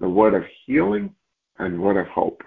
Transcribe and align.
the 0.00 0.08
word 0.08 0.34
of 0.34 0.42
healing 0.66 1.14
and 1.58 1.80
word 1.80 1.98
of 1.98 2.06
hope. 2.08 2.42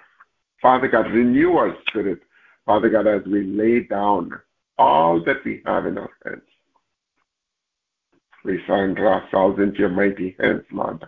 Father 0.61 0.87
God, 0.87 1.11
renew 1.11 1.53
our 1.53 1.75
spirit, 1.87 2.19
Father 2.65 2.89
God, 2.89 3.07
as 3.07 3.21
we 3.25 3.43
lay 3.43 3.81
down 3.81 4.31
all 4.77 5.23
that 5.25 5.37
we 5.45 5.61
have 5.65 5.85
in 5.85 5.97
our 5.97 6.09
hands. 6.25 6.41
We 8.43 8.59
surrender 8.67 9.07
ourselves 9.07 9.59
into 9.59 9.79
your 9.79 9.89
mighty 9.89 10.35
hands, 10.39 10.63
Lord. 10.71 11.05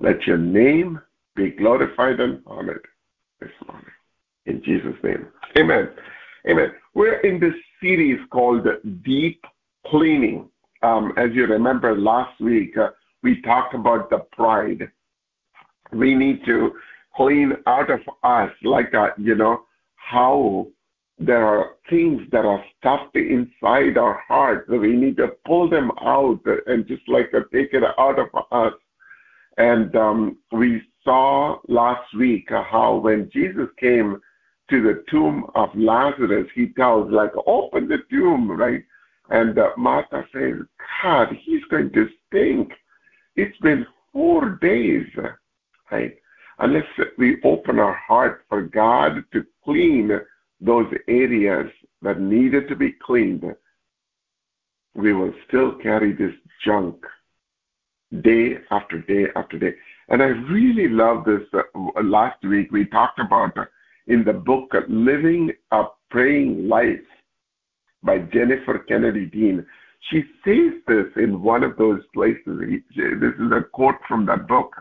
Let 0.00 0.26
your 0.26 0.38
name 0.38 1.00
be 1.36 1.50
glorified 1.50 2.20
and 2.20 2.42
honored 2.46 2.86
this 3.40 3.50
morning. 3.66 3.90
In 4.46 4.62
Jesus' 4.64 4.96
name. 5.02 5.26
Amen. 5.58 5.90
Amen. 6.48 6.72
We're 6.94 7.20
in 7.20 7.38
this 7.38 7.54
series 7.80 8.18
called 8.30 8.66
Deep 9.04 9.44
Cleaning. 9.86 10.48
Um, 10.82 11.12
as 11.16 11.30
you 11.34 11.46
remember 11.46 11.96
last 11.96 12.40
week, 12.40 12.76
uh, 12.76 12.88
we 13.22 13.42
talked 13.42 13.74
about 13.74 14.10
the 14.10 14.18
pride. 14.32 14.90
We 15.92 16.14
need 16.14 16.44
to 16.46 16.72
clean 17.14 17.52
out 17.66 17.90
of 17.90 18.00
us, 18.22 18.50
like, 18.62 18.94
uh, 18.94 19.10
you 19.18 19.34
know, 19.34 19.64
how 19.96 20.66
there 21.18 21.46
are 21.46 21.76
things 21.88 22.22
that 22.30 22.44
are 22.44 22.62
stuffed 22.78 23.16
inside 23.16 23.96
our 23.96 24.20
heart 24.28 24.66
that 24.68 24.78
we 24.78 24.94
need 24.94 25.16
to 25.16 25.28
pull 25.46 25.68
them 25.68 25.90
out 26.02 26.40
and 26.66 26.86
just 26.86 27.08
like 27.08 27.32
take 27.52 27.72
it 27.72 27.82
out 27.98 28.18
of 28.18 28.28
us. 28.52 28.74
And 29.56 29.96
um, 29.96 30.36
we 30.52 30.82
saw 31.02 31.58
last 31.68 32.14
week 32.14 32.48
how 32.50 32.96
when 32.96 33.30
Jesus 33.32 33.68
came 33.78 34.20
to 34.68 34.82
the 34.82 35.04
tomb 35.08 35.46
of 35.54 35.70
Lazarus, 35.74 36.48
he 36.54 36.68
tells, 36.68 37.10
like, 37.10 37.30
open 37.46 37.88
the 37.88 37.98
tomb, 38.10 38.50
right? 38.50 38.82
And 39.30 39.58
uh, 39.58 39.70
Martha 39.76 40.26
says, 40.32 40.54
God, 41.02 41.28
he's 41.40 41.64
going 41.70 41.92
to 41.92 42.08
stink. 42.26 42.72
It's 43.36 43.56
been 43.58 43.86
four 44.12 44.58
days, 44.60 45.06
right? 45.90 46.16
Unless 46.58 46.84
we 47.18 47.36
open 47.44 47.78
our 47.78 47.94
heart 47.94 48.44
for 48.48 48.62
God 48.62 49.24
to 49.32 49.44
clean 49.64 50.10
those 50.60 50.86
areas 51.06 51.70
that 52.02 52.20
needed 52.20 52.68
to 52.68 52.76
be 52.76 52.94
cleaned, 53.04 53.44
we 54.94 55.12
will 55.12 55.32
still 55.46 55.74
carry 55.82 56.12
this 56.12 56.32
junk 56.64 56.96
day 58.22 58.54
after 58.70 59.00
day 59.00 59.26
after 59.36 59.58
day. 59.58 59.74
And 60.08 60.22
I 60.22 60.26
really 60.26 60.88
love 60.88 61.24
this. 61.24 61.42
Uh, 61.52 62.02
last 62.02 62.42
week 62.44 62.70
we 62.72 62.86
talked 62.86 63.18
about 63.18 63.56
uh, 63.58 63.64
in 64.06 64.24
the 64.24 64.32
book 64.32 64.72
Living 64.88 65.50
a 65.72 65.84
Praying 66.10 66.68
Life 66.68 67.00
by 68.02 68.18
Jennifer 68.18 68.78
Kennedy 68.88 69.26
Dean. 69.26 69.66
She 70.10 70.22
says 70.44 70.80
this 70.86 71.06
in 71.16 71.42
one 71.42 71.64
of 71.64 71.76
those 71.76 72.00
places. 72.14 72.60
This 72.96 73.34
is 73.40 73.52
a 73.52 73.64
quote 73.72 73.96
from 74.06 74.24
that 74.26 74.46
book. 74.46 74.74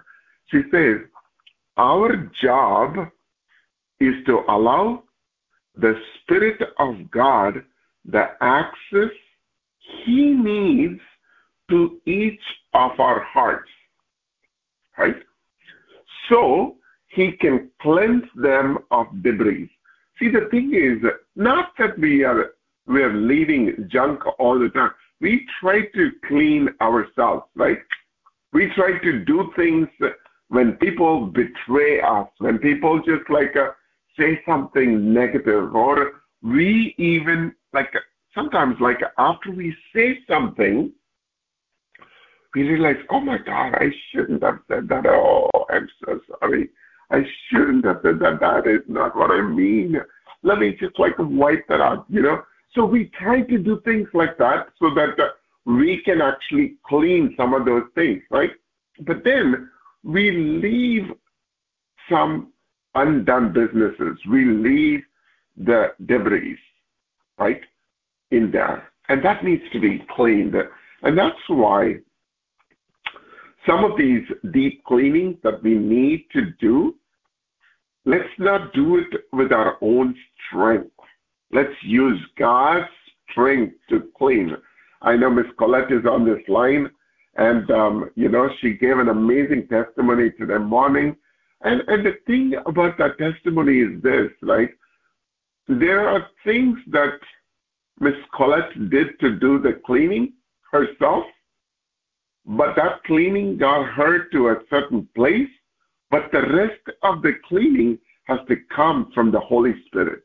She 0.47 0.61
says, 0.71 0.97
Our 1.77 2.29
job 2.41 3.09
is 3.99 4.13
to 4.25 4.43
allow 4.49 5.03
the 5.75 5.99
Spirit 6.21 6.61
of 6.79 7.09
God 7.11 7.63
the 8.05 8.31
access 8.41 9.11
He 10.05 10.31
needs 10.31 11.01
to 11.69 11.99
each 12.05 12.41
of 12.73 12.99
our 12.99 13.21
hearts. 13.21 13.69
Right? 14.97 15.17
So 16.29 16.75
He 17.07 17.31
can 17.33 17.69
cleanse 17.81 18.25
them 18.35 18.79
of 18.91 19.07
debris. 19.23 19.69
See, 20.19 20.29
the 20.29 20.47
thing 20.51 20.73
is, 20.73 21.03
not 21.35 21.73
that 21.77 21.97
we 21.99 22.23
are 22.23 22.51
we 22.87 23.01
are 23.01 23.13
leaving 23.13 23.89
junk 23.91 24.21
all 24.39 24.59
the 24.59 24.69
time. 24.69 24.91
We 25.19 25.47
try 25.59 25.85
to 25.95 26.11
clean 26.27 26.69
ourselves, 26.81 27.45
right? 27.55 27.79
We 28.53 28.71
try 28.75 28.99
to 28.99 29.25
do 29.25 29.51
things 29.55 29.87
when 30.49 30.73
people 30.73 31.27
betray 31.27 32.01
us, 32.01 32.27
when 32.39 32.59
people 32.59 32.99
just 32.99 33.29
like 33.29 33.55
uh, 33.55 33.71
say 34.17 34.41
something 34.47 35.13
negative, 35.13 35.75
or 35.75 36.21
we 36.41 36.93
even 36.97 37.53
like 37.73 37.93
sometimes 38.33 38.75
like 38.79 38.99
after 39.17 39.51
we 39.51 39.75
say 39.93 40.19
something, 40.29 40.91
we 42.53 42.63
realize, 42.63 42.97
oh 43.09 43.19
my 43.19 43.37
God, 43.37 43.75
I 43.75 43.89
shouldn't 44.11 44.43
have 44.43 44.59
said 44.67 44.87
that. 44.89 45.05
Oh, 45.07 45.49
I'm 45.69 45.89
so 46.05 46.19
sorry. 46.39 46.69
I 47.11 47.21
shouldn't 47.49 47.85
have 47.85 47.99
said 48.03 48.19
that. 48.19 48.39
That 48.39 48.67
is 48.67 48.81
not 48.87 49.15
what 49.15 49.31
I 49.31 49.41
mean. 49.41 49.97
Let 50.43 50.59
me 50.59 50.75
just 50.79 50.97
like 50.99 51.15
wipe 51.17 51.67
that 51.67 51.81
out, 51.81 52.05
you 52.09 52.21
know. 52.21 52.43
So 52.73 52.85
we 52.85 53.11
try 53.19 53.41
to 53.41 53.57
do 53.57 53.81
things 53.85 54.07
like 54.13 54.37
that 54.37 54.67
so 54.79 54.93
that 54.95 55.19
uh, 55.19 55.29
we 55.65 56.01
can 56.03 56.21
actually 56.21 56.75
clean 56.85 57.33
some 57.37 57.53
of 57.53 57.65
those 57.65 57.83
things, 57.95 58.21
right? 58.29 58.51
But 59.01 59.23
then 59.23 59.69
we 60.05 60.31
leave 60.31 61.11
some 62.09 62.53
undone 62.93 63.51
businesses. 63.51 64.17
We 64.29 64.45
leave 64.45 65.01
the 65.57 65.93
debris, 66.05 66.57
right, 67.39 67.61
in 68.31 68.51
there. 68.51 68.89
And 69.09 69.25
that 69.25 69.43
needs 69.43 69.63
to 69.73 69.79
be 69.79 70.05
cleaned. 70.15 70.55
And 71.01 71.17
that's 71.17 71.35
why 71.47 71.95
some 73.67 73.83
of 73.83 73.97
these 73.97 74.23
deep 74.53 74.83
cleaning 74.85 75.39
that 75.43 75.63
we 75.63 75.73
need 75.73 76.27
to 76.33 76.51
do, 76.61 76.95
let's 78.05 78.23
not 78.37 78.73
do 78.73 78.97
it 78.97 79.21
with 79.33 79.51
our 79.51 79.77
own 79.81 80.15
strength. 80.47 80.91
Let's 81.51 81.73
use 81.81 82.19
God's 82.37 82.85
strength 83.31 83.75
to 83.89 84.03
clean. 84.15 84.55
I 85.01 85.15
know 85.15 85.31
Miss 85.31 85.45
Colette 85.57 85.91
is 85.91 86.05
on 86.05 86.25
this 86.25 86.41
line, 86.47 86.91
and 87.35 87.69
um, 87.71 88.09
you 88.15 88.29
know 88.29 88.49
she 88.61 88.73
gave 88.73 88.97
an 88.97 89.09
amazing 89.09 89.67
testimony 89.67 90.31
today 90.31 90.57
morning 90.57 91.15
and, 91.65 91.81
and 91.87 92.05
the 92.05 92.13
thing 92.27 92.53
about 92.67 92.97
that 92.99 93.17
testimony 93.17 93.79
is 93.79 94.01
this, 94.03 94.29
right? 94.43 94.69
There 95.67 96.07
are 96.07 96.27
things 96.43 96.77
that 96.91 97.19
Miss 97.99 98.13
Colette 98.35 98.89
did 98.91 99.19
to 99.19 99.39
do 99.39 99.59
the 99.59 99.81
cleaning 99.85 100.33
herself, 100.71 101.23
but 102.45 102.75
that 102.75 103.03
cleaning 103.05 103.57
got 103.57 103.87
her 103.93 104.25
to 104.29 104.49
a 104.49 104.57
certain 104.69 105.07
place, 105.15 105.49
but 106.11 106.29
the 106.31 106.41
rest 106.41 106.81
of 107.01 107.23
the 107.23 107.33
cleaning 107.47 107.97
has 108.25 108.39
to 108.47 108.57
come 108.75 109.11
from 109.15 109.31
the 109.31 109.39
Holy 109.39 109.73
Spirit 109.87 110.23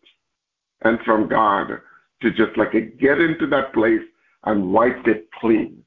and 0.82 0.98
from 1.06 1.26
God 1.26 1.68
to 2.20 2.30
just 2.32 2.56
like 2.58 2.72
get 2.72 3.18
into 3.18 3.46
that 3.46 3.72
place 3.72 4.02
and 4.44 4.72
wipe 4.72 5.06
it 5.06 5.28
clean. 5.40 5.82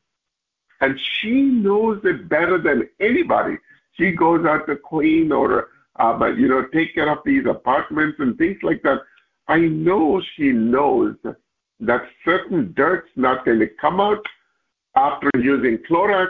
And 0.84 1.00
she 1.00 1.44
knows 1.44 2.02
it 2.04 2.28
better 2.28 2.58
than 2.58 2.90
anybody 3.00 3.56
she 3.94 4.12
goes 4.12 4.46
out 4.46 4.68
to 4.68 4.76
clean 4.76 5.32
or 5.32 5.70
uh, 5.98 6.14
but 6.18 6.38
you 6.38 6.48
know 6.48 6.66
take 6.74 6.94
care 6.94 7.10
of 7.10 7.20
these 7.26 7.46
apartments 7.46 8.18
and 8.20 8.38
things 8.38 8.58
like 8.64 8.82
that. 8.84 9.00
I 9.48 9.60
know 9.60 10.22
she 10.36 10.52
knows 10.52 11.16
that 11.80 12.02
certain 12.26 12.74
dirt's 12.76 13.12
not 13.16 13.46
going 13.46 13.60
to 13.60 13.68
come 13.80 14.02
out 14.02 14.26
after 14.96 15.30
using 15.36 15.78
Clorox, 15.90 16.30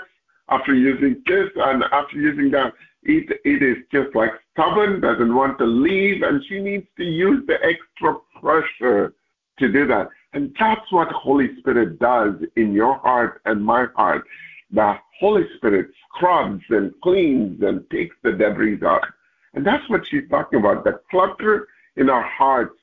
after 0.49 0.75
using 0.75 1.21
this, 1.25 1.49
and 1.55 1.83
after 1.91 2.17
using 2.17 2.51
that. 2.51 2.73
It, 3.05 3.41
it 3.43 3.61
is 3.61 3.77
just 3.91 4.15
like 4.15 4.31
stubborn, 4.51 5.01
doesn't 5.01 5.35
want 5.35 5.57
to 5.59 5.65
leave, 5.65 6.21
and 6.23 6.43
she 6.47 6.59
needs 6.59 6.87
to 6.97 7.03
use 7.03 7.43
the 7.47 7.57
extra 7.63 8.15
pressure 8.39 9.13
to 9.59 9.71
do 9.71 9.85
that. 9.87 10.07
And 10.33 10.55
that's 10.59 10.91
what 10.91 11.09
Holy 11.11 11.55
Spirit 11.59 11.99
does 11.99 12.35
in 12.55 12.73
your 12.73 12.95
heart 12.95 13.41
and 13.45 13.63
my 13.63 13.85
heart 13.95 14.25
the 14.73 14.95
Holy 15.19 15.43
Spirit 15.55 15.91
scrubs 16.09 16.63
and 16.69 16.91
cleans 17.01 17.61
and 17.61 17.87
takes 17.91 18.15
the 18.23 18.31
debris 18.31 18.79
out. 18.83 19.05
And 19.53 19.65
that's 19.65 19.87
what 19.87 20.05
she's 20.07 20.27
talking 20.29 20.59
about. 20.59 20.83
The 20.83 20.99
clutter 21.11 21.67
in 21.95 22.09
our 22.09 22.23
hearts 22.23 22.75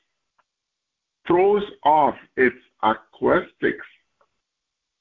throws 1.27 1.63
off 1.83 2.15
its 2.37 2.55
acoustics, 2.81 3.85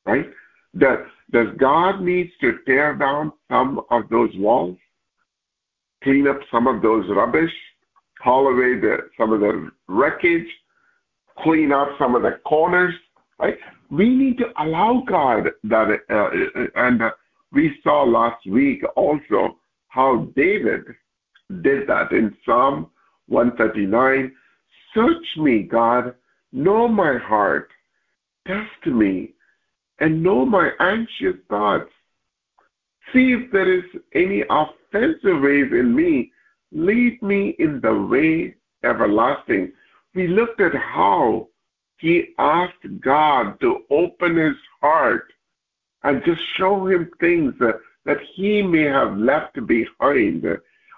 right? 0.04 0.28
That 0.74 1.06
does 1.30 1.48
God 1.58 2.02
needs 2.02 2.30
to 2.40 2.58
tear 2.66 2.94
down 2.96 3.32
some 3.48 3.80
of 3.90 4.08
those 4.08 4.34
walls, 4.36 4.76
clean 6.02 6.26
up 6.26 6.41
some 6.50 6.66
of 6.66 6.82
those 6.82 7.08
rubbish, 7.08 7.53
haul 8.18 8.48
away 8.48 8.80
the, 8.80 9.08
some 9.16 9.32
of 9.32 9.41
the 9.41 9.70
wreckage, 9.86 10.48
clean 11.42 11.72
up 11.72 11.89
some 11.98 12.15
of 12.15 12.22
the 12.22 12.39
corners, 12.45 12.95
right? 13.39 13.57
we 13.91 14.09
need 14.09 14.39
to 14.39 14.47
allow 14.63 15.03
God 15.07 15.48
that, 15.65 15.98
uh, 16.09 16.81
and 16.81 17.03
uh, 17.03 17.10
we 17.53 17.77
saw 17.83 18.04
last 18.04 18.47
week 18.47 18.83
also 18.97 19.57
how 19.89 20.28
David 20.37 20.84
did 21.63 21.89
that 21.89 22.13
in 22.13 22.34
Psalm 22.47 22.89
139. 23.27 24.33
Search 24.95 25.27
me, 25.39 25.63
God, 25.63 26.15
know 26.53 26.87
my 26.87 27.19
heart, 27.19 27.71
test 28.47 28.87
me, 28.87 29.34
and 29.98 30.22
know 30.22 30.47
my 30.47 30.71
anxious 30.78 31.41
thoughts. 31.48 31.91
See 33.13 33.33
if 33.33 33.51
there 33.51 33.72
is 33.72 33.84
any 34.15 34.45
offensive 34.48 35.42
ways 35.42 35.72
in 35.72 35.95
me. 35.95 36.31
Lead 36.71 37.21
me 37.22 37.57
in 37.59 37.81
the 37.83 37.92
way 37.92 38.54
everlasting. 38.84 39.72
We 40.15 40.27
looked 40.27 40.60
at 40.60 40.74
how 40.74 41.48
he 41.98 42.34
asked 42.39 43.01
God 43.01 43.60
to 43.60 43.84
open 43.91 44.36
his 44.36 44.57
heart 44.80 45.33
and 46.03 46.24
just 46.24 46.41
show 46.57 46.86
him 46.86 47.10
things 47.21 47.54
that, 47.60 47.78
that 48.07 48.18
he 48.34 48.62
may 48.62 48.84
have 48.84 49.16
left 49.16 49.59
behind. 49.66 50.47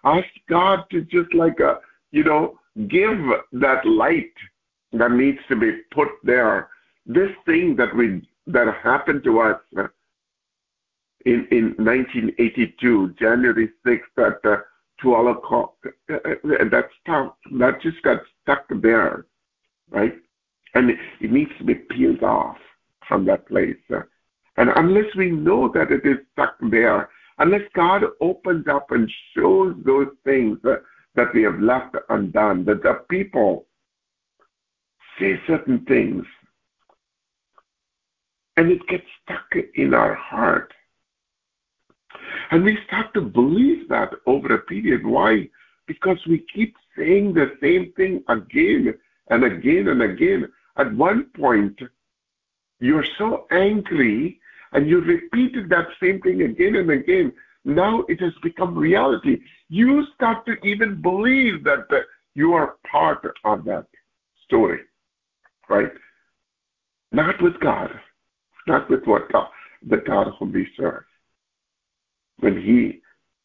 Ask 0.05 0.29
God 0.49 0.85
to 0.91 1.03
just 1.03 1.35
like, 1.35 1.61
a, 1.61 1.81
you 2.13 2.25
know, 2.25 2.59
give 2.89 3.19
that 3.53 3.85
light 3.85 4.33
that 4.93 5.11
needs 5.11 5.39
to 5.49 5.57
be 5.57 5.81
put 5.93 6.09
there. 6.23 6.69
This 7.07 7.31
thing 7.47 7.77
that 7.77 7.95
we 7.97 8.23
that 8.47 8.75
happened 8.83 9.25
to 9.25 9.41
us 9.41 9.61
in 11.25 11.47
in 11.51 11.75
1982, 11.79 13.15
January 13.19 13.71
6th, 13.87 14.01
at 14.19 14.51
uh, 14.51 14.57
12 15.01 15.37
o'clock, 15.37 15.75
uh, 16.11 16.15
uh, 16.15 16.69
that 16.71 16.89
stuff 17.01 17.35
that 17.59 17.81
just 17.83 18.01
got 18.03 18.21
stuck 18.43 18.67
there, 18.81 19.27
right? 19.91 20.15
And 20.75 20.91
it, 20.91 20.99
needs 21.21 21.51
to 21.59 21.65
be 21.65 21.75
peeled 21.75 22.23
off 22.23 22.57
from 23.09 23.25
that 23.27 23.47
place. 23.49 23.77
Uh, 23.93 24.01
and 24.57 24.71
unless 24.77 25.15
we 25.17 25.31
know 25.31 25.71
that 25.75 25.91
it 25.91 26.05
is 26.05 26.19
stuck 26.33 26.57
there, 26.71 27.11
unless 27.39 27.63
God 27.75 28.05
opens 28.21 28.67
up 28.69 28.91
and 28.91 29.11
shows 29.37 29.75
those 29.85 30.09
things 30.25 30.59
uh, 30.65 30.77
that 31.15 31.35
we 31.35 31.43
have 31.43 31.61
left 31.61 31.97
undone, 32.09 32.65
that 32.65 32.83
the 32.83 33.03
people 33.09 33.67
say 35.19 35.39
certain 35.47 35.85
things 35.87 36.25
and 38.57 38.71
it 38.71 38.87
gets 38.89 39.05
stuck 39.23 39.47
in 39.75 39.95
our 39.95 40.15
heart. 40.15 40.73
And 42.51 42.65
we 42.65 42.79
start 42.87 43.13
to 43.15 43.23
believe 43.23 43.89
that 43.89 44.11
over 44.27 44.55
a 44.55 44.59
period. 44.59 45.07
Why? 45.07 45.49
Because 45.87 46.19
we 46.29 46.45
keep 46.55 46.75
saying 46.97 47.35
the 47.35 47.53
same 47.61 47.93
thing 47.97 48.23
again 48.29 48.95
and 49.31 49.45
again 49.45 49.89
and 49.89 50.03
again. 50.03 50.49
At 50.77 50.95
one 50.95 51.27
point, 51.37 51.79
you're 52.81 53.07
so 53.19 53.47
angry 53.51 54.41
and 54.73 54.89
you 54.89 55.01
repeated 55.01 55.69
that 55.69 55.87
same 56.03 56.21
thing 56.21 56.43
again 56.43 56.77
and 56.77 56.91
again. 56.91 57.33
Now 57.65 58.05
it 58.09 58.21
has 58.21 58.33
become 58.43 58.77
reality. 58.77 59.39
You 59.69 60.05
start 60.15 60.45
to 60.47 60.55
even 60.67 61.01
believe 61.01 61.63
that 61.65 61.87
you 62.35 62.55
are 62.55 62.77
part 62.91 63.25
of 63.45 63.65
that 63.65 63.87
story, 64.45 64.81
right? 65.69 65.93
Not 67.13 67.41
with 67.43 67.59
God, 67.61 67.91
not 68.67 68.89
with 68.91 69.05
what 69.05 69.31
God, 69.31 69.49
the 69.89 69.99
God 69.99 70.29
whom 70.39 70.53
we 70.53 70.67
serve. 70.77 71.05
When 72.41 72.61
He 72.61 73.01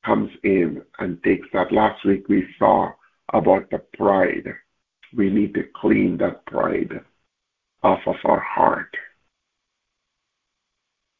comes 0.05 0.31
in 0.43 0.81
and 0.99 1.21
takes 1.23 1.47
that, 1.53 1.71
last 1.71 2.03
week 2.05 2.27
we 2.29 2.47
saw 2.57 2.91
about 3.33 3.69
the 3.69 3.79
pride. 3.97 4.53
We 5.15 5.29
need 5.29 5.53
to 5.55 5.63
clean 5.75 6.17
that 6.17 6.45
pride 6.45 7.01
off 7.83 8.01
of 8.07 8.15
our 8.25 8.39
heart 8.39 8.95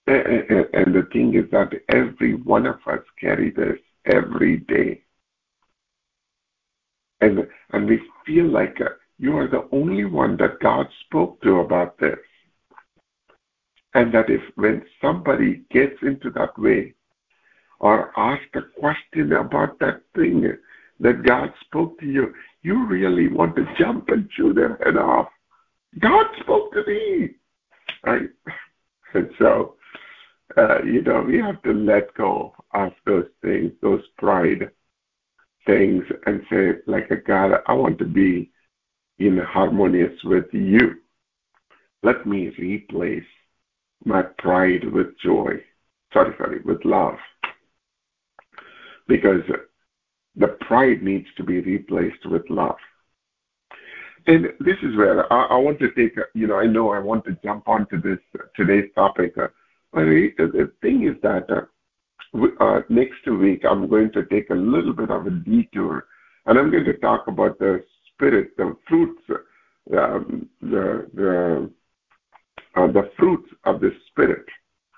and 0.08 0.96
the 0.96 1.08
thing 1.12 1.36
is 1.36 1.50
that 1.52 1.74
every 1.90 2.34
one 2.36 2.66
of 2.66 2.80
us 2.88 3.04
carry 3.20 3.52
this 3.52 3.78
every 4.06 4.58
day. 4.58 5.04
And, 7.20 7.48
and 7.74 7.88
we 7.88 8.00
feel 8.26 8.46
like 8.46 8.80
uh, 8.80 8.90
you 9.18 9.36
are 9.38 9.48
the 9.48 9.68
only 9.72 10.06
one 10.06 10.38
that 10.38 10.60
God 10.62 10.88
spoke 11.06 11.42
to 11.42 11.60
about 11.60 11.98
this. 11.98 12.20
And 13.96 14.14
that 14.14 14.30
if 14.30 14.42
when 14.56 14.86
somebody 15.02 15.64
gets 15.72 15.96
into 16.02 16.30
that 16.32 16.58
way 16.58 16.94
or 17.80 18.18
asks 18.18 18.46
a 18.54 18.62
question 18.80 19.34
about 19.34 19.80
that 19.80 20.04
thing 20.16 20.56
that 21.00 21.24
God 21.24 21.54
spoke 21.62 22.00
to 22.00 22.06
you, 22.06 22.34
you 22.64 22.86
really 22.86 23.28
want 23.28 23.56
to 23.56 23.66
jump 23.78 24.10
and 24.10 24.30
chew 24.30 24.54
their 24.54 24.78
head 24.84 24.98
off. 24.98 25.28
God 26.00 26.26
spoke 26.40 26.74
to 26.74 26.84
me. 26.86 27.30
Right? 28.04 28.30
And 29.14 29.30
so 29.40 29.78
uh, 30.58 30.82
you 30.84 31.02
know, 31.02 31.22
we 31.22 31.38
have 31.40 31.62
to 31.64 31.74
let 31.74 32.14
go 32.16 32.54
of 32.74 32.92
those 33.06 33.28
things, 33.42 33.72
those 33.82 34.02
pride 34.18 34.72
things, 35.66 36.04
and 36.26 36.42
say, 36.50 36.72
like 36.88 37.12
a 37.12 37.18
God, 37.18 37.60
I 37.68 37.74
want 37.74 38.00
to 38.00 38.06
be 38.06 38.52
in 39.20 39.38
harmonious 39.38 40.14
with 40.24 40.46
you. 40.52 40.96
Let 42.04 42.26
me 42.26 42.50
replace 42.58 43.24
my 44.06 44.24
pride 44.38 44.92
with 44.92 45.18
joy. 45.24 45.62
Sorry, 46.14 46.34
sorry, 46.38 46.62
with 46.62 46.84
love. 46.86 47.18
Because 49.08 49.42
the 50.38 50.48
pride 50.62 51.02
needs 51.02 51.28
to 51.36 51.44
be 51.44 51.60
replaced 51.60 52.26
with 52.26 52.44
love. 52.50 52.78
And 54.28 54.48
this 54.60 54.76
is 54.84 54.96
where 54.96 55.32
I, 55.32 55.46
I 55.46 55.58
want 55.58 55.80
to 55.80 55.92
take, 55.92 56.16
you 56.34 56.48
know, 56.48 56.58
I 56.58 56.66
know 56.66 56.92
I 56.92 57.00
want 57.00 57.26
to 57.26 57.38
jump 57.44 57.68
onto 57.68 58.02
this 58.02 58.20
today's 58.56 58.90
topic. 58.94 59.38
Uh, 59.38 59.48
the 59.94 60.72
thing 60.82 61.08
is 61.08 61.16
that 61.24 61.50
uh, 61.50 62.64
uh, 62.64 62.82
next 62.90 63.26
week 63.28 63.64
I'm 63.68 63.88
going 63.90 64.12
to 64.12 64.26
take 64.26 64.50
a 64.50 64.56
little 64.56 64.94
bit 64.94 65.10
of 65.10 65.28
a 65.28 65.32
detour, 65.32 66.06
and 66.46 66.60
I'm 66.60 66.70
going 66.70 66.86
to 66.86 66.98
talk 66.98 67.28
about 67.28 67.58
the 67.58 67.84
spirit, 68.14 68.56
the 68.58 68.76
fruits, 68.88 69.22
um, 69.98 70.50
the 70.62 71.10
the 71.14 71.72
uh, 72.76 72.88
the 72.88 73.10
fruits 73.18 73.50
of 73.64 73.80
the 73.80 73.92
spirit, 74.12 74.46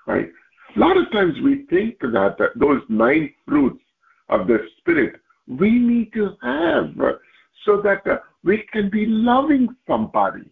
right? 0.06 0.28
A 0.76 0.78
lot 0.78 0.96
of 0.96 1.10
times 1.12 1.34
we 1.42 1.66
think 1.70 2.00
that 2.00 2.36
uh, 2.40 2.46
those 2.56 2.82
nine 2.88 3.32
fruits 3.46 3.82
of 4.28 4.48
the 4.48 4.58
spirit 4.78 5.20
we 5.58 5.70
need 5.70 6.12
to 6.12 6.36
have 6.42 6.94
so 7.64 7.82
that 7.82 8.06
uh, 8.06 8.18
we 8.44 8.64
can 8.72 8.88
be 8.88 9.06
loving 9.06 9.68
somebody. 9.86 10.48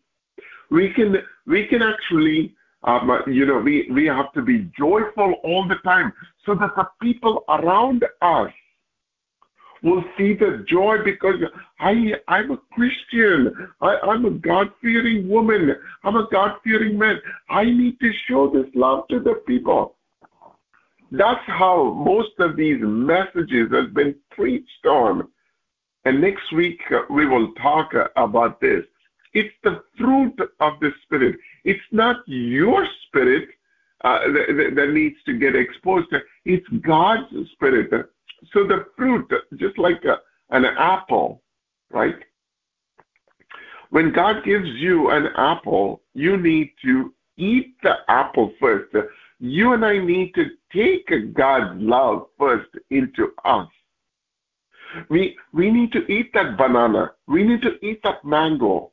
We 0.70 0.92
can 0.92 1.16
we 1.46 1.66
can 1.66 1.82
actually 1.82 2.54
um, 2.84 3.10
you 3.26 3.44
know, 3.44 3.58
we, 3.58 3.88
we 3.92 4.06
have 4.06 4.32
to 4.34 4.42
be 4.42 4.70
joyful 4.78 5.34
all 5.42 5.66
the 5.66 5.76
time 5.84 6.12
so 6.46 6.54
that 6.54 6.70
the 6.76 6.86
people 7.02 7.44
around 7.48 8.04
us 8.22 8.52
will 9.82 10.04
see 10.16 10.34
the 10.34 10.64
joy 10.68 10.98
because 11.04 11.36
I, 11.80 12.14
I'm 12.26 12.52
a 12.52 12.58
Christian. 12.72 13.52
I, 13.80 13.98
I'm 14.02 14.24
a 14.24 14.30
God 14.30 14.68
fearing 14.80 15.28
woman. 15.28 15.74
I'm 16.04 16.16
a 16.16 16.28
God 16.30 16.58
fearing 16.64 16.98
man. 16.98 17.20
I 17.48 17.64
need 17.64 17.98
to 18.00 18.12
show 18.28 18.50
this 18.50 18.66
love 18.74 19.06
to 19.08 19.20
the 19.20 19.34
people. 19.46 19.96
That's 21.10 21.44
how 21.46 21.94
most 21.94 22.38
of 22.38 22.56
these 22.56 22.78
messages 22.80 23.72
have 23.72 23.94
been 23.94 24.14
preached 24.30 24.86
on. 24.86 25.28
And 26.04 26.20
next 26.20 26.52
week 26.52 26.80
uh, 26.90 27.00
we 27.10 27.26
will 27.26 27.52
talk 27.54 27.94
uh, 27.94 28.08
about 28.16 28.60
this. 28.60 28.84
It's 29.34 29.54
the 29.62 29.82
fruit 29.98 30.34
of 30.60 30.74
the 30.80 30.90
Spirit. 31.04 31.36
It's 31.64 31.80
not 31.92 32.16
your 32.26 32.86
spirit 33.06 33.48
uh, 34.04 34.20
that, 34.20 34.72
that, 34.76 34.90
needs 34.90 35.16
to 35.26 35.38
get 35.38 35.54
exposed. 35.56 36.08
It's 36.44 36.66
God's 36.86 37.26
spirit. 37.52 37.90
So 38.52 38.66
the 38.66 38.86
fruit, 38.96 39.30
just 39.56 39.76
like 39.78 40.04
a, 40.04 40.18
an 40.54 40.64
apple, 40.64 41.42
right? 41.90 42.16
When 43.90 44.12
God 44.12 44.44
gives 44.44 44.68
you 44.68 45.10
an 45.10 45.28
apple, 45.36 46.02
you 46.14 46.36
need 46.36 46.72
to 46.84 47.12
eat 47.36 47.76
the 47.82 47.94
apple 48.08 48.52
first. 48.60 48.94
You 49.40 49.72
and 49.72 49.84
I 49.84 49.98
need 49.98 50.34
to 50.34 50.46
take 50.72 51.34
God's 51.34 51.80
love 51.80 52.26
first 52.38 52.70
into 52.90 53.32
us. 53.44 53.68
We, 55.10 55.36
we 55.52 55.70
need 55.70 55.92
to 55.92 56.06
eat 56.10 56.32
that 56.34 56.56
banana. 56.56 57.12
We 57.26 57.44
need 57.44 57.62
to 57.62 57.84
eat 57.84 58.00
that 58.02 58.24
mango. 58.24 58.90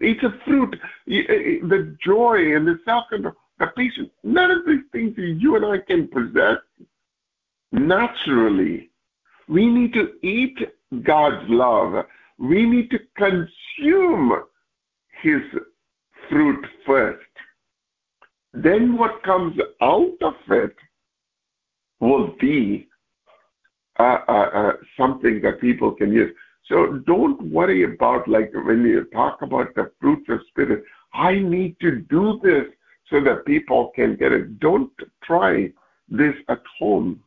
It's 0.00 0.22
a 0.22 0.34
fruit. 0.44 0.76
Eh, 1.08 1.22
eh, 1.28 1.58
the 1.62 1.96
joy 2.04 2.54
and 2.54 2.66
the 2.66 2.78
self-control, 2.84 3.34
the 3.58 3.66
patience, 3.76 4.10
none 4.22 4.50
of 4.50 4.64
these 4.66 4.84
things 4.92 5.14
you 5.16 5.56
and 5.56 5.64
I 5.64 5.78
can 5.78 6.08
possess 6.08 6.58
naturally. 7.72 8.90
We 9.48 9.66
need 9.66 9.92
to 9.94 10.12
eat 10.22 10.58
God's 11.02 11.44
love. 11.48 12.04
We 12.38 12.66
need 12.66 12.90
to 12.90 12.98
consume 13.16 14.44
His 15.22 15.40
fruit 16.28 16.64
first. 16.86 17.27
Then 18.62 18.96
what 18.96 19.22
comes 19.22 19.56
out 19.80 20.16
of 20.20 20.34
it 20.50 20.74
will 22.00 22.34
be 22.40 22.88
uh, 23.98 24.18
uh, 24.28 24.32
uh, 24.32 24.72
something 24.96 25.40
that 25.42 25.60
people 25.60 25.92
can 25.92 26.12
use. 26.12 26.34
So 26.66 27.02
don't 27.06 27.40
worry 27.52 27.84
about 27.84 28.28
like 28.28 28.52
when 28.52 28.82
you 28.82 29.04
talk 29.12 29.42
about 29.42 29.74
the 29.74 29.90
fruits 30.00 30.28
of 30.28 30.40
spirit, 30.48 30.84
I 31.14 31.38
need 31.38 31.76
to 31.80 32.00
do 32.02 32.40
this 32.42 32.64
so 33.10 33.20
that 33.22 33.46
people 33.46 33.92
can 33.94 34.16
get 34.16 34.32
it. 34.32 34.60
Don't 34.60 34.92
try 35.24 35.72
this 36.08 36.34
at 36.48 36.62
home. 36.78 37.20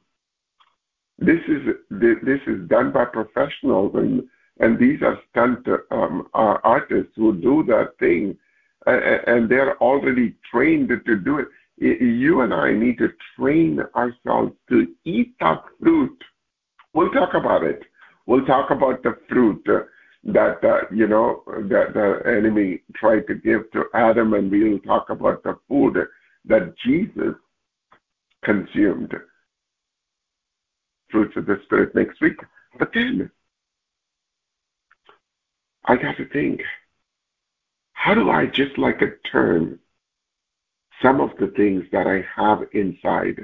This 1.18 1.40
is 1.48 1.76
this 1.90 2.40
is 2.48 2.68
done 2.68 2.92
by 2.92 3.06
professionals, 3.06 3.94
and 3.96 4.24
and 4.60 4.78
these 4.80 5.02
are 5.02 5.20
stunt 5.30 5.68
um, 5.92 6.28
artists 6.34 7.14
who 7.16 7.34
do 7.34 7.64
that 7.68 7.98
thing, 8.00 8.38
and 8.86 9.50
they're 9.50 9.78
already 9.82 10.36
trained 10.52 10.90
to 10.90 11.16
do 11.18 11.40
it. 11.40 11.48
You 11.78 12.42
and 12.42 12.54
I 12.54 12.74
need 12.74 12.98
to 13.00 13.10
train 13.38 13.80
ourselves 13.96 14.54
to 14.70 14.88
eat 15.06 15.34
that 15.40 15.64
fruit. 15.82 16.18
We'll 16.94 17.12
talk 17.12 17.34
about 17.34 17.64
it 17.64 17.84
We'll 18.26 18.46
talk 18.46 18.72
about 18.72 19.04
the 19.04 19.18
fruit 19.28 19.66
that 20.24 20.60
uh, 20.64 20.94
you 20.94 21.08
know 21.08 21.44
that 21.48 21.94
the 21.94 22.22
enemy 22.26 22.82
tried 22.96 23.28
to 23.28 23.36
give 23.36 23.70
to 23.72 23.86
Adam, 23.94 24.34
and 24.34 24.52
we'll 24.52 24.80
talk 24.80 25.10
about 25.10 25.44
the 25.44 25.58
food 25.68 25.98
that 26.46 26.74
Jesus 26.86 27.36
consumed. 28.44 29.14
fruits 31.10 31.36
of 31.36 31.46
the 31.46 31.60
Spirit 31.66 31.94
next 31.94 32.22
week. 32.22 32.38
But 32.80 32.92
then 32.94 33.30
I 35.86 35.96
got 35.98 36.16
to 36.18 36.30
think, 36.30 36.62
how 38.04 38.16
do 38.16 38.32
I 38.32 38.48
just 38.48 38.80
like 38.80 39.04
a 39.04 39.12
turn 39.32 39.78
some 41.04 41.22
of 41.22 41.30
the 41.40 41.54
things 41.56 41.84
that 41.92 42.08
I 42.08 42.26
have 42.36 42.64
inside 42.74 43.40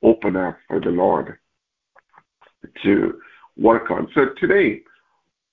open 0.00 0.36
up 0.36 0.58
for 0.68 0.78
the 0.78 0.90
Lord 0.90 1.38
to 2.84 3.20
work 3.56 3.90
on? 3.90 4.06
So 4.14 4.26
today, 4.38 4.82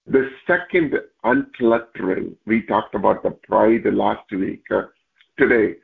the 0.06 0.30
second 0.46 0.94
uncluttering, 1.26 2.36
we 2.46 2.62
talked 2.68 2.94
about 2.94 3.24
the 3.24 3.32
pride 3.32 3.92
last 3.92 4.32
week. 4.32 4.62
Uh, 4.70 4.84
today, 5.40 5.78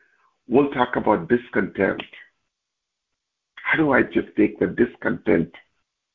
we'll 0.48 0.70
talk 0.70 0.96
about 0.96 1.28
discontent. 1.28 2.04
How 3.56 3.80
do 3.80 3.94
I 3.94 4.04
just 4.04 4.28
take 4.38 4.60
the 4.60 4.68
discontent 4.68 5.52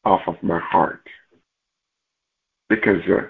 off 0.04 0.20
of 0.28 0.37
my 0.40 0.61
heart? 0.61 1.04
Because 2.68 3.02
uh, 3.08 3.23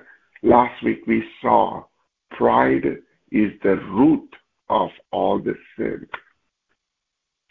last 0.43 0.85
week 0.85 1.07
we 1.07 1.25
saw 1.41 1.85
pride 2.31 2.99
is 3.35 3.53
the 3.65 3.77
root 3.91 4.29
of 4.69 4.91
all 5.11 5.41
the 5.41 5.55
sin. 5.77 6.07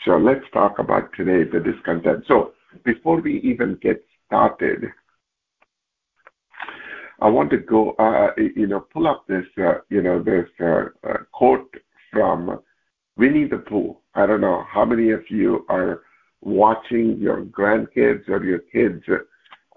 So 0.05 0.17
let's 0.17 0.45
talk 0.53 0.79
about 0.79 1.11
today 1.15 1.43
the 1.43 1.59
discontent. 1.59 2.23
So 2.27 2.53
before 2.85 3.19
we 3.19 3.41
even 3.41 3.77
get 3.81 4.03
started, 4.25 4.85
I 7.19 7.27
want 7.27 7.51
to 7.51 7.57
go, 7.57 7.91
uh, 7.99 8.31
you 8.37 8.67
know, 8.67 8.79
pull 8.79 9.07
up 9.07 9.25
this, 9.27 9.45
uh, 9.57 9.75
you 9.89 10.01
know, 10.01 10.23
this 10.23 10.47
uh, 10.59 10.85
uh, 11.07 11.17
quote 11.31 11.73
from 12.11 12.59
Winnie 13.17 13.47
the 13.47 13.59
Pooh. 13.59 13.97
I 14.15 14.25
don't 14.25 14.41
know 14.41 14.65
how 14.69 14.85
many 14.85 15.11
of 15.11 15.21
you 15.29 15.65
are 15.69 16.01
watching 16.41 17.17
your 17.19 17.43
grandkids 17.43 18.27
or 18.29 18.43
your 18.43 18.59
kids 18.59 19.03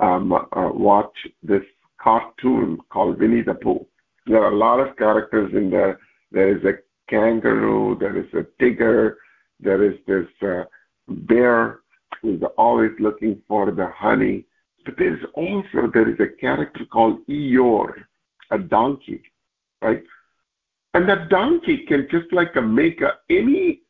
um, 0.00 0.32
uh, 0.32 0.70
watch 0.72 1.16
this 1.42 1.62
cartoon 2.00 2.78
called 2.90 3.18
Winnie 3.18 3.42
the 3.42 3.54
Pooh. 3.54 3.86
There 4.26 4.42
are 4.42 4.52
a 4.52 4.56
lot 4.56 4.80
of 4.80 4.96
characters 4.96 5.52
in 5.54 5.70
there. 5.70 5.98
There 6.32 6.56
is 6.56 6.64
a 6.64 6.74
kangaroo, 7.08 7.96
there 7.98 8.16
is 8.16 8.26
a 8.34 8.44
tiger, 8.60 9.18
there 9.60 9.82
is 9.84 9.98
this 10.06 10.26
uh, 10.42 10.64
bear 11.08 11.80
who's 12.20 12.42
always 12.58 12.90
looking 12.98 13.40
for 13.46 13.70
the 13.70 13.88
honey. 13.94 14.44
But 14.84 14.94
there's 14.98 15.24
also 15.34 15.90
there 15.92 16.08
is 16.08 16.18
a 16.20 16.36
character 16.40 16.84
called 16.84 17.26
Eeyore, 17.28 18.04
a 18.50 18.58
donkey, 18.58 19.22
right? 19.82 20.02
And 20.94 21.08
that 21.08 21.28
donkey 21.28 21.84
can 21.86 22.08
just 22.10 22.32
like 22.32 22.54
make 22.56 23.00
a, 23.02 23.14
any 23.30 23.80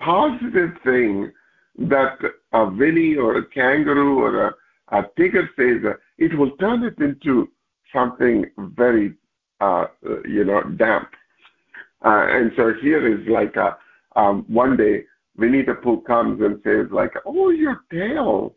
positive 0.00 0.70
thing 0.84 1.32
that 1.78 2.18
a 2.52 2.66
Winnie 2.66 3.16
or 3.16 3.38
a 3.38 3.46
kangaroo 3.46 4.20
or 4.20 4.46
a, 4.46 4.54
a 4.92 5.02
tiger 5.18 5.48
says, 5.56 5.84
uh, 5.84 5.94
it 6.18 6.36
will 6.36 6.52
turn 6.56 6.84
it 6.84 6.98
into 6.98 7.48
something 7.92 8.46
very, 8.56 9.14
uh, 9.60 9.86
you 10.28 10.44
know, 10.44 10.62
damp. 10.76 11.08
Uh, 12.04 12.26
and 12.28 12.52
so 12.56 12.72
here 12.82 13.06
is 13.06 13.26
like 13.28 13.56
a, 13.56 13.76
um, 14.18 14.44
one 14.48 14.76
day 14.76 15.04
Winnie 15.36 15.62
the 15.62 15.74
Pooh 15.74 16.02
comes 16.02 16.40
and 16.40 16.60
says 16.64 16.86
like, 16.90 17.12
oh, 17.24 17.50
your 17.50 17.80
tail 17.90 18.54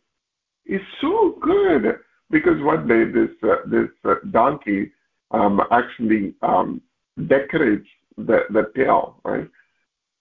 is 0.66 0.82
so 1.02 1.38
good. 1.42 2.00
Because 2.32 2.62
one 2.62 2.88
day 2.88 3.06
this, 3.06 3.30
uh, 3.44 3.68
this 3.68 3.90
uh, 4.06 4.16
donkey 4.32 4.92
um, 5.32 5.62
actually 5.72 6.36
um, 6.44 6.80
decorates 7.28 7.88
the, 8.18 8.42
the 8.52 8.72
tail, 8.76 9.20
right? 9.24 9.48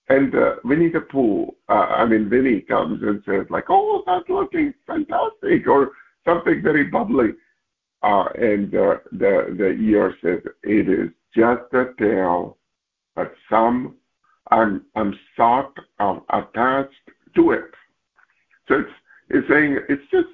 And 0.08 0.35
uh, 0.35 0.54
Winnie 0.64 0.88
the 0.88 1.00
Pooh, 1.00 1.49
uh, 1.68 1.73
I 1.73 2.06
mean, 2.06 2.30
Winnie 2.30 2.62
comes 2.62 3.02
and 3.02 3.23
says 3.26 3.44
like, 3.50 3.64
oh, 3.68 4.02
that's 4.06 4.28
looking 4.30 4.73
fantastic, 4.87 5.68
or 5.68 5.90
something 6.26 6.62
very 6.62 6.85
bubbly. 6.85 7.32
Uh, 8.02 8.26
and 8.37 8.75
uh, 8.75 8.97
the 9.12 9.55
the 9.59 9.76
Eeyore 9.78 10.12
says, 10.23 10.40
it 10.62 10.88
is 10.88 11.11
just 11.35 11.73
a 11.73 11.87
tail, 11.99 12.57
but 13.17 13.33
some 13.50 13.97
I'm 14.50 14.85
I'm 14.95 15.19
sort 15.37 15.78
of 15.99 16.23
attached 16.31 16.95
to 17.35 17.50
it. 17.52 17.71
So 18.69 18.76
it's 18.81 18.90
it's 19.31 19.49
saying 19.49 19.78
it's 19.88 20.11
just 20.11 20.28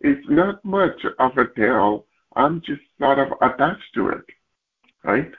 it's 0.00 0.26
not 0.28 0.64
much 0.64 1.04
of 1.18 1.36
a 1.36 1.46
tail. 1.54 2.06
I'm 2.34 2.60
just 2.62 2.80
sort 2.98 3.18
of 3.18 3.28
attached 3.42 3.94
to 3.94 4.08
it, 4.08 4.24
right? 5.04 5.30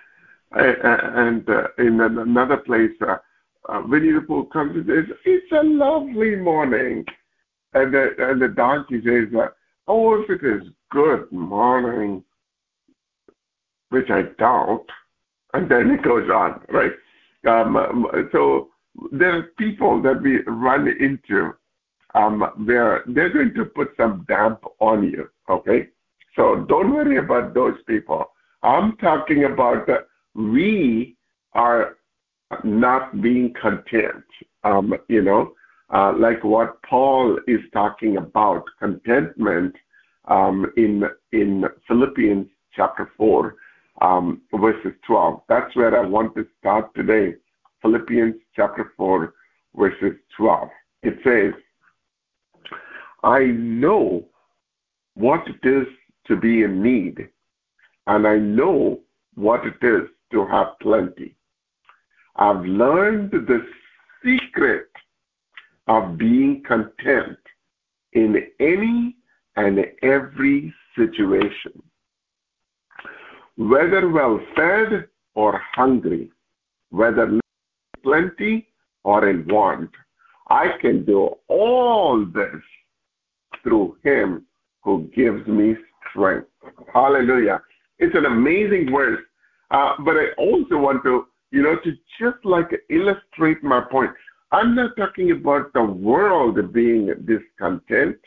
And 0.51 1.49
uh, 1.49 1.67
in 1.79 1.99
another 1.99 2.57
place, 2.57 2.91
uh, 3.01 3.17
uh, 3.67 3.81
Winnie 3.87 4.11
the 4.11 4.21
Pooh 4.21 4.45
comes 4.53 4.75
and 4.75 4.85
says, 4.85 5.17
"It's 5.25 5.51
a 5.51 5.63
lovely 5.63 6.35
morning," 6.35 7.05
and 7.73 7.93
the 7.93 8.13
and 8.19 8.41
the 8.41 8.49
donkey 8.49 9.01
says, 9.03 9.33
"Oh, 9.87 10.21
if 10.21 10.29
it 10.29 10.43
is 10.43 10.63
good 10.91 11.31
morning," 11.31 12.23
which 13.89 14.09
I 14.09 14.23
doubt, 14.39 14.85
and 15.53 15.69
then 15.69 15.91
it 15.91 16.03
goes 16.03 16.29
on, 16.29 16.61
right? 16.69 16.93
Um, 17.47 17.75
um, 17.75 18.29
so 18.31 18.69
there 19.11 19.37
are 19.37 19.43
people 19.57 20.01
that 20.01 20.21
we 20.21 20.41
run 20.43 20.87
into 20.87 21.53
um, 22.15 22.41
where 22.65 23.03
they're 23.07 23.33
going 23.33 23.53
to 23.55 23.65
put 23.65 23.89
some 23.97 24.25
damp 24.27 24.63
on 24.79 25.03
you, 25.03 25.29
okay? 25.49 25.87
So 26.35 26.65
don't 26.67 26.93
worry 26.93 27.17
about 27.17 27.53
those 27.53 27.77
people. 27.87 28.31
I'm 28.61 28.95
talking 28.97 29.45
about 29.45 29.87
that 29.87 30.07
we 30.35 31.15
are 31.53 31.97
not 32.63 33.21
being 33.21 33.53
content, 33.59 34.23
um, 34.63 34.93
you 35.07 35.21
know, 35.21 35.53
uh, 35.93 36.13
like 36.17 36.43
what 36.43 36.81
Paul 36.83 37.39
is 37.47 37.59
talking 37.71 38.17
about, 38.17 38.63
contentment 38.79 39.75
um, 40.27 40.71
in 40.77 41.03
in 41.31 41.65
Philippians 41.87 42.47
chapter 42.75 43.11
4 43.17 43.55
um, 44.01 44.41
verses 44.53 44.93
12. 45.05 45.41
That's 45.47 45.75
where 45.75 45.97
I 45.97 46.05
want 46.05 46.35
to 46.35 46.45
start 46.59 46.93
today. 46.95 47.35
Philippians 47.81 48.35
chapter 48.55 48.93
4, 48.97 49.33
verses 49.75 50.13
12. 50.37 50.69
It 51.03 51.17
says, 51.23 51.53
I 53.23 53.45
know 53.45 54.25
what 55.15 55.45
it 55.47 55.67
is 55.67 55.87
to 56.27 56.35
be 56.35 56.63
in 56.63 56.81
need, 56.81 57.29
and 58.07 58.27
I 58.27 58.37
know 58.37 59.01
what 59.35 59.61
it 59.65 59.85
is 59.85 60.07
to 60.31 60.47
have 60.47 60.79
plenty. 60.81 61.35
I've 62.35 62.65
learned 62.65 63.31
the 63.31 63.65
secret 64.23 64.87
of 65.87 66.17
being 66.17 66.63
content 66.67 67.37
in 68.13 68.35
any 68.59 69.15
and 69.55 69.79
every 70.01 70.73
situation 70.95 71.81
whether 73.55 74.09
well 74.09 74.39
fed 74.55 75.07
or 75.35 75.61
hungry, 75.73 76.31
whether 76.89 77.39
plenty 78.03 78.67
or 79.03 79.29
in 79.29 79.47
want. 79.47 79.89
I 80.49 80.71
can 80.81 81.05
do 81.05 81.29
all 81.47 82.25
this 82.25 82.61
through 83.63 83.97
him 84.03 84.45
who 84.83 85.09
gives 85.15 85.47
me 85.47 85.75
strength. 86.09 86.47
Hallelujah. 86.93 87.61
It's 87.99 88.15
an 88.15 88.25
amazing 88.25 88.91
verse. 88.91 89.21
Uh, 89.71 89.93
but 90.03 90.15
I 90.17 90.25
also 90.37 90.77
want 90.77 91.03
to, 91.03 91.27
you 91.51 91.63
know, 91.63 91.77
to 91.83 91.91
just 92.19 92.43
like 92.43 92.69
illustrate 92.89 93.63
my 93.63 93.81
point. 93.89 94.11
I'm 94.53 94.75
not 94.75 94.95
talking 94.95 95.31
about 95.31 95.73
the 95.73 95.83
world 95.83 96.71
being 96.71 97.11
discontent. 97.25 98.17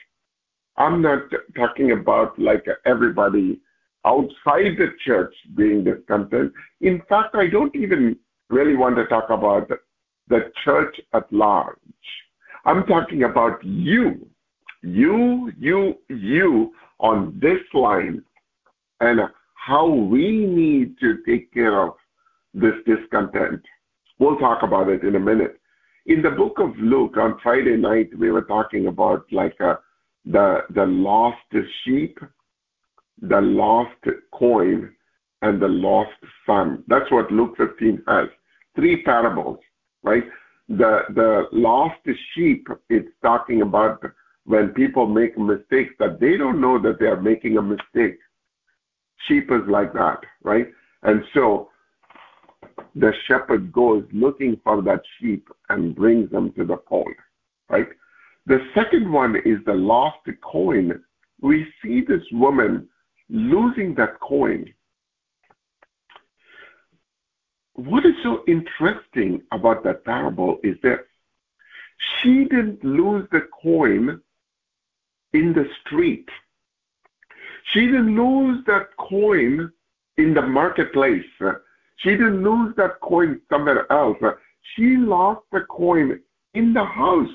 I'm 0.77 1.01
not 1.01 1.23
talking 1.57 1.93
about 1.93 2.37
like 2.37 2.67
everybody 2.85 3.61
outside 4.05 4.77
the 4.77 4.89
church 5.05 5.33
being 5.57 5.85
discontent. 5.85 6.53
In 6.81 7.01
fact, 7.09 7.37
I 7.37 7.47
don't 7.47 7.75
even 7.77 8.17
really 8.51 8.75
want 8.75 8.97
to 8.97 9.07
talk 9.07 9.31
about 9.31 9.71
the 10.27 10.51
church 10.65 11.01
at 11.15 11.33
large. 11.33 11.77
I'm 12.65 12.85
talking 12.87 13.23
about 13.23 13.63
you, 13.63 14.29
you, 14.83 15.53
you, 15.57 15.95
you 16.09 16.73
on 16.99 17.39
this 17.41 17.61
line 17.73 18.25
and 18.99 19.21
how 19.55 19.87
we 19.87 20.45
need 20.45 20.99
to 20.99 21.19
take 21.25 21.55
care 21.55 21.87
of 21.87 21.95
this 22.53 22.75
discontent. 22.85 23.63
We'll 24.19 24.39
talk 24.39 24.65
about 24.65 24.89
it 24.89 25.05
in 25.05 25.15
a 25.15 25.21
minute. 25.21 25.61
In 26.07 26.23
the 26.23 26.31
book 26.31 26.59
of 26.59 26.71
Luke 26.79 27.17
on 27.17 27.39
Friday 27.43 27.77
night, 27.77 28.11
we 28.17 28.31
were 28.31 28.43
talking 28.43 28.87
about 28.87 29.27
like 29.33 29.61
uh, 29.61 29.77
the 30.25 30.61
the 30.75 30.87
lost 30.87 31.39
sheep 31.85 32.19
the 33.23 33.41
lost 33.41 33.95
coin 34.33 34.93
and 35.43 35.61
the 35.61 35.69
lost 35.69 36.11
son. 36.47 36.85
That's 36.87 37.11
what 37.11 37.31
Luke 37.31 37.55
15 37.57 38.03
has. 38.07 38.29
Three 38.75 39.03
parables, 39.03 39.59
right? 40.03 40.25
The 40.69 41.03
the 41.15 41.45
lost 41.53 42.01
sheep, 42.35 42.67
it's 42.91 43.09
talking 43.23 43.63
about 43.63 44.03
when 44.45 44.69
people 44.71 45.07
make 45.07 45.39
mistakes 45.39 45.95
that 45.99 46.21
they 46.21 46.37
don't 46.37 46.61
know 46.61 46.81
that 46.83 46.99
they 46.99 47.07
are 47.07 47.21
making 47.21 47.57
a 47.57 47.63
mistake. 47.63 48.19
Sheep 49.27 49.51
is 49.51 49.63
like 49.69 49.93
that, 49.95 50.21
right? 50.43 50.69
And 51.03 51.23
so 51.35 51.71
the 52.97 53.13
shepherd 53.29 53.73
goes 53.73 54.05
looking 54.13 54.59
for 54.65 54.83
that 54.83 55.03
sheep 55.21 55.49
and 55.69 55.95
brings 55.95 56.31
them 56.31 56.53
to 56.55 56.65
the 56.65 56.79
fold, 56.89 57.09
right? 57.69 57.89
The 58.47 58.59
second 58.75 59.13
one 59.13 59.37
is 59.37 59.59
the 59.67 59.75
lost 59.75 60.27
coin 60.43 61.03
we 61.41 61.67
see 61.83 62.01
this 62.01 62.23
woman 62.33 62.89
losing 63.29 63.95
that 63.97 64.19
coin. 64.21 64.73
What 67.75 68.07
is 68.07 68.15
so 68.23 68.43
interesting 68.49 69.43
about 69.53 69.85
that 69.85 70.05
parable 70.05 70.59
is 70.63 70.77
that 70.83 71.01
she 71.99 72.45
didn't 72.45 72.83
lose 72.83 73.29
the 73.33 73.43
coin 73.63 74.21
in 75.35 75.53
the 75.53 75.69
street. 75.85 76.29
She 77.73 77.81
didn't 77.81 78.17
lose 78.17 78.65
that 78.67 78.97
coin 78.97 79.71
in 80.17 80.33
the 80.33 80.43
marketplace. 80.43 81.25
She 81.97 82.11
didn't 82.11 82.43
lose 82.43 82.75
that 82.77 83.01
coin 83.01 83.41
somewhere 83.51 83.91
else. 83.91 84.19
She 84.75 84.97
lost 84.97 85.43
the 85.53 85.61
coin 85.71 86.21
in 86.55 86.73
the 86.73 86.85
house. 86.85 87.29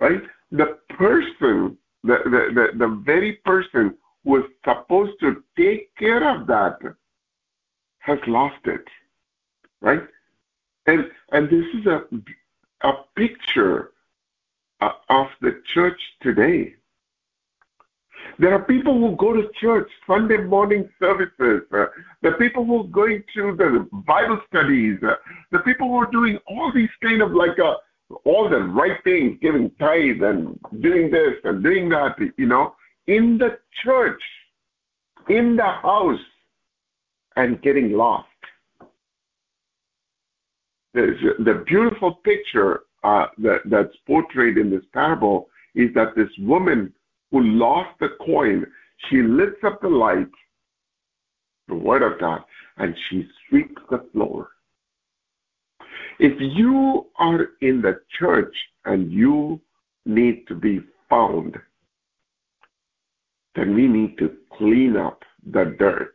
Right? 0.00 0.22
The 0.50 0.78
person, 0.90 1.78
the, 2.04 2.18
the, 2.24 2.50
the, 2.54 2.78
the 2.78 3.02
very 3.04 3.34
person 3.44 3.94
who 4.24 4.30
was 4.30 4.44
supposed 4.64 5.18
to 5.20 5.42
take 5.56 5.94
care 5.96 6.28
of 6.28 6.46
that 6.46 6.78
has 7.98 8.18
lost 8.26 8.66
it. 8.66 8.84
Right? 9.80 10.02
And 10.86 11.10
and 11.30 11.48
this 11.48 11.64
is 11.74 11.86
a 11.86 12.02
a 12.82 12.92
picture 13.16 13.92
uh, 14.80 14.90
of 15.08 15.26
the 15.40 15.62
church 15.74 16.00
today. 16.20 16.74
There 18.38 18.52
are 18.52 18.62
people 18.62 18.94
who 18.98 19.16
go 19.16 19.32
to 19.32 19.48
church, 19.60 19.88
Sunday 20.06 20.38
morning 20.38 20.88
services. 20.98 21.62
Uh, 21.72 21.86
the 22.22 22.32
people 22.32 22.64
who 22.64 22.80
are 22.80 22.88
going 22.88 23.22
to 23.34 23.54
the 23.56 23.88
Bible 24.06 24.40
studies. 24.48 24.98
Uh, 25.02 25.14
the 25.50 25.58
people 25.60 25.88
who 25.88 25.96
are 25.96 26.10
doing 26.10 26.38
all 26.46 26.72
these 26.74 26.90
kind 27.02 27.22
of 27.22 27.32
like 27.32 27.58
uh, 27.58 27.74
all 28.24 28.48
the 28.48 28.58
right 28.58 28.98
things, 29.04 29.38
giving 29.40 29.70
tithe 29.78 30.22
and 30.22 30.58
doing 30.80 31.10
this 31.10 31.34
and 31.44 31.62
doing 31.62 31.88
that, 31.90 32.16
you 32.36 32.46
know, 32.46 32.74
in 33.06 33.38
the 33.38 33.58
church, 33.84 34.20
in 35.28 35.56
the 35.56 35.62
house, 35.62 36.20
and 37.36 37.60
getting 37.62 37.92
lost. 37.92 38.28
There's 40.94 41.20
the 41.38 41.64
beautiful 41.66 42.16
picture 42.16 42.82
uh, 43.02 43.26
that, 43.38 43.60
that's 43.66 43.96
portrayed 44.06 44.58
in 44.58 44.70
this 44.70 44.84
parable 44.92 45.48
is 45.74 45.92
that 45.94 46.14
this 46.14 46.28
woman 46.38 46.92
who 47.32 47.40
lost 47.42 47.98
the 47.98 48.10
coin, 48.24 48.64
she 49.08 49.22
lifts 49.22 49.64
up 49.64 49.80
the 49.80 49.88
light, 49.88 50.28
the 51.66 51.74
word 51.74 52.02
of 52.02 52.20
God, 52.20 52.42
and 52.76 52.94
she 53.08 53.26
sweeps 53.48 53.82
the 53.90 54.06
floor. 54.12 54.50
If 56.20 56.34
you 56.38 57.06
are 57.16 57.48
in 57.62 57.82
the 57.82 58.00
church 58.18 58.54
and 58.84 59.10
you 59.10 59.60
need 60.04 60.46
to 60.48 60.54
be 60.54 60.80
found, 61.08 61.56
then 63.56 63.74
we 63.74 63.88
need 63.88 64.18
to 64.18 64.36
clean 64.56 64.96
up 64.96 65.22
the 65.50 65.74
dirt. 65.78 66.12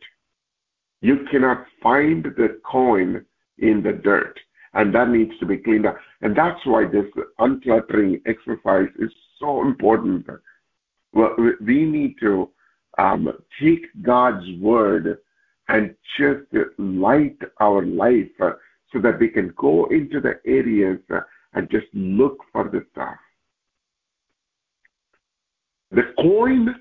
You 1.00 1.26
cannot 1.30 1.66
find 1.82 2.24
the 2.24 2.60
coin 2.64 3.24
in 3.58 3.82
the 3.82 3.92
dirt, 3.92 4.38
and 4.74 4.94
that 4.94 5.08
needs 5.08 5.32
to 5.40 5.46
be 5.46 5.58
cleaned 5.58 5.86
up. 5.86 5.98
And 6.22 6.36
that's 6.36 6.64
why 6.64 6.84
this 6.86 7.06
uncluttering 7.38 8.20
exercise 8.26 8.88
is 8.98 9.10
so 9.38 9.62
important. 9.62 10.26
We 11.12 11.84
need 11.84 12.16
to 12.20 12.50
um, 12.98 13.32
take 13.60 13.86
God's 14.02 14.46
word 14.60 15.18
and 15.68 15.94
just 16.18 16.46
light 16.78 17.38
our 17.60 17.84
life 17.84 18.30
uh, 18.40 18.52
so 18.92 19.00
that 19.00 19.18
we 19.18 19.28
can 19.28 19.52
go 19.56 19.86
into 19.86 20.20
the 20.20 20.40
areas 20.46 20.98
uh, 21.12 21.20
and 21.54 21.70
just 21.70 21.86
look 21.92 22.38
for 22.52 22.64
the 22.64 22.84
stuff. 22.92 23.16
The 25.90 26.12
coin 26.20 26.74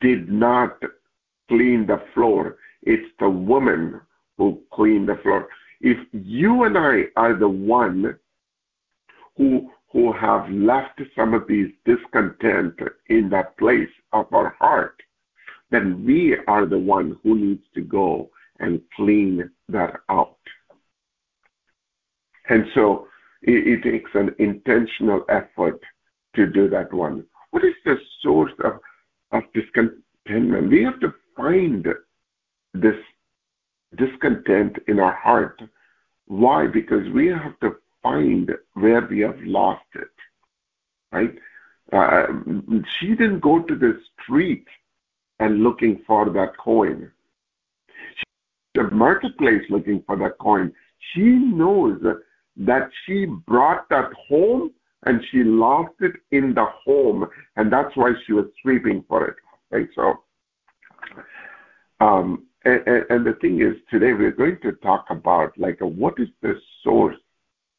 did 0.00 0.30
not 0.30 0.80
clean 1.48 1.86
the 1.86 2.02
floor. 2.14 2.56
It's 2.82 3.10
the 3.18 3.28
woman 3.28 4.00
who 4.38 4.60
cleaned 4.72 5.08
the 5.08 5.18
floor. 5.22 5.48
If 5.80 5.98
you 6.12 6.64
and 6.64 6.78
I 6.78 7.04
are 7.16 7.34
the 7.34 7.48
one 7.48 8.16
who 9.36 9.70
who 9.92 10.12
have 10.12 10.48
left 10.50 11.00
some 11.14 11.34
of 11.34 11.46
these 11.46 11.70
discontent 11.84 12.74
in 13.08 13.28
that 13.30 13.56
place 13.58 13.90
of 14.12 14.26
our 14.32 14.56
heart, 14.58 15.00
then 15.70 16.04
we 16.04 16.36
are 16.48 16.66
the 16.66 16.78
one 16.78 17.18
who 17.22 17.38
needs 17.38 17.64
to 17.74 17.82
go 17.82 18.30
and 18.58 18.80
clean 18.96 19.50
that 19.68 19.94
out. 20.08 20.36
And 22.48 22.66
so 22.74 23.06
it, 23.42 23.66
it 23.66 23.90
takes 23.90 24.10
an 24.14 24.34
intentional 24.38 25.24
effort 25.28 25.80
to 26.36 26.46
do 26.46 26.68
that 26.70 26.92
one. 26.92 27.24
What 27.50 27.64
is 27.64 27.74
the 27.84 27.96
source 28.22 28.52
of, 28.64 28.80
of 29.32 29.42
discontentment? 29.52 30.70
We 30.70 30.82
have 30.84 31.00
to 31.00 31.12
find 31.36 31.86
this 32.72 32.96
discontent 33.96 34.76
in 34.88 34.98
our 34.98 35.14
heart. 35.14 35.60
Why? 36.26 36.66
Because 36.66 37.06
we 37.12 37.26
have 37.26 37.58
to 37.60 37.76
find 38.02 38.50
where 38.74 39.06
we 39.06 39.20
have 39.20 39.40
lost 39.42 39.84
it, 39.94 40.08
right? 41.12 41.34
Uh, 41.92 42.26
she 42.98 43.08
didn't 43.08 43.40
go 43.40 43.60
to 43.60 43.74
the 43.76 44.00
street 44.22 44.66
and 45.38 45.62
looking 45.62 46.02
for 46.06 46.30
that 46.30 46.56
coin. 46.56 47.10
She 48.16 48.24
the 48.74 48.90
marketplace 48.90 49.62
looking 49.68 50.02
for 50.06 50.16
that 50.16 50.38
coin. 50.38 50.72
She 51.12 51.22
knows 51.22 52.00
that 52.56 52.90
she 53.04 53.26
brought 53.26 53.88
that 53.90 54.12
home 54.28 54.72
and 55.04 55.22
she 55.30 55.42
lost 55.42 55.94
it 56.00 56.12
in 56.30 56.54
the 56.54 56.64
home, 56.84 57.26
and 57.56 57.72
that's 57.72 57.96
why 57.96 58.12
she 58.24 58.32
was 58.32 58.46
sweeping 58.62 59.04
for 59.08 59.26
it. 59.26 59.36
Right? 59.70 59.88
So 59.94 60.22
um, 62.00 62.46
and, 62.64 63.04
and, 63.10 63.26
the 63.26 63.36
thing 63.40 63.60
is, 63.60 63.74
today 63.90 64.12
we're 64.12 64.32
going 64.32 64.58
to 64.62 64.72
talk 64.72 65.06
about 65.10 65.56
like 65.58 65.78
what 65.80 66.14
is 66.18 66.28
the 66.40 66.60
source 66.82 67.16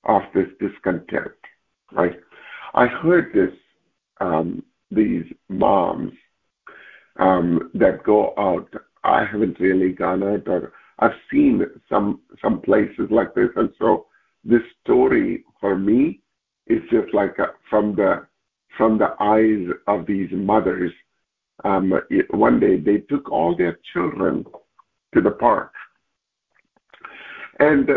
of 0.06 0.22
this 0.34 0.48
discontent, 0.60 1.32
right? 1.92 2.20
I 2.74 2.88
heard 2.88 3.32
this 3.34 3.54
um, 4.20 4.64
these 4.92 5.26
moms 5.50 6.14
um, 7.18 7.72
that 7.74 8.04
go 8.04 8.34
out. 8.38 8.70
I 9.04 9.26
haven't 9.26 9.60
really 9.60 9.92
gone 9.92 10.24
out, 10.24 10.48
or 10.48 10.74
I've 11.00 11.12
seen 11.32 11.66
some 11.90 12.22
some 12.42 12.62
places 12.62 13.08
like 13.10 13.34
this, 13.34 13.50
and 13.56 13.70
so 13.80 14.08
this 14.44 14.62
story 14.84 15.44
for 15.60 15.78
me 15.78 16.22
is 16.68 16.82
just 16.92 17.14
like 17.14 17.38
a, 17.40 17.54
from 17.70 17.96
the 17.96 18.26
from 18.78 18.98
the 18.98 19.14
eyes 19.20 19.68
of 19.88 20.06
these 20.06 20.30
mothers 20.32 20.92
um, 21.64 21.94
one 22.32 22.60
day 22.60 22.80
they 22.80 22.98
took 22.98 23.32
all 23.32 23.56
their 23.56 23.80
children 23.94 24.46
to 25.14 25.22
the 25.22 25.32
park. 25.32 25.72
And 27.60 27.88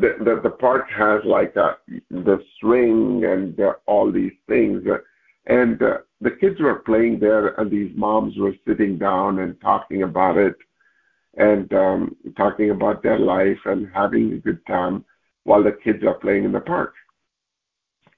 the, 0.00 0.16
the, 0.24 0.40
the 0.42 0.50
park 0.50 0.86
has 0.96 1.20
like 1.24 1.54
a, 1.56 1.76
the 2.10 2.38
swing 2.60 3.24
and 3.24 3.58
uh, 3.60 3.74
all 3.86 4.10
these 4.12 4.32
things. 4.48 4.82
And 5.46 5.80
uh, 5.82 5.98
the 6.20 6.32
kids 6.32 6.60
were 6.60 6.80
playing 6.80 7.20
there, 7.20 7.48
and 7.60 7.70
these 7.70 7.92
moms 7.96 8.36
were 8.36 8.54
sitting 8.66 8.98
down 8.98 9.40
and 9.40 9.60
talking 9.60 10.02
about 10.02 10.36
it 10.36 10.56
and 11.36 11.72
um, 11.74 12.16
talking 12.36 12.70
about 12.70 13.02
their 13.02 13.18
life 13.18 13.58
and 13.66 13.88
having 13.94 14.32
a 14.32 14.38
good 14.38 14.64
time 14.66 15.04
while 15.44 15.62
the 15.62 15.76
kids 15.84 16.02
are 16.04 16.14
playing 16.14 16.44
in 16.44 16.52
the 16.52 16.60
park. 16.60 16.94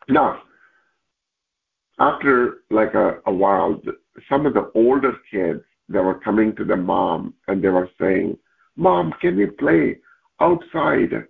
Now, 0.08 0.42
after 1.98 2.58
like 2.70 2.94
a, 2.94 3.18
a 3.26 3.32
while, 3.32 3.80
some 4.28 4.46
of 4.46 4.54
the 4.54 4.70
older 4.74 5.12
kids 5.30 5.62
that 5.88 6.02
were 6.02 6.20
coming 6.20 6.54
to 6.56 6.64
the 6.64 6.76
mom 6.76 7.34
and 7.48 7.62
they 7.62 7.68
were 7.68 7.90
saying, 8.00 8.38
Mom, 8.76 9.12
can 9.20 9.36
we 9.36 9.46
play 9.46 9.98
outside 10.40 11.26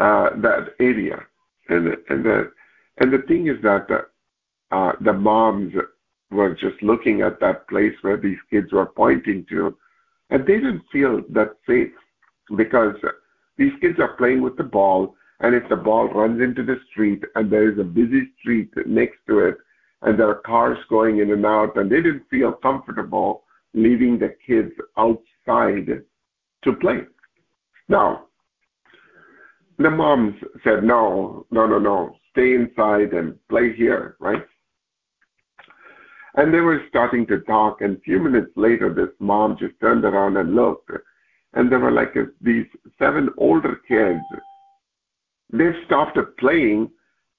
uh, 0.00 0.30
that 0.36 0.74
area? 0.80 1.20
And 1.68 1.88
and 2.08 2.24
the 2.24 2.52
and 2.98 3.12
the 3.12 3.22
thing 3.28 3.46
is 3.46 3.62
that 3.62 3.86
the, 3.88 4.06
uh, 4.76 4.92
the 5.00 5.12
moms 5.12 5.72
were 6.30 6.54
just 6.54 6.82
looking 6.82 7.22
at 7.22 7.40
that 7.40 7.68
place 7.68 7.94
where 8.02 8.16
these 8.16 8.38
kids 8.50 8.72
were 8.72 8.86
pointing 8.86 9.46
to, 9.50 9.76
and 10.30 10.46
they 10.46 10.54
didn't 10.54 10.82
feel 10.92 11.22
that 11.30 11.56
safe 11.66 11.92
because 12.56 12.94
these 13.56 13.72
kids 13.80 13.98
are 13.98 14.16
playing 14.16 14.42
with 14.42 14.56
the 14.56 14.64
ball, 14.64 15.14
and 15.40 15.54
if 15.54 15.68
the 15.68 15.76
ball 15.76 16.08
runs 16.08 16.40
into 16.40 16.62
the 16.64 16.76
street 16.90 17.22
and 17.34 17.50
there 17.50 17.70
is 17.70 17.78
a 17.78 17.84
busy 17.84 18.30
street 18.38 18.70
next 18.86 19.18
to 19.26 19.40
it, 19.40 19.56
and 20.02 20.18
there 20.18 20.28
are 20.28 20.42
cars 20.46 20.78
going 20.88 21.18
in 21.18 21.30
and 21.30 21.44
out, 21.44 21.76
and 21.76 21.90
they 21.90 22.00
didn't 22.02 22.28
feel 22.30 22.52
comfortable 22.52 23.44
leaving 23.74 24.18
the 24.18 24.34
kids 24.46 24.72
outside 24.96 26.02
to 26.64 26.72
play. 26.74 27.02
Now, 27.88 28.26
the 29.84 29.90
moms 29.90 30.34
said, 30.64 30.84
no, 30.84 31.46
no, 31.50 31.66
no, 31.66 31.78
no, 31.78 32.16
stay 32.32 32.54
inside 32.54 33.12
and 33.12 33.36
play 33.48 33.74
here, 33.74 34.16
right? 34.20 34.42
And 36.34 36.54
they 36.54 36.60
were 36.60 36.82
starting 36.88 37.26
to 37.26 37.40
talk, 37.40 37.80
and 37.80 37.96
a 37.96 38.00
few 38.00 38.20
minutes 38.20 38.52
later, 38.56 38.92
this 38.92 39.14
mom 39.18 39.56
just 39.58 39.78
turned 39.80 40.04
around 40.04 40.36
and 40.36 40.54
looked, 40.54 40.90
and 41.54 41.70
there 41.70 41.80
were 41.80 41.90
like 41.90 42.14
these 42.40 42.66
seven 42.98 43.30
older 43.36 43.80
kids. 43.88 44.22
They 45.52 45.70
stopped 45.86 46.18
playing, 46.38 46.90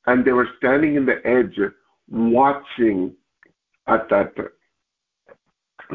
and 0.08 0.26
they 0.26 0.34
were 0.34 0.50
standing 0.58 0.96
in 0.96 1.06
the 1.06 1.26
edge 1.26 1.58
watching 2.10 3.14
at 3.88 4.10
that 4.10 4.34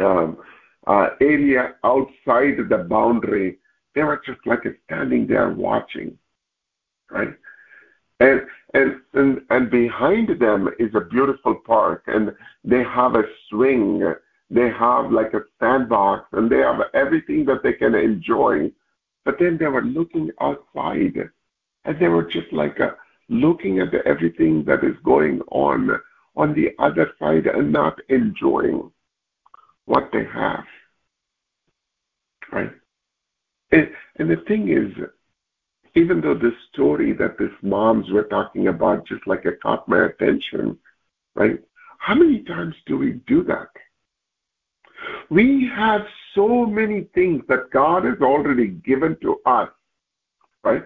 um, 0.02 0.38
uh, 0.86 1.08
area 1.20 1.74
outside 1.84 2.56
the 2.68 2.86
boundary. 2.88 3.58
They 3.94 4.02
were 4.02 4.22
just 4.24 4.40
like 4.46 4.64
standing 4.84 5.26
there 5.26 5.50
watching, 5.50 6.16
right? 7.10 7.34
And, 8.20 8.40
and 8.74 9.00
and 9.12 9.40
and 9.50 9.70
behind 9.70 10.40
them 10.40 10.68
is 10.78 10.94
a 10.94 11.00
beautiful 11.00 11.54
park, 11.66 12.04
and 12.06 12.32
they 12.64 12.82
have 12.82 13.14
a 13.14 13.24
swing, 13.48 14.02
they 14.50 14.70
have 14.70 15.12
like 15.12 15.34
a 15.34 15.42
sandbox, 15.60 16.26
and 16.32 16.50
they 16.50 16.58
have 16.58 16.80
everything 16.94 17.44
that 17.46 17.62
they 17.62 17.74
can 17.74 17.94
enjoy. 17.94 18.70
But 19.24 19.36
then 19.38 19.58
they 19.58 19.66
were 19.66 19.82
looking 19.82 20.30
outside, 20.40 21.30
and 21.84 22.00
they 22.00 22.08
were 22.08 22.24
just 22.24 22.52
like 22.52 22.78
a, 22.78 22.96
looking 23.28 23.80
at 23.80 23.94
everything 24.06 24.64
that 24.64 24.84
is 24.84 24.96
going 25.04 25.40
on 25.50 25.90
on 26.36 26.54
the 26.54 26.70
other 26.78 27.10
side 27.18 27.46
and 27.46 27.72
not 27.72 27.98
enjoying 28.08 28.90
what 29.86 30.10
they 30.12 30.24
have. 30.24 30.64
Right? 32.52 32.70
And, 33.72 33.90
and 34.16 34.30
the 34.30 34.42
thing 34.46 34.68
is, 34.68 34.92
even 35.96 36.20
though 36.20 36.34
this 36.34 36.54
story 36.72 37.14
that 37.14 37.38
these 37.38 37.48
moms 37.62 38.10
were 38.10 38.24
talking 38.24 38.68
about 38.68 39.06
just 39.06 39.26
like 39.26 39.46
it 39.46 39.60
caught 39.62 39.88
my 39.88 40.04
attention, 40.04 40.78
right? 41.34 41.58
How 41.98 42.14
many 42.14 42.42
times 42.44 42.74
do 42.86 42.98
we 42.98 43.12
do 43.26 43.42
that? 43.44 43.70
We 45.30 45.70
have 45.74 46.02
so 46.34 46.66
many 46.66 47.08
things 47.14 47.42
that 47.48 47.70
God 47.72 48.04
has 48.04 48.18
already 48.20 48.68
given 48.68 49.16
to 49.22 49.40
us, 49.46 49.70
right? 50.62 50.82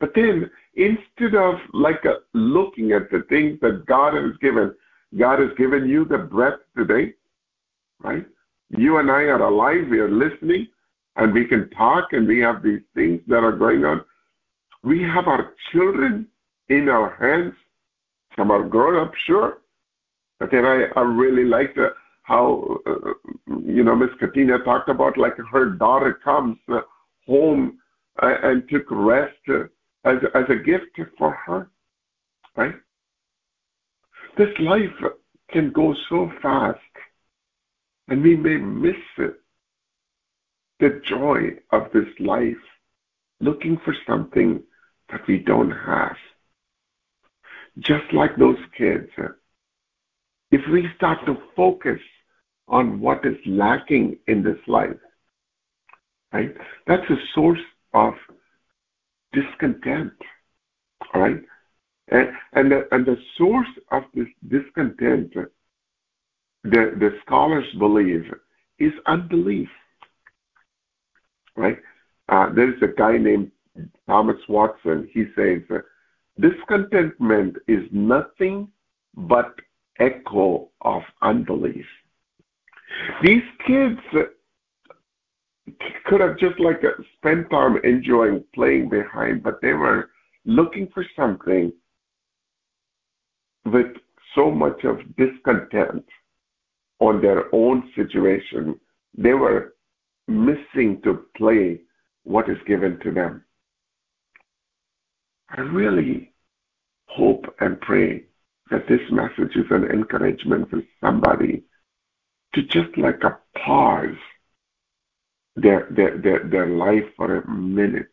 But 0.00 0.12
then 0.14 0.50
instead 0.74 1.34
of 1.34 1.56
like 1.74 2.04
a, 2.06 2.16
looking 2.32 2.92
at 2.92 3.10
the 3.10 3.24
things 3.28 3.58
that 3.60 3.84
God 3.86 4.14
has 4.14 4.32
given, 4.40 4.74
God 5.18 5.38
has 5.38 5.50
given 5.58 5.86
you 5.86 6.06
the 6.06 6.18
breath 6.18 6.60
today, 6.76 7.12
right? 8.00 8.24
You 8.70 8.98
and 8.98 9.10
I 9.10 9.24
are 9.24 9.42
alive, 9.42 9.88
we 9.90 9.98
are 9.98 10.10
listening, 10.10 10.68
and 11.16 11.32
we 11.32 11.44
can 11.44 11.68
talk, 11.70 12.12
and 12.12 12.26
we 12.26 12.40
have 12.40 12.62
these 12.62 12.82
things 12.94 13.20
that 13.26 13.44
are 13.44 13.52
going 13.52 13.84
on. 13.84 14.02
We 14.86 15.02
have 15.02 15.26
our 15.26 15.52
children 15.72 16.28
in 16.68 16.88
our 16.88 17.16
hands. 17.16 17.54
Some 18.36 18.52
are 18.52 18.62
grown 18.62 19.04
up, 19.04 19.12
sure. 19.26 19.58
But 20.38 20.52
then 20.52 20.64
I, 20.64 20.84
I 20.94 21.00
really 21.00 21.42
like 21.42 21.74
the, 21.74 21.88
how, 22.22 22.78
uh, 22.86 23.14
you 23.48 23.82
know, 23.82 23.96
Miss 23.96 24.10
Katina 24.20 24.60
talked 24.60 24.88
about 24.88 25.18
like 25.18 25.36
her 25.50 25.70
daughter 25.70 26.14
comes 26.22 26.56
uh, 26.68 26.82
home 27.26 27.78
uh, 28.22 28.34
and 28.44 28.62
took 28.68 28.84
rest 28.88 29.34
uh, 29.48 29.64
as, 30.04 30.18
as 30.36 30.44
a 30.50 30.62
gift 30.62 31.00
for 31.18 31.32
her, 31.32 31.68
right? 32.54 32.76
This 34.38 34.56
life 34.60 34.94
can 35.50 35.72
go 35.72 35.96
so 36.08 36.30
fast 36.40 36.78
and 38.06 38.22
we 38.22 38.36
may 38.36 38.56
miss 38.56 38.94
it, 39.18 39.34
the 40.78 41.00
joy 41.04 41.56
of 41.72 41.90
this 41.92 42.06
life, 42.20 42.54
looking 43.40 43.80
for 43.84 43.92
something 44.06 44.62
that 45.10 45.26
we 45.26 45.38
don't 45.38 45.70
have. 45.70 46.16
Just 47.78 48.12
like 48.12 48.36
those 48.36 48.58
kids, 48.76 49.08
if 50.50 50.60
we 50.72 50.88
start 50.96 51.18
to 51.26 51.36
focus 51.54 52.00
on 52.68 53.00
what 53.00 53.24
is 53.24 53.36
lacking 53.46 54.18
in 54.26 54.42
this 54.42 54.58
life, 54.66 54.96
right, 56.32 56.54
that's 56.86 57.08
a 57.10 57.16
source 57.34 57.60
of 57.92 58.14
discontent, 59.32 60.12
all 61.12 61.20
right? 61.20 61.42
And, 62.08 62.28
and, 62.52 62.72
the, 62.72 62.88
and 62.92 63.04
the 63.04 63.18
source 63.36 63.68
of 63.90 64.04
this 64.14 64.28
discontent, 64.48 65.34
the, 65.34 65.50
the 66.64 67.18
scholars 67.24 67.66
believe, 67.78 68.24
is 68.78 68.92
unbelief, 69.06 69.68
right? 71.56 71.78
Uh, 72.28 72.52
there's 72.54 72.80
a 72.82 72.88
guy 72.88 73.18
named 73.18 73.50
Thomas 74.06 74.36
Watson. 74.48 75.08
He 75.12 75.24
says, 75.34 75.62
discontentment 76.40 77.56
is 77.68 77.84
nothing 77.90 78.68
but 79.14 79.54
echo 79.98 80.68
of 80.82 81.02
unbelief. 81.22 81.86
These 83.22 83.42
kids 83.66 83.98
could 86.04 86.20
have 86.20 86.38
just 86.38 86.60
like 86.60 86.82
spent 87.16 87.50
time 87.50 87.78
enjoying 87.84 88.44
playing 88.54 88.88
behind, 88.88 89.42
but 89.42 89.60
they 89.60 89.72
were 89.72 90.10
looking 90.44 90.88
for 90.94 91.04
something 91.16 91.72
with 93.64 93.96
so 94.34 94.50
much 94.50 94.84
of 94.84 94.98
discontent 95.16 96.04
on 97.00 97.20
their 97.20 97.54
own 97.54 97.90
situation, 97.94 98.78
they 99.16 99.34
were 99.34 99.74
missing 100.28 101.00
to 101.02 101.24
play 101.36 101.80
what 102.24 102.48
is 102.48 102.58
given 102.66 102.98
to 103.00 103.10
them. 103.12 103.44
I 105.50 105.60
really 105.60 106.32
hope 107.06 107.46
and 107.60 107.80
pray 107.80 108.24
that 108.70 108.88
this 108.88 109.00
message 109.10 109.56
is 109.56 109.66
an 109.70 109.84
encouragement 109.84 110.70
for 110.70 110.82
somebody 111.00 111.62
to 112.54 112.62
just 112.62 112.96
like 112.96 113.22
a 113.22 113.38
pause 113.58 114.16
their, 115.54 115.88
their, 115.90 116.18
their, 116.18 116.48
their 116.48 116.66
life 116.66 117.04
for 117.16 117.38
a 117.38 117.48
minute 117.48 118.10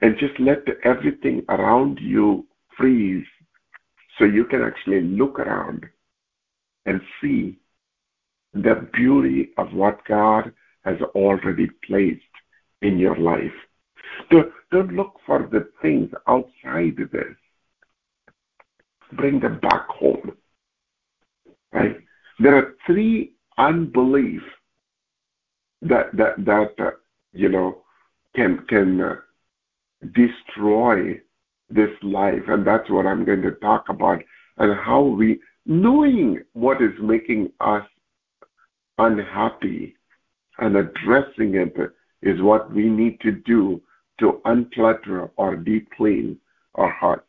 and 0.00 0.18
just 0.18 0.38
let 0.40 0.64
everything 0.84 1.44
around 1.48 1.98
you 2.00 2.46
freeze 2.76 3.26
so 4.18 4.24
you 4.24 4.44
can 4.44 4.62
actually 4.62 5.00
look 5.02 5.38
around 5.38 5.84
and 6.86 7.00
see 7.20 7.58
the 8.52 8.88
beauty 8.92 9.50
of 9.56 9.72
what 9.72 10.04
God 10.06 10.52
has 10.84 11.00
already 11.14 11.68
placed 11.86 12.20
in 12.82 12.98
your 12.98 13.16
life. 13.16 13.52
Don't, 14.30 14.52
don't 14.72 14.92
look 14.94 15.20
for 15.26 15.48
the 15.52 15.68
things 15.80 16.10
outside 16.26 16.96
this. 17.12 17.36
Bring 19.12 19.38
them 19.38 19.60
back 19.60 19.86
home. 19.88 20.32
Right? 21.72 21.98
There 22.40 22.56
are 22.56 22.74
three 22.86 23.34
unbelief 23.58 24.42
that 25.82 26.16
that 26.16 26.44
that 26.44 26.74
uh, 26.78 26.90
you 27.32 27.48
know 27.48 27.82
can 28.34 28.64
can 28.68 29.00
uh, 29.00 29.16
destroy 30.14 31.20
this 31.70 31.90
life, 32.02 32.42
and 32.48 32.66
that's 32.66 32.88
what 32.90 33.06
I'm 33.06 33.24
going 33.24 33.42
to 33.42 33.52
talk 33.52 33.88
about, 33.88 34.22
and 34.58 34.78
how 34.78 35.02
we, 35.02 35.40
knowing 35.66 36.42
what 36.52 36.82
is 36.82 36.92
making 37.00 37.52
us 37.60 37.86
unhappy 38.98 39.96
and 40.58 40.76
addressing 40.76 41.54
it 41.54 41.74
is 42.22 42.40
what 42.42 42.72
we 42.72 42.88
need 42.88 43.20
to 43.20 43.32
do 43.32 43.80
to 44.22 44.40
unclutter 44.46 45.30
or 45.36 45.56
deep 45.56 45.88
clean 45.96 46.38
our 46.76 46.90
hearts. 46.90 47.26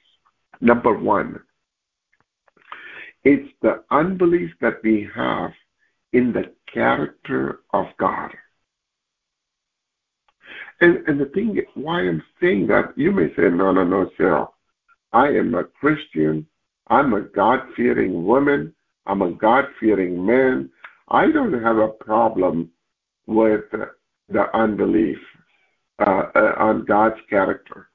Number 0.62 0.96
one, 0.96 1.40
it's 3.24 3.52
the 3.64 3.84
unbelief 3.90 4.52
that 4.62 4.76
we 4.84 5.10
have 5.16 5.52
in 6.14 6.32
the 6.32 6.54
character 6.72 7.62
of 7.74 7.88
God. 8.00 8.30
And, 10.82 10.98
and 11.08 11.20
the 11.20 11.26
thing, 11.26 11.60
why 11.74 12.02
I'm 12.02 12.22
saying 12.40 12.68
that, 12.68 12.94
you 12.96 13.12
may 13.12 13.30
say, 13.30 13.50
no, 13.50 13.72
no, 13.72 13.84
no, 13.84 14.12
Sarah. 14.16 14.48
I 15.14 15.30
am 15.30 15.56
a 15.56 15.64
Christian. 15.64 16.46
I'm 16.88 17.14
a 17.14 17.22
God-fearing 17.22 18.24
woman. 18.24 18.76
I'm 19.08 19.24
a 19.24 19.32
God-fearing 19.32 20.24
man. 20.24 20.70
I 21.10 21.32
don't 21.32 21.60
have 21.64 21.78
a 21.78 21.88
problem 21.88 22.70
with 23.26 23.66
the 23.72 24.56
unbelief 24.56 25.18
uh, 26.00 26.24
uh, 26.36 26.54
on 26.58 26.86
God's 26.86 27.20
character, 27.30 27.90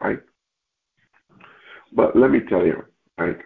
right? 0.00 0.20
But 1.92 2.16
let 2.16 2.30
me 2.30 2.40
tell 2.48 2.66
you, 2.66 2.84
right? 3.18 3.38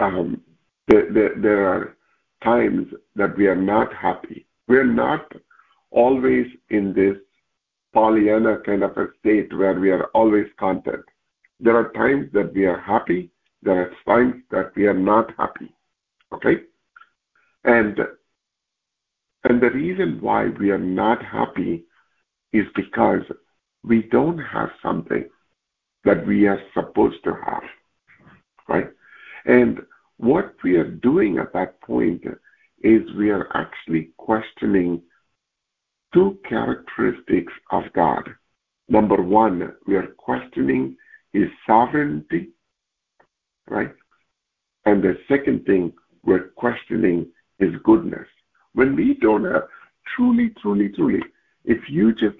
Um, 0.00 0.42
there, 0.88 1.12
there, 1.12 1.34
there 1.40 1.68
are 1.68 1.96
times 2.42 2.86
that 3.16 3.36
we 3.36 3.46
are 3.46 3.56
not 3.56 3.92
happy. 3.94 4.46
We're 4.68 4.84
not 4.84 5.32
always 5.90 6.46
in 6.70 6.92
this 6.92 7.16
Pollyanna 7.94 8.58
kind 8.64 8.82
of 8.82 8.96
a 8.96 9.06
state 9.18 9.56
where 9.56 9.78
we 9.78 9.90
are 9.90 10.04
always 10.14 10.46
content. 10.58 11.04
There 11.60 11.76
are 11.76 11.90
times 11.92 12.30
that 12.34 12.52
we 12.54 12.66
are 12.66 12.78
happy. 12.78 13.30
There 13.62 13.80
are 13.80 13.92
times 14.06 14.42
that 14.50 14.72
we 14.76 14.86
are 14.86 14.94
not 14.94 15.32
happy. 15.36 15.74
Okay? 16.32 16.62
And 17.64 17.98
and 19.44 19.60
the 19.60 19.70
reason 19.70 20.18
why 20.20 20.48
we 20.48 20.70
are 20.70 20.78
not 20.78 21.24
happy 21.24 21.84
is 22.52 22.66
because 22.74 23.22
we 23.84 24.02
don't 24.02 24.38
have 24.38 24.70
something 24.82 25.28
that 26.04 26.26
we 26.26 26.46
are 26.46 26.60
supposed 26.74 27.22
to 27.24 27.32
have. 27.46 27.62
Right? 28.68 28.88
And 29.46 29.80
what 30.18 30.54
we 30.62 30.76
are 30.76 30.90
doing 30.90 31.38
at 31.38 31.52
that 31.52 31.80
point 31.80 32.24
is 32.82 33.02
we 33.16 33.30
are 33.30 33.48
actually 33.56 34.10
questioning 34.16 35.02
two 36.12 36.38
characteristics 36.48 37.52
of 37.70 37.84
God. 37.94 38.28
Number 38.88 39.22
one, 39.22 39.74
we 39.86 39.96
are 39.96 40.08
questioning 40.16 40.96
his 41.32 41.48
sovereignty, 41.66 42.50
right? 43.68 43.92
And 44.86 45.02
the 45.02 45.18
second 45.28 45.66
thing, 45.66 45.92
we're 46.24 46.48
questioning 46.56 47.26
his 47.58 47.70
goodness. 47.84 48.26
when 48.74 48.94
we 48.94 49.14
don't 49.20 49.44
have 49.44 49.64
truly, 50.14 50.50
truly, 50.62 50.88
truly, 50.90 51.20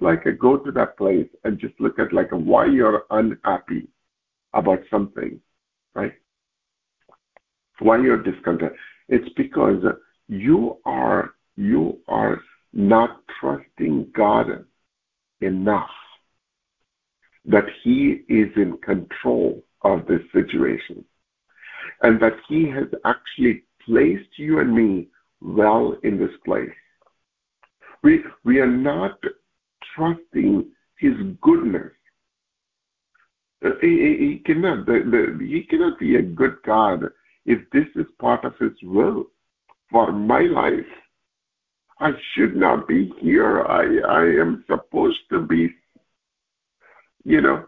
like 0.09 0.39
go 0.39 0.57
to 0.57 0.71
that 0.71 0.97
place 0.97 1.27
and 1.43 1.59
just 1.59 1.73
look 1.79 1.99
at 1.99 2.13
like 2.13 2.29
why 2.31 2.65
you're 2.65 3.03
unhappy 3.11 3.87
about 4.53 4.79
something, 4.89 5.39
right? 5.93 6.13
Why 7.79 8.01
you're 8.01 8.23
discontent, 8.23 8.73
it's 9.07 9.29
because 9.35 9.83
you 10.27 10.77
are 10.85 11.31
you 11.55 11.99
are 12.07 12.41
not 12.73 13.21
trusting 13.39 14.11
God 14.15 14.65
enough 15.41 15.89
that 17.45 17.65
He 17.83 18.23
is 18.27 18.49
in 18.55 18.77
control 18.83 19.63
of 19.81 20.05
this 20.07 20.21
situation 20.33 21.05
and 22.01 22.19
that 22.21 22.37
He 22.47 22.69
has 22.69 22.87
actually 23.05 23.63
placed 23.85 24.37
you 24.37 24.59
and 24.59 24.75
me 24.75 25.07
well 25.41 25.97
in 26.03 26.17
this 26.17 26.35
place. 26.45 26.69
We, 28.01 28.23
we 28.45 28.59
are 28.59 28.67
not 28.67 29.19
trusting 29.99 30.65
His 30.97 31.13
goodness. 31.41 31.91
Uh, 33.63 33.71
he, 33.81 33.87
he, 33.87 34.41
cannot, 34.45 34.87
he 35.41 35.65
cannot 35.69 35.99
be 35.99 36.15
a 36.15 36.21
good 36.21 36.55
God 36.65 37.03
if 37.45 37.59
this 37.71 37.87
is 37.95 38.05
part 38.19 38.45
of 38.45 38.53
His 38.59 38.71
will 38.83 39.25
for 39.91 40.11
my 40.11 40.41
life. 40.41 40.85
I 41.99 42.11
should 42.33 42.55
not 42.55 42.87
be 42.87 43.11
here. 43.19 43.65
I, 43.65 43.83
I 44.07 44.23
am 44.41 44.63
supposed 44.67 45.19
to 45.31 45.41
be, 45.41 45.69
you 47.25 47.41
know, 47.41 47.65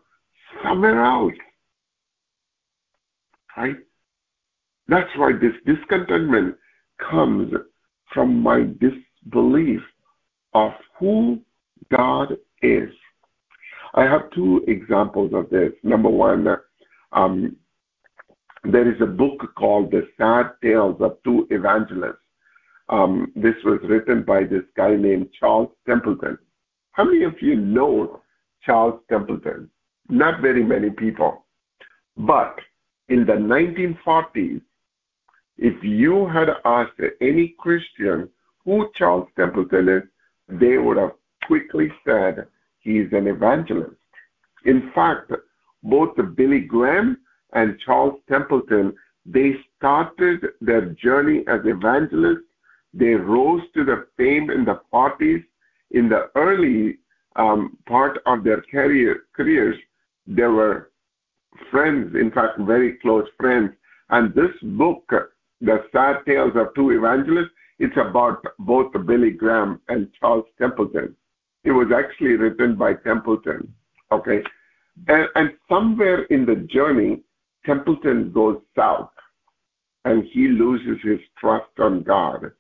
somewhere 0.64 1.04
else. 1.04 1.34
Right? 3.58 3.76
That's 4.88 5.10
why 5.18 5.34
this 5.34 5.52
discontentment 5.66 6.56
comes 7.10 7.54
from 8.14 8.42
my 8.42 8.68
disbelief 8.80 9.82
of 10.54 10.72
who 10.98 11.42
God 11.92 12.38
is. 12.62 12.90
I 13.94 14.04
have 14.04 14.32
two 14.32 14.64
examples 14.68 15.34
of 15.34 15.50
this. 15.50 15.72
Number 15.84 16.10
one, 16.10 16.48
um, 17.12 17.58
there 18.64 18.90
is 18.90 19.02
a 19.02 19.06
book 19.06 19.54
called 19.58 19.92
The 19.92 20.08
Sad 20.18 20.52
Tales 20.64 20.98
of 21.02 21.18
Two 21.24 21.48
Evangelists. 21.52 22.18
Um, 22.90 23.32
this 23.36 23.56
was 23.64 23.80
written 23.84 24.24
by 24.24 24.44
this 24.44 24.64
guy 24.76 24.96
named 24.96 25.30
Charles 25.40 25.72
Templeton. 25.88 26.38
How 26.92 27.06
many 27.06 27.24
of 27.24 27.36
you 27.42 27.56
know 27.56 28.22
Charles 28.66 29.02
Templeton? 29.10 29.70
Not 30.10 30.42
very 30.42 30.64
many 30.64 30.90
people. 30.90 31.46
But 32.18 32.58
in 33.10 33.26
the 33.26 33.34
1940s, 33.34 34.62
if 35.58 35.84
you 35.84 36.28
had 36.28 36.50
asked 36.66 37.00
any 37.22 37.56
Christian 37.60 38.30
who 38.66 38.90
Charles 38.96 39.28
Templeton 39.38 39.90
is, 39.90 40.04
they 40.50 40.78
would 40.78 40.98
have 40.98 41.12
quickly 41.52 41.92
said 42.08 42.48
he's 42.80 43.12
an 43.12 43.28
evangelist. 43.28 43.98
In 44.64 44.90
fact, 44.96 45.34
both 45.84 46.16
Billy 46.38 46.62
Graham 46.62 47.18
and 47.52 47.78
Charles 47.86 48.18
Templeton, 48.30 48.94
they 49.26 49.56
started 49.76 50.46
their 50.62 50.86
journey 50.92 51.44
as 51.50 51.60
evangelists. 51.66 52.48
They 52.94 53.16
rose 53.16 53.64
to 53.74 53.84
the 53.84 54.08
fame 54.16 54.50
in 54.50 54.64
the 54.64 54.80
40s. 54.94 55.44
In 55.92 56.08
the 56.08 56.30
early 56.36 57.00
um, 57.36 57.78
part 57.86 58.20
of 58.26 58.46
their 58.46 58.62
career, 58.62 59.24
careers, 59.36 59.76
they 60.26 60.44
were 60.44 60.92
friends, 61.70 62.16
in 62.16 62.32
fact, 62.32 62.60
very 62.60 62.94
close 63.02 63.28
friends. 63.38 63.72
And 64.10 64.34
this 64.34 64.56
book, 64.62 65.04
The 65.60 65.84
Sad 65.92 66.20
Tales 66.26 66.54
of 66.56 66.74
Two 66.76 66.92
Evangelists, 66.92 67.52
it's 67.78 67.98
about 67.98 68.42
both 68.60 68.94
Billy 69.06 69.32
Graham 69.32 69.82
and 69.90 70.08
Charles 70.18 70.46
Templeton. 70.58 71.14
It 71.64 71.72
was 71.72 71.88
actually 71.96 72.36
written 72.36 72.76
by 72.76 72.96
Templeton. 72.96 73.74
Okay. 74.12 74.44
And, 75.08 75.28
and 75.36 75.52
somewhere 75.70 76.24
in 76.24 76.46
the 76.46 76.56
journey, 76.56 77.22
Templeton 77.66 78.32
goes 78.32 78.60
south 78.76 79.12
and 80.06 80.24
he 80.32 80.48
loses 80.48 80.98
his 81.04 81.20
trust 81.40 81.80
on 81.80 82.04
God 82.04 82.52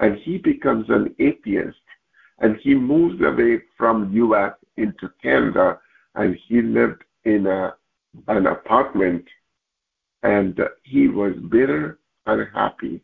and 0.00 0.16
he 0.18 0.38
becomes 0.38 0.86
an 0.88 1.14
atheist 1.18 1.78
and 2.40 2.56
he 2.56 2.74
moves 2.74 3.22
away 3.22 3.62
from 3.78 4.12
US 4.12 4.54
into 4.76 5.10
Canada 5.22 5.78
and 6.16 6.36
he 6.48 6.60
lived 6.60 7.04
in 7.24 7.46
a, 7.46 7.74
an 8.28 8.46
apartment 8.46 9.24
and 10.22 10.60
he 10.84 11.08
was 11.08 11.34
bitter, 11.50 11.98
and 12.26 12.46
happy. 12.54 13.00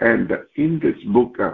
And 0.00 0.30
in 0.56 0.78
this 0.80 1.02
book, 1.06 1.36
uh, 1.40 1.52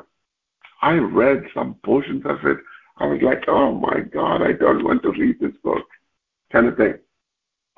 I 0.85 0.97
read 0.97 1.45
some 1.55 1.77
portions 1.83 2.25
of 2.27 2.45
it. 2.45 2.59
I 2.99 3.07
was 3.07 3.21
like, 3.23 3.45
oh 3.49 3.73
my 3.73 4.01
God, 4.01 4.43
I 4.43 4.53
don't 4.53 4.85
want 4.85 5.03
to 5.05 5.13
read 5.13 5.41
this 5.41 5.57
book, 5.63 5.87
kind 6.53 6.67
of 6.67 6.77
thing. 6.77 6.95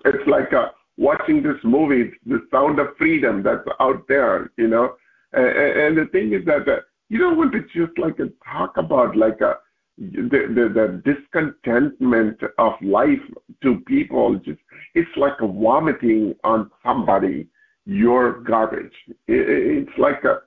It's 0.05 0.27
like 0.27 0.53
uh, 0.53 0.71
watching 0.97 1.41
this 1.41 1.63
movie, 1.63 2.11
The 2.27 2.41
Sound 2.51 2.81
of 2.81 2.89
Freedom 2.99 3.45
that's 3.45 3.67
out 3.79 4.09
there, 4.09 4.51
you 4.59 4.67
know. 4.67 4.97
And, 5.33 5.47
and 5.47 5.99
the 5.99 6.07
thing 6.07 6.33
is 6.33 6.45
that 6.47 6.69
uh, 6.69 6.81
you 7.09 7.19
don't 7.21 7.39
want 7.39 7.53
to 7.53 7.61
just 7.73 7.97
like 7.97 8.17
talk 8.45 8.77
about 8.77 9.17
like 9.17 9.41
uh, 9.41 9.55
the, 9.99 10.41
the, 10.57 10.65
the 10.75 11.03
discontentment 11.05 12.41
of 12.59 12.73
life 12.83 13.23
to 13.63 13.81
people. 13.87 14.35
Just 14.45 14.59
it's 14.95 15.17
like 15.17 15.39
vomiting 15.41 16.35
on 16.43 16.73
somebody 16.85 17.47
your 17.85 18.41
garbage. 18.41 18.93
It, 19.29 19.87
it's 19.89 19.97
like 19.97 20.25
a 20.25 20.33
uh, 20.33 20.39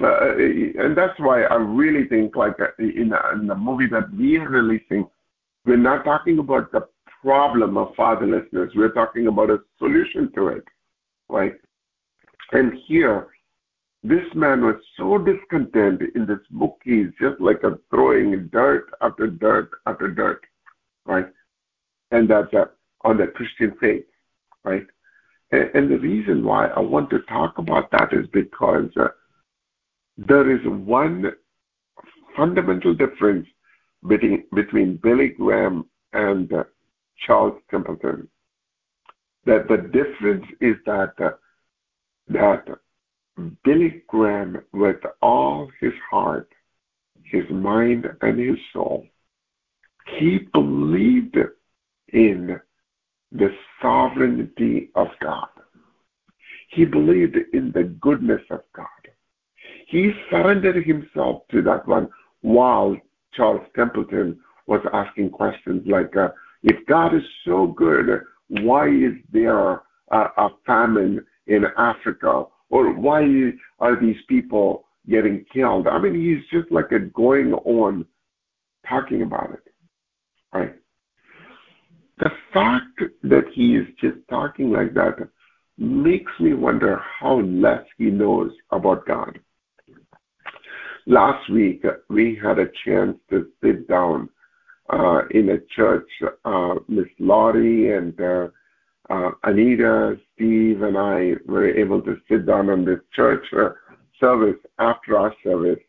and 0.00 0.96
that's 0.96 1.18
why 1.18 1.42
I 1.42 1.54
really 1.54 2.08
think 2.08 2.36
like 2.36 2.58
uh, 2.60 2.66
in, 2.78 3.12
in 3.32 3.46
the 3.46 3.54
movie 3.54 3.88
that 3.88 4.12
we 4.12 4.36
are 4.38 4.48
releasing, 4.48 5.08
we're 5.64 5.76
not 5.76 6.04
talking 6.04 6.38
about 6.38 6.72
the 6.72 6.88
problem 7.22 7.76
of 7.76 7.94
fatherlessness. 7.94 8.74
We're 8.74 8.92
talking 8.92 9.26
about 9.26 9.50
a 9.50 9.58
solution 9.78 10.32
to 10.34 10.48
it, 10.48 10.64
right? 11.28 11.54
And 12.52 12.72
here, 12.86 13.28
this 14.02 14.24
man 14.34 14.64
was 14.64 14.76
so 14.96 15.18
discontent 15.18 16.02
in 16.14 16.26
this 16.26 16.38
book. 16.50 16.78
He's 16.84 17.08
just 17.20 17.40
like 17.40 17.62
a 17.64 17.78
throwing 17.90 18.48
dirt 18.48 18.90
after 19.00 19.26
dirt 19.26 19.70
after 19.86 20.08
dirt, 20.08 20.42
right? 21.04 21.26
And 22.10 22.28
that's 22.30 22.52
uh, 22.54 22.66
on 23.02 23.18
the 23.18 23.26
Christian 23.26 23.74
faith, 23.80 24.06
right? 24.64 24.86
And, 25.50 25.70
and, 25.74 25.90
the 25.90 25.98
reason 25.98 26.44
why 26.44 26.68
I 26.68 26.80
want 26.80 27.10
to 27.10 27.20
talk 27.20 27.58
about 27.58 27.90
that 27.90 28.12
is 28.12 28.26
because 28.32 28.90
uh, 28.96 29.08
there 30.18 30.50
is 30.50 30.60
one 30.66 31.26
fundamental 32.36 32.94
difference 32.94 33.46
between, 34.08 34.44
between 34.52 34.98
Billy 35.02 35.28
Graham 35.28 35.86
and 36.12 36.52
uh, 36.52 36.64
Charles 37.24 37.60
Templeton. 37.70 38.28
That 39.46 39.68
the 39.68 39.76
difference 39.76 40.44
is 40.60 40.76
that 40.84 41.12
uh, 41.22 41.30
that 42.28 42.64
Billy 43.64 44.02
Graham, 44.08 44.58
with 44.72 45.00
all 45.22 45.70
his 45.80 45.92
heart, 46.10 46.48
his 47.22 47.44
mind, 47.50 48.06
and 48.20 48.38
his 48.38 48.58
soul, 48.72 49.06
he 50.18 50.40
believed 50.52 51.36
in 52.12 52.60
the 53.32 53.48
sovereignty 53.80 54.90
of 54.94 55.06
God. 55.22 55.48
He 56.70 56.84
believed 56.84 57.36
in 57.54 57.72
the 57.72 57.84
goodness 57.84 58.42
of 58.50 58.60
God. 58.74 58.86
He 59.88 60.12
surrendered 60.28 60.84
himself 60.84 61.44
to 61.50 61.62
that 61.62 61.88
one 61.88 62.10
while 62.42 62.94
Charles 63.32 63.66
Templeton 63.74 64.38
was 64.66 64.82
asking 64.92 65.30
questions 65.30 65.82
like, 65.86 66.14
uh, 66.14 66.28
if 66.62 66.84
God 66.86 67.14
is 67.14 67.22
so 67.46 67.68
good, 67.68 68.20
why 68.48 68.88
is 68.88 69.14
there 69.32 69.70
a, 69.70 69.80
a 70.10 70.50
famine 70.66 71.24
in 71.46 71.64
Africa? 71.78 72.44
Or 72.68 72.92
why 72.92 73.52
are 73.78 73.98
these 73.98 74.18
people 74.28 74.84
getting 75.08 75.46
killed? 75.50 75.88
I 75.88 75.98
mean, 75.98 76.14
he's 76.14 76.44
just 76.50 76.70
like 76.70 76.92
a 76.92 76.98
going 76.98 77.54
on 77.54 78.04
talking 78.86 79.22
about 79.22 79.54
it, 79.54 79.72
right? 80.52 80.74
The 82.18 82.30
fact 82.52 83.00
that 83.22 83.44
he 83.54 83.76
is 83.76 83.86
just 83.98 84.18
talking 84.28 84.70
like 84.70 84.92
that 84.92 85.16
makes 85.78 86.32
me 86.40 86.52
wonder 86.52 87.00
how 87.20 87.40
less 87.40 87.84
he 87.96 88.10
knows 88.10 88.52
about 88.70 89.06
God. 89.06 89.40
Last 91.08 91.48
week, 91.48 91.86
we 92.10 92.38
had 92.44 92.58
a 92.58 92.66
chance 92.84 93.16
to 93.30 93.46
sit 93.64 93.88
down 93.88 94.28
uh, 94.90 95.22
in 95.30 95.48
a 95.48 95.58
church. 95.74 96.06
Uh, 96.44 96.74
Miss 96.86 97.06
Laurie 97.18 97.96
and 97.96 98.20
uh, 98.20 98.48
uh, 99.08 99.30
Anita, 99.44 100.18
Steve, 100.34 100.82
and 100.82 100.98
I 100.98 101.32
were 101.46 101.66
able 101.66 102.02
to 102.02 102.18
sit 102.30 102.44
down 102.44 102.68
on 102.68 102.84
this 102.84 102.98
church 103.16 103.42
uh, 103.58 103.70
service 104.20 104.60
after 104.78 105.16
our 105.16 105.34
service. 105.42 105.82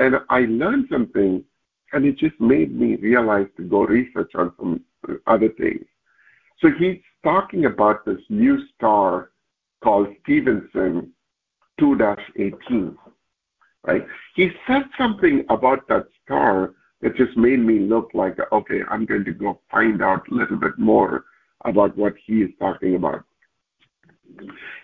And 0.00 0.16
I 0.30 0.40
learned 0.40 0.86
something, 0.90 1.44
and 1.92 2.04
it 2.04 2.18
just 2.18 2.40
made 2.40 2.74
me 2.74 2.96
realize 2.96 3.46
to 3.56 3.62
go 3.62 3.84
research 3.84 4.32
on 4.34 4.52
some 4.58 4.80
other 5.28 5.50
things. 5.50 5.86
So 6.58 6.70
he's 6.76 6.98
talking 7.22 7.66
about 7.66 8.04
this 8.04 8.18
new 8.28 8.58
star 8.74 9.30
called 9.80 10.08
Stephenson 10.24 11.12
2 11.78 11.98
18 12.36 12.98
right? 13.86 14.06
He 14.34 14.50
said 14.66 14.82
something 14.98 15.44
about 15.48 15.88
that 15.88 16.06
star 16.24 16.74
that 17.00 17.16
just 17.16 17.36
made 17.36 17.60
me 17.60 17.80
look 17.80 18.10
like, 18.14 18.36
okay, 18.52 18.80
I'm 18.90 19.06
going 19.06 19.24
to 19.24 19.32
go 19.32 19.60
find 19.70 20.02
out 20.02 20.28
a 20.30 20.34
little 20.34 20.56
bit 20.56 20.78
more 20.78 21.24
about 21.64 21.96
what 21.96 22.14
he 22.26 22.42
is 22.42 22.50
talking 22.58 22.94
about. 22.94 23.24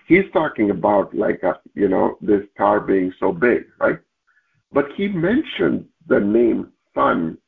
He's 0.07 0.25
talking 0.33 0.71
about 0.71 1.15
like, 1.15 1.43
a, 1.43 1.61
you 1.75 1.89
know, 1.89 2.17
this 2.21 2.43
star 2.55 2.81
being 2.81 3.13
so 3.21 3.33
big, 3.33 3.65
right? 3.79 3.99
But 4.73 4.87
he 4.97 5.09
mentioned 5.09 5.87
the 6.07 6.21
name 6.21 6.73
Sun, 6.95 7.39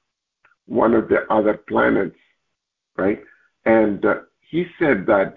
one 0.66 0.94
of 0.94 1.08
the 1.08 1.20
other 1.30 1.54
planets, 1.68 2.16
right? 2.96 3.22
And 3.64 4.04
uh, 4.04 4.20
he 4.50 4.66
said 4.78 5.06
that 5.06 5.34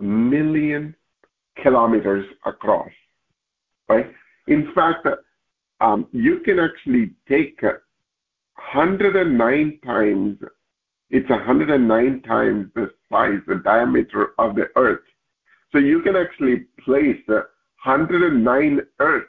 million 0.00 0.94
kilometers 1.62 2.26
across, 2.44 2.90
right? 3.88 4.10
In 4.46 4.72
fact, 4.74 5.06
um, 5.80 6.06
you 6.12 6.40
can 6.40 6.58
actually 6.58 7.12
take 7.28 7.62
109 7.62 9.78
times, 9.84 10.38
it's 11.10 11.28
109 11.30 12.22
times 12.22 12.70
the 12.74 12.90
size, 13.10 13.40
the 13.46 13.62
diameter 13.64 14.34
of 14.38 14.54
the 14.54 14.68
Earth. 14.76 15.00
So 15.72 15.78
you 15.78 16.02
can 16.02 16.16
actually 16.16 16.66
place 16.84 17.16
109 17.26 18.80
Earth 18.98 19.24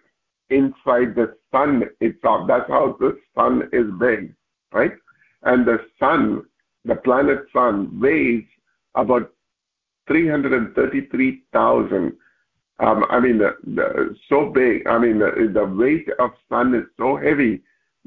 inside 0.50 1.16
the 1.16 1.38
sun 1.52 1.84
itself. 2.02 2.48
That's 2.48 2.70
how 2.70 2.98
the 3.00 3.18
sun 3.36 3.70
is 3.72 3.86
big, 4.00 4.34
right? 4.72 4.92
And 5.44 5.66
the 5.66 5.86
sun, 6.00 6.44
the 6.86 6.96
planet 6.96 7.46
sun, 7.54 8.00
weighs 8.00 8.46
about 8.96 9.32
333,000 10.08 12.14
um, 12.82 13.04
I 13.10 13.20
mean, 13.20 13.40
the, 13.40 13.58
the, 13.76 14.16
so 14.30 14.46
big. 14.46 14.88
I 14.88 14.98
mean, 14.98 15.20
the, 15.20 15.52
the 15.54 15.66
weight 15.66 16.08
of 16.18 16.32
sun 16.48 16.74
is 16.74 16.86
so 16.98 17.18
heavy 17.18 17.62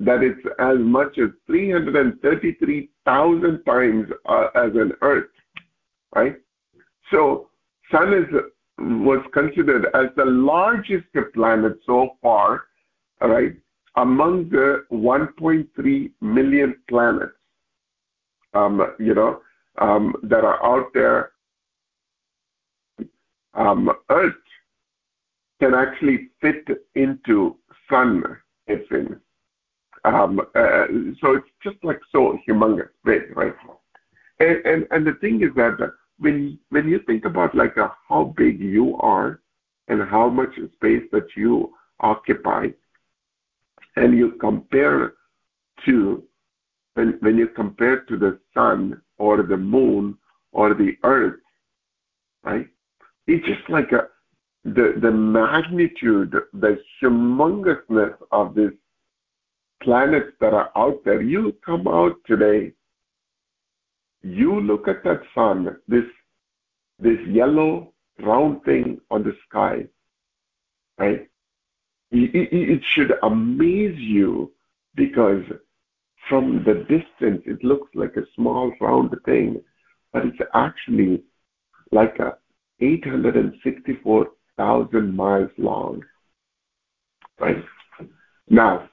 that 0.04 0.22
it's 0.22 0.38
as 0.58 0.78
much 0.78 1.18
as 1.18 1.30
333,000 1.46 3.64
times 3.64 4.10
uh, 4.26 4.48
as 4.54 4.70
an 4.74 4.92
Earth, 5.02 5.30
right? 6.14 6.36
So, 7.10 7.48
sun 7.90 8.12
is 8.12 8.26
was 8.78 9.24
considered 9.32 9.86
as 9.94 10.06
the 10.16 10.24
largest 10.24 11.04
planet 11.34 11.78
so 11.86 12.16
far, 12.22 12.62
right, 13.20 13.54
among 13.96 14.48
the 14.48 14.86
1.3 14.90 16.10
million 16.20 16.74
planets, 16.88 17.32
um, 18.54 18.94
you 18.98 19.14
know, 19.14 19.42
um, 19.78 20.14
that 20.24 20.44
are 20.44 20.60
out 20.64 20.92
there. 20.94 21.32
Um, 23.54 23.92
Earth 24.08 24.34
can 25.60 25.74
actually 25.74 26.30
fit 26.40 26.66
into 26.94 27.58
sun 27.88 28.24
it's 28.66 28.90
in. 28.90 29.20
Um, 30.04 30.40
uh, 30.40 30.86
so 31.20 31.34
it's 31.34 31.48
just 31.62 31.76
like 31.84 32.00
so 32.10 32.38
humongous 32.48 32.88
big, 33.04 33.36
right? 33.36 33.54
And, 34.40 35.06
the 35.06 35.16
thing 35.20 35.42
is 35.42 35.50
that 35.54 35.92
when 36.18 36.58
when 36.70 36.88
you 36.88 37.00
think 37.06 37.24
about 37.24 37.54
like 37.54 37.76
a, 37.76 37.92
how 38.08 38.34
big 38.36 38.60
you 38.60 38.96
are 38.96 39.40
and 39.88 40.02
how 40.02 40.28
much 40.28 40.54
space 40.74 41.04
that 41.12 41.28
you 41.36 41.72
occupy, 42.00 42.68
and 43.96 44.16
you 44.18 44.32
compare 44.40 45.14
to 45.84 46.24
when 46.94 47.18
when 47.20 47.38
you 47.38 47.48
compare 47.48 48.00
to 48.00 48.16
the 48.16 48.40
sun 48.52 49.00
or 49.18 49.42
the 49.44 49.56
moon 49.56 50.18
or 50.52 50.74
the 50.74 50.96
earth, 51.04 51.40
right? 52.42 52.68
It's 53.28 53.46
just 53.46 53.68
like 53.68 53.92
the, 54.64 55.10
magnitude, 55.10 56.34
the 56.52 56.78
humongousness 57.02 58.14
of 58.30 58.54
these 58.54 58.70
planets 59.82 60.32
that 60.40 60.54
are 60.54 60.70
out 60.76 61.04
there. 61.04 61.20
You 61.20 61.56
come 61.64 61.86
out 61.86 62.16
today, 62.26 62.72
you 64.22 64.60
look 64.60 64.88
at 64.88 65.04
that 65.04 65.22
sun, 65.34 65.76
this 65.88 66.04
this 66.98 67.18
yellow 67.26 67.92
round 68.20 68.62
thing 68.64 69.00
on 69.10 69.24
the 69.24 69.36
sky, 69.48 69.86
right? 70.98 71.28
It, 72.12 72.82
should 72.84 73.12
amaze 73.22 73.98
you 73.98 74.52
because 74.94 75.42
from 76.28 76.62
the 76.64 76.74
distance 76.74 77.42
it 77.46 77.64
looks 77.64 77.88
like 77.94 78.16
a 78.16 78.26
small 78.34 78.72
round 78.80 79.14
thing, 79.24 79.62
but 80.12 80.26
it's 80.26 80.38
actually 80.54 81.22
like 81.90 82.18
a 82.18 82.36
864 82.80 84.28
thousand 84.56 85.16
miles 85.16 85.50
long. 85.56 86.04
Right? 87.40 87.64
Now, 88.48 88.88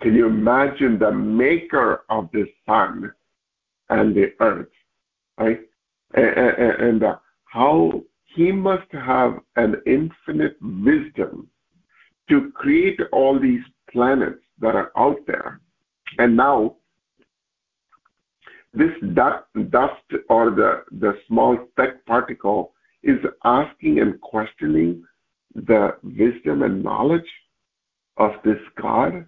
can 0.00 0.14
you 0.14 0.26
imagine 0.26 0.98
the 0.98 1.12
maker 1.12 2.04
of 2.08 2.28
the 2.32 2.46
sun 2.66 3.12
and 3.90 4.14
the 4.14 4.32
earth? 4.40 4.68
Right? 5.38 5.60
And, 6.14 6.26
and 6.26 7.04
uh, 7.04 7.16
how 7.44 8.02
he 8.24 8.52
must 8.52 8.90
have 8.92 9.38
an 9.56 9.76
infinite 9.86 10.56
wisdom 10.60 11.48
to 12.28 12.50
create 12.52 12.98
all 13.12 13.38
these 13.38 13.62
planets 13.90 14.40
that 14.60 14.74
are 14.74 14.92
out 14.96 15.18
there. 15.26 15.60
And 16.18 16.36
now, 16.36 16.76
this 18.72 18.92
dust 19.14 19.44
or 20.28 20.50
the, 20.50 20.84
the 20.90 21.16
small 21.28 21.56
speck 21.70 22.04
particle 22.06 22.72
is 23.02 23.18
asking 23.44 24.00
and 24.00 24.20
questioning 24.20 25.04
the 25.54 25.96
wisdom 26.02 26.62
and 26.62 26.82
knowledge 26.82 27.30
of 28.16 28.32
this 28.44 28.58
God. 28.80 29.26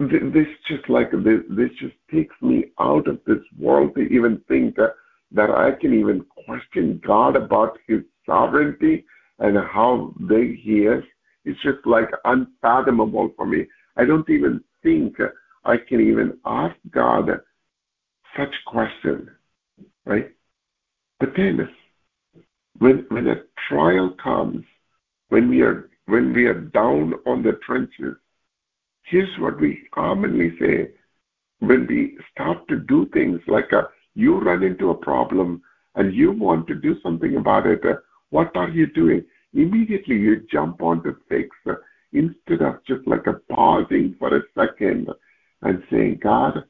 This 0.00 0.46
just 0.66 0.88
like 0.88 1.10
this, 1.10 1.40
this 1.50 1.68
just 1.78 1.94
takes 2.10 2.34
me 2.40 2.72
out 2.80 3.06
of 3.06 3.20
this 3.26 3.42
world 3.58 3.94
to 3.96 4.00
even 4.00 4.40
think 4.48 4.76
that, 4.76 4.94
that 5.32 5.50
I 5.50 5.72
can 5.72 5.92
even 5.92 6.24
question 6.46 7.02
God 7.06 7.36
about 7.36 7.78
his 7.86 8.00
sovereignty 8.24 9.04
and 9.40 9.58
how 9.58 10.14
big 10.26 10.58
he 10.58 10.86
is. 10.86 11.04
It's 11.44 11.60
just 11.62 11.84
like 11.84 12.08
unfathomable 12.24 13.32
for 13.36 13.44
me. 13.44 13.66
I 13.98 14.06
don't 14.06 14.28
even 14.30 14.64
think 14.82 15.16
I 15.64 15.76
can 15.76 16.00
even 16.00 16.38
ask 16.46 16.76
God 16.90 17.28
such 18.38 18.54
question, 18.66 19.30
right? 20.06 20.30
But 21.18 21.30
then 21.36 21.68
when 22.78 23.04
when 23.10 23.28
a 23.28 23.42
trial 23.68 24.16
comes, 24.22 24.64
when 25.28 25.50
we 25.50 25.60
are 25.60 25.90
when 26.06 26.32
we 26.32 26.46
are 26.46 26.60
down 26.60 27.14
on 27.26 27.42
the 27.42 27.58
trenches, 27.66 28.16
here's 29.10 29.38
what 29.38 29.60
we 29.60 29.82
commonly 29.92 30.56
say 30.60 30.88
when 31.58 31.86
we 31.88 32.16
start 32.32 32.66
to 32.68 32.78
do 32.78 33.06
things 33.12 33.40
like 33.48 33.72
uh, 33.72 33.82
you 34.14 34.38
run 34.38 34.62
into 34.62 34.90
a 34.90 34.94
problem 34.94 35.62
and 35.96 36.14
you 36.14 36.32
want 36.32 36.66
to 36.68 36.74
do 36.74 36.96
something 37.02 37.36
about 37.36 37.66
it. 37.66 37.84
Uh, 37.84 37.94
what 38.30 38.56
are 38.56 38.70
you 38.70 38.86
doing? 38.86 39.24
Immediately 39.52 40.16
you 40.16 40.46
jump 40.50 40.80
on 40.80 41.02
to 41.02 41.16
fix 41.28 41.48
uh, 41.68 41.74
instead 42.12 42.62
of 42.62 42.84
just 42.86 43.06
like 43.06 43.26
a 43.26 43.34
pausing 43.52 44.14
for 44.18 44.36
a 44.36 44.42
second 44.56 45.08
and 45.62 45.82
saying, 45.90 46.20
God, 46.22 46.64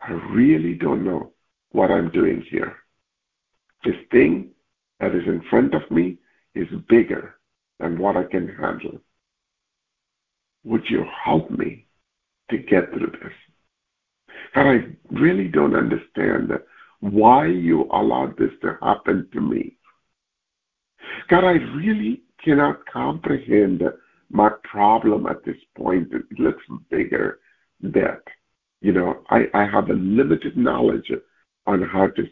I 0.00 0.12
really 0.12 0.74
don't 0.74 1.04
know 1.04 1.32
what 1.72 1.90
I'm 1.90 2.10
doing 2.10 2.44
here. 2.48 2.76
This 3.84 3.96
thing 4.10 4.50
that 5.00 5.14
is 5.14 5.26
in 5.26 5.42
front 5.50 5.74
of 5.74 5.90
me 5.90 6.18
is 6.54 6.68
bigger 6.88 7.34
than 7.80 7.98
what 7.98 8.16
I 8.16 8.24
can 8.24 8.48
handle. 8.48 9.00
Would 10.66 10.82
you 10.90 11.04
help 11.24 11.48
me 11.48 11.86
to 12.50 12.58
get 12.58 12.90
through 12.90 13.12
this? 13.22 13.32
God, 14.52 14.66
I 14.66 14.78
really 15.12 15.46
don't 15.46 15.76
understand 15.76 16.50
why 16.98 17.46
you 17.46 17.84
allowed 17.92 18.36
this 18.36 18.50
to 18.62 18.76
happen 18.82 19.28
to 19.32 19.40
me. 19.40 19.76
God, 21.28 21.44
I 21.44 21.52
really 21.52 22.22
cannot 22.44 22.84
comprehend 22.92 23.84
my 24.28 24.50
problem 24.64 25.26
at 25.26 25.44
this 25.44 25.56
point. 25.76 26.12
It 26.12 26.24
looks 26.40 26.64
bigger 26.90 27.38
that, 27.82 28.22
you 28.80 28.92
know, 28.92 29.22
I, 29.30 29.44
I 29.54 29.66
have 29.66 29.88
a 29.88 29.94
limited 29.94 30.56
knowledge 30.56 31.12
on 31.68 31.82
how 31.82 32.08
to, 32.08 32.22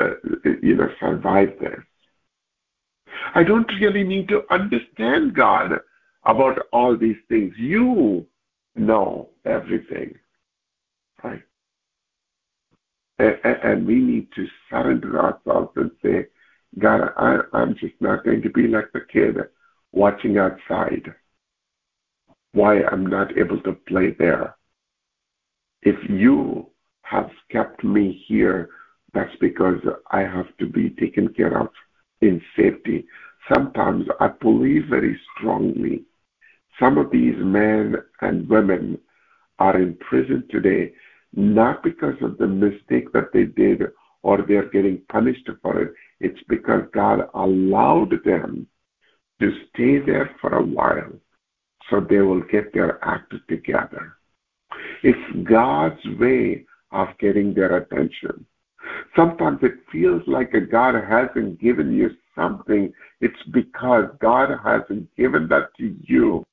uh, 0.00 0.14
you 0.62 0.76
know, 0.76 0.88
survive 1.00 1.58
this. 1.60 1.80
I 3.34 3.42
don't 3.42 3.70
really 3.80 4.04
need 4.04 4.28
to 4.28 4.42
understand 4.48 5.34
God 5.34 5.72
about 6.28 6.58
all 6.72 6.96
these 6.96 7.16
things. 7.28 7.54
You 7.56 8.26
know 8.76 9.30
everything, 9.44 10.14
right? 11.24 11.42
And, 13.18 13.84
we 13.84 13.96
need 13.96 14.28
to 14.36 14.46
surrender 14.70 15.20
ourselves 15.20 15.72
and 15.74 15.90
say, 16.04 16.26
God, 16.78 17.10
I, 17.16 17.38
I'm 17.52 17.74
just 17.74 17.94
not 18.00 18.24
going 18.24 18.42
to 18.42 18.50
be 18.50 18.68
like 18.68 18.92
the 18.92 19.00
kid 19.12 19.36
watching 19.90 20.38
outside. 20.38 21.12
Why 22.52 22.82
I'm 22.84 23.06
not 23.06 23.36
able 23.36 23.60
to 23.62 23.72
play 23.72 24.14
there. 24.16 24.54
If 25.82 25.96
you 26.08 26.70
have 27.02 27.30
kept 27.50 27.82
me 27.82 28.24
here, 28.28 28.68
that's 29.14 29.34
because 29.40 29.80
I 30.12 30.20
have 30.20 30.56
to 30.58 30.66
be 30.66 30.90
taken 30.90 31.32
care 31.34 31.58
of 31.58 31.70
in 32.20 32.40
safety. 32.56 33.06
Sometimes 33.52 34.06
I 34.20 34.28
believe 34.28 34.86
very 34.88 35.18
strongly 35.36 36.04
some 36.78 36.98
of 36.98 37.10
these 37.10 37.36
men 37.38 37.96
and 38.20 38.48
women 38.48 38.98
are 39.58 39.80
in 39.80 39.96
prison 39.96 40.44
today 40.50 40.92
not 41.34 41.82
because 41.82 42.14
of 42.22 42.38
the 42.38 42.46
mistake 42.46 43.12
that 43.12 43.32
they 43.32 43.44
did 43.44 43.82
or 44.22 44.42
they're 44.42 44.70
getting 44.70 45.00
punished 45.10 45.48
for 45.62 45.80
it. 45.82 45.92
It's 46.20 46.40
because 46.48 46.82
God 46.92 47.28
allowed 47.34 48.12
them 48.24 48.66
to 49.40 49.52
stay 49.68 49.98
there 49.98 50.34
for 50.40 50.54
a 50.56 50.62
while 50.62 51.12
so 51.88 52.00
they 52.00 52.20
will 52.20 52.42
get 52.42 52.72
their 52.72 53.02
act 53.04 53.34
together. 53.48 54.14
It's 55.02 55.48
God's 55.48 56.04
way 56.18 56.64
of 56.92 57.08
getting 57.18 57.54
their 57.54 57.76
attention. 57.76 58.44
Sometimes 59.14 59.58
it 59.62 59.74
feels 59.92 60.22
like 60.26 60.52
God 60.70 60.94
hasn't 60.94 61.60
given 61.60 61.92
you 61.92 62.10
something. 62.34 62.92
It's 63.20 63.42
because 63.52 64.06
God 64.20 64.50
hasn't 64.64 65.14
given 65.16 65.48
that 65.48 65.74
to 65.78 65.94
you. 66.02 66.44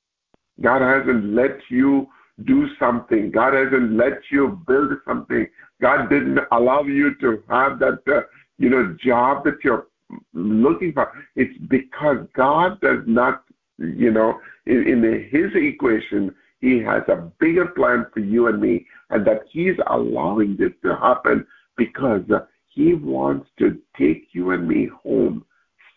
God 0.61 0.81
hasn't 0.81 1.33
let 1.33 1.59
you 1.69 2.07
do 2.45 2.67
something. 2.79 3.31
God 3.31 3.53
hasn't 3.53 3.93
let 3.93 4.19
you 4.31 4.59
build 4.67 4.91
something. 5.07 5.47
God 5.81 6.09
didn't 6.09 6.39
allow 6.51 6.83
you 6.83 7.15
to 7.15 7.43
have 7.49 7.79
that, 7.79 7.99
uh, 8.07 8.21
you 8.57 8.69
know, 8.69 8.95
job 9.03 9.43
that 9.45 9.57
you're 9.63 9.87
looking 10.33 10.93
for. 10.93 11.11
It's 11.35 11.57
because 11.69 12.17
God 12.35 12.79
does 12.81 12.99
not, 13.05 13.43
you 13.77 14.11
know, 14.11 14.39
in, 14.65 14.87
in 14.87 15.29
his 15.31 15.51
equation, 15.55 16.33
he 16.61 16.79
has 16.79 17.03
a 17.07 17.31
bigger 17.39 17.67
plan 17.67 18.05
for 18.13 18.21
you 18.21 18.47
and 18.47 18.61
me, 18.61 18.85
and 19.09 19.25
that 19.27 19.43
he's 19.51 19.75
allowing 19.87 20.55
this 20.57 20.71
to 20.83 20.95
happen 20.95 21.45
because 21.77 22.23
he 22.69 22.93
wants 22.93 23.49
to 23.59 23.77
take 23.97 24.27
you 24.31 24.51
and 24.51 24.67
me 24.67 24.89
home 25.03 25.45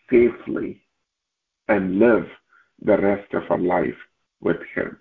safely 0.09 0.81
and 1.67 1.99
live 1.99 2.27
the 2.81 2.97
rest 2.97 3.33
of 3.33 3.43
our 3.49 3.59
life 3.59 3.95
with 4.41 4.57
him. 4.75 4.97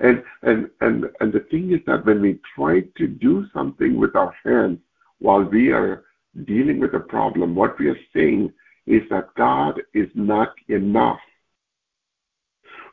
And 0.00 0.22
and 0.42 0.70
and 0.80 1.04
and 1.20 1.32
the 1.32 1.46
thing 1.50 1.72
is 1.72 1.80
that 1.86 2.04
when 2.04 2.20
we 2.20 2.40
try 2.56 2.80
to 2.96 3.06
do 3.06 3.46
something 3.54 3.98
with 3.98 4.16
our 4.16 4.34
hands 4.44 4.78
while 5.18 5.44
we 5.44 5.70
are 5.70 6.04
dealing 6.44 6.80
with 6.80 6.94
a 6.94 7.00
problem, 7.00 7.54
what 7.54 7.78
we 7.78 7.88
are 7.88 7.98
saying 8.14 8.52
is 8.86 9.02
that 9.10 9.34
God 9.36 9.80
is 9.94 10.08
not 10.14 10.54
enough. 10.68 11.20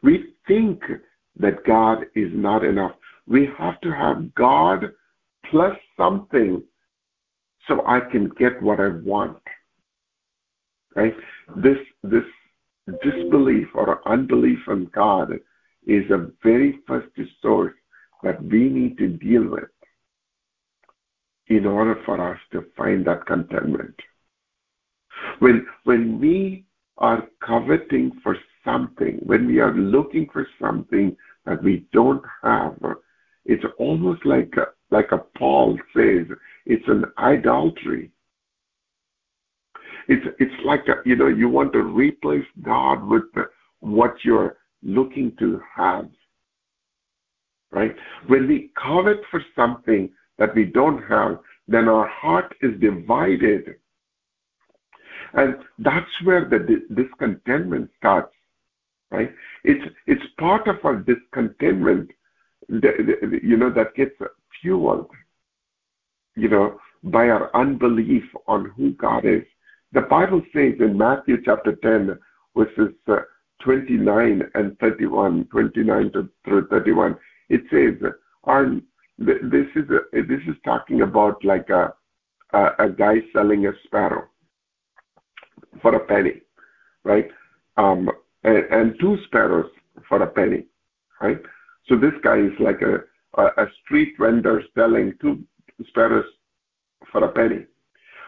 We 0.04 0.34
think 0.47 0.84
that 1.39 1.66
God 1.66 2.06
is 2.16 2.30
not 2.34 2.64
enough. 2.64 2.93
We 3.28 3.50
have 3.58 3.80
to 3.82 3.91
have 3.91 4.34
God 4.36 4.91
plus 5.50 5.76
something 5.97 6.62
so 7.68 7.86
I 7.86 8.00
can 8.00 8.30
get 8.38 8.62
what 8.62 8.80
I 8.80 8.89
want. 8.89 9.41
Right? 10.95 11.16
This 11.58 11.78
this 12.04 12.24
disbelief 13.03 13.67
or 13.73 14.07
unbelief 14.07 14.59
in 14.67 14.85
God 14.93 15.33
is 15.85 16.07
the 16.09 16.31
very 16.43 16.79
first 16.87 17.07
source 17.41 17.73
that 18.23 18.43
we 18.43 18.69
need 18.69 18.97
to 18.97 19.07
deal 19.07 19.47
with 19.47 19.69
in 21.47 21.65
order 21.65 22.01
for 22.05 22.31
us 22.31 22.39
to 22.51 22.65
find 22.77 23.05
that 23.05 23.25
contentment. 23.25 23.95
When, 25.39 25.65
when 25.83 26.19
we 26.19 26.65
are 26.97 27.27
coveting 27.45 28.11
for 28.21 28.37
something, 28.63 29.19
when 29.23 29.47
we 29.47 29.59
are 29.59 29.73
looking 29.73 30.27
for 30.31 30.47
something 30.61 31.15
that 31.45 31.63
we 31.63 31.85
don't 31.91 32.23
have, 32.43 32.77
it's 33.45 33.65
almost 33.79 34.25
like 34.25 34.53
like 34.91 35.11
a 35.11 35.19
Paul 35.37 35.77
says, 35.95 36.25
it's 36.65 36.87
an 36.87 37.05
idolatry. 37.17 38.11
It's 40.10 40.26
it's 40.39 40.66
like 40.66 40.88
a, 40.88 40.95
you 41.05 41.16
know 41.16 41.28
you 41.28 41.47
want 41.47 41.72
to 41.74 41.82
replace 41.82 42.45
God 42.64 43.07
with 43.07 43.24
what 43.80 44.16
you're 44.24 44.57
looking 44.82 45.36
to 45.38 45.62
have. 45.76 46.10
Right? 47.72 47.95
When 48.26 48.47
we 48.47 48.72
covet 48.76 49.22
for 49.30 49.41
something 49.55 50.10
that 50.39 50.55
we 50.55 50.66
don't 50.66 51.03
have, 51.03 51.38
then 51.68 51.88
our 51.88 52.07
heart 52.07 52.55
is 52.64 52.80
divided. 52.80 53.76
And 55.34 55.57
that's 55.78 56.10
where 56.24 56.49
the 56.49 56.60
discontentment 56.95 57.91
starts. 57.95 58.34
Right? 59.12 59.32
It's 59.64 59.86
it's 60.07 60.24
part 60.39 60.68
of 60.68 60.78
our 60.84 60.95
discontentment, 60.95 62.10
you 62.68 63.57
know, 63.57 63.70
that 63.70 63.93
gets 63.95 64.16
fueled, 64.60 65.12
you 66.36 66.49
know, 66.49 66.80
by 67.03 67.30
our 67.30 67.55
unbelief 67.55 68.24
on 68.47 68.74
who 68.76 68.93
God 68.93 69.26
is. 69.26 69.43
The 69.91 70.01
Bible 70.01 70.41
says 70.53 70.73
in 70.79 70.97
Matthew 70.97 71.37
chapter 71.43 71.75
10, 71.75 72.17
verses 72.55 72.93
uh, 73.07 73.17
29 73.63 74.43
and 74.53 74.77
31, 74.79 75.45
29 75.45 76.11
to 76.13 76.29
through 76.45 76.67
31, 76.67 77.15
it 77.49 77.61
says, 77.69 78.11
this 79.17 79.65
is 79.75 79.89
a, 79.89 80.21
this 80.21 80.41
is 80.47 80.55
talking 80.63 81.01
about 81.01 81.43
like 81.43 81.69
a, 81.69 81.93
a, 82.53 82.69
a 82.79 82.89
guy 82.89 83.15
selling 83.33 83.67
a 83.67 83.71
sparrow 83.83 84.27
for 85.81 85.95
a 85.95 85.99
penny, 85.99 86.41
right? 87.03 87.27
Um, 87.77 88.09
and, 88.43 88.57
and 88.71 88.99
two 88.99 89.17
sparrows 89.25 89.71
for 90.07 90.21
a 90.21 90.27
penny, 90.27 90.65
right? 91.21 91.39
So 91.87 91.97
this 91.97 92.13
guy 92.23 92.37
is 92.37 92.53
like 92.59 92.81
a, 92.81 92.99
a, 93.41 93.63
a 93.63 93.67
street 93.83 94.13
vendor 94.19 94.63
selling 94.75 95.13
two 95.19 95.43
sparrows 95.87 96.25
for 97.11 97.23
a 97.23 97.31
penny. 97.31 97.65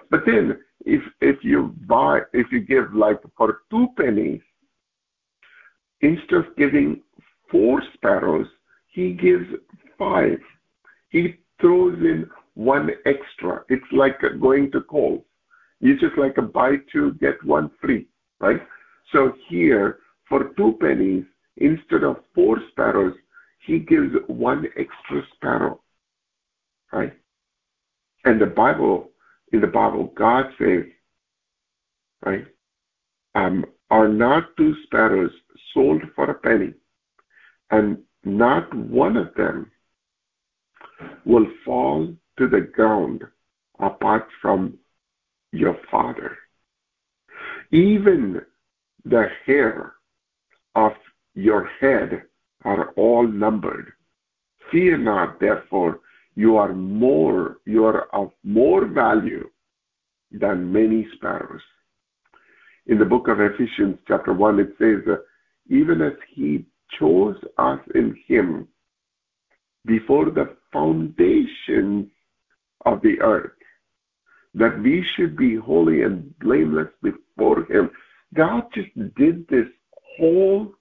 But 0.09 0.25
then 0.25 0.57
if 0.85 1.01
if 1.21 1.43
you 1.43 1.75
buy 1.87 2.21
if 2.33 2.47
you 2.51 2.61
give 2.61 2.93
like 2.93 3.19
for 3.37 3.59
two 3.69 3.87
pennies, 3.97 4.41
instead 6.01 6.35
of 6.37 6.55
giving 6.57 7.01
four 7.49 7.81
sparrows, 7.93 8.47
he 8.87 9.13
gives 9.13 9.45
five. 9.97 10.39
He 11.09 11.35
throws 11.59 11.97
in 11.99 12.29
one 12.55 12.89
extra. 13.05 13.63
It's 13.69 13.91
like 13.91 14.19
going 14.39 14.71
to 14.71 14.81
Kohl's. 14.81 15.23
You 15.79 15.97
just 15.99 16.17
like 16.17 16.37
a 16.37 16.41
buy 16.43 16.75
two, 16.91 17.13
get 17.15 17.43
one 17.43 17.71
free, 17.81 18.07
right? 18.39 18.61
So 19.11 19.33
here, 19.49 19.97
for 20.29 20.51
two 20.55 20.77
pennies, 20.79 21.25
instead 21.57 22.03
of 22.03 22.17
four 22.35 22.57
sparrows, 22.71 23.15
he 23.65 23.79
gives 23.79 24.13
one 24.27 24.65
extra 24.77 25.21
sparrow, 25.35 25.81
right? 26.91 27.13
And 28.25 28.39
the 28.39 28.45
Bible, 28.45 29.09
in 29.51 29.61
the 29.61 29.67
Bible, 29.67 30.11
God 30.15 30.45
says, 30.57 30.85
right, 32.25 32.45
um, 33.35 33.65
are 33.89 34.07
not 34.07 34.55
two 34.57 34.73
sparrows 34.83 35.31
sold 35.73 36.01
for 36.15 36.29
a 36.29 36.33
penny, 36.35 36.73
and 37.69 37.97
not 38.23 38.73
one 38.73 39.17
of 39.17 39.33
them 39.35 39.71
will 41.25 41.47
fall 41.65 42.13
to 42.37 42.47
the 42.47 42.61
ground 42.61 43.23
apart 43.79 44.27
from 44.41 44.77
your 45.51 45.77
Father. 45.89 46.37
Even 47.71 48.41
the 49.05 49.27
hair 49.45 49.93
of 50.75 50.93
your 51.33 51.69
head 51.79 52.23
are 52.63 52.91
all 52.91 53.27
numbered. 53.27 53.91
Fear 54.71 54.99
not, 54.99 55.39
therefore, 55.39 55.99
you 56.41 56.57
are 56.57 56.73
more, 56.73 57.57
you 57.65 57.85
are 57.85 58.03
of 58.13 58.31
more 58.43 58.85
value 58.85 59.47
than 60.31 60.73
many 60.79 61.07
sparrows. 61.15 61.61
In 62.87 62.97
the 62.97 63.05
book 63.05 63.27
of 63.27 63.39
Ephesians, 63.39 63.99
chapter 64.07 64.33
1, 64.33 64.59
it 64.59 64.71
says, 64.79 65.01
Even 65.69 66.01
as 66.01 66.17
he 66.33 66.65
chose 66.99 67.37
us 67.59 67.79
in 67.93 68.17
him 68.27 68.67
before 69.85 70.31
the 70.31 70.47
foundation 70.73 72.09
of 72.85 73.01
the 73.03 73.21
earth 73.21 73.51
that 74.55 74.81
we 74.81 75.05
should 75.15 75.37
be 75.37 75.55
holy 75.55 76.01
and 76.01 76.37
blameless 76.39 76.91
before 77.03 77.65
him. 77.71 77.89
God 78.33 78.63
just 78.73 78.93
did 79.15 79.47
this 79.47 79.67
whole 80.17 80.73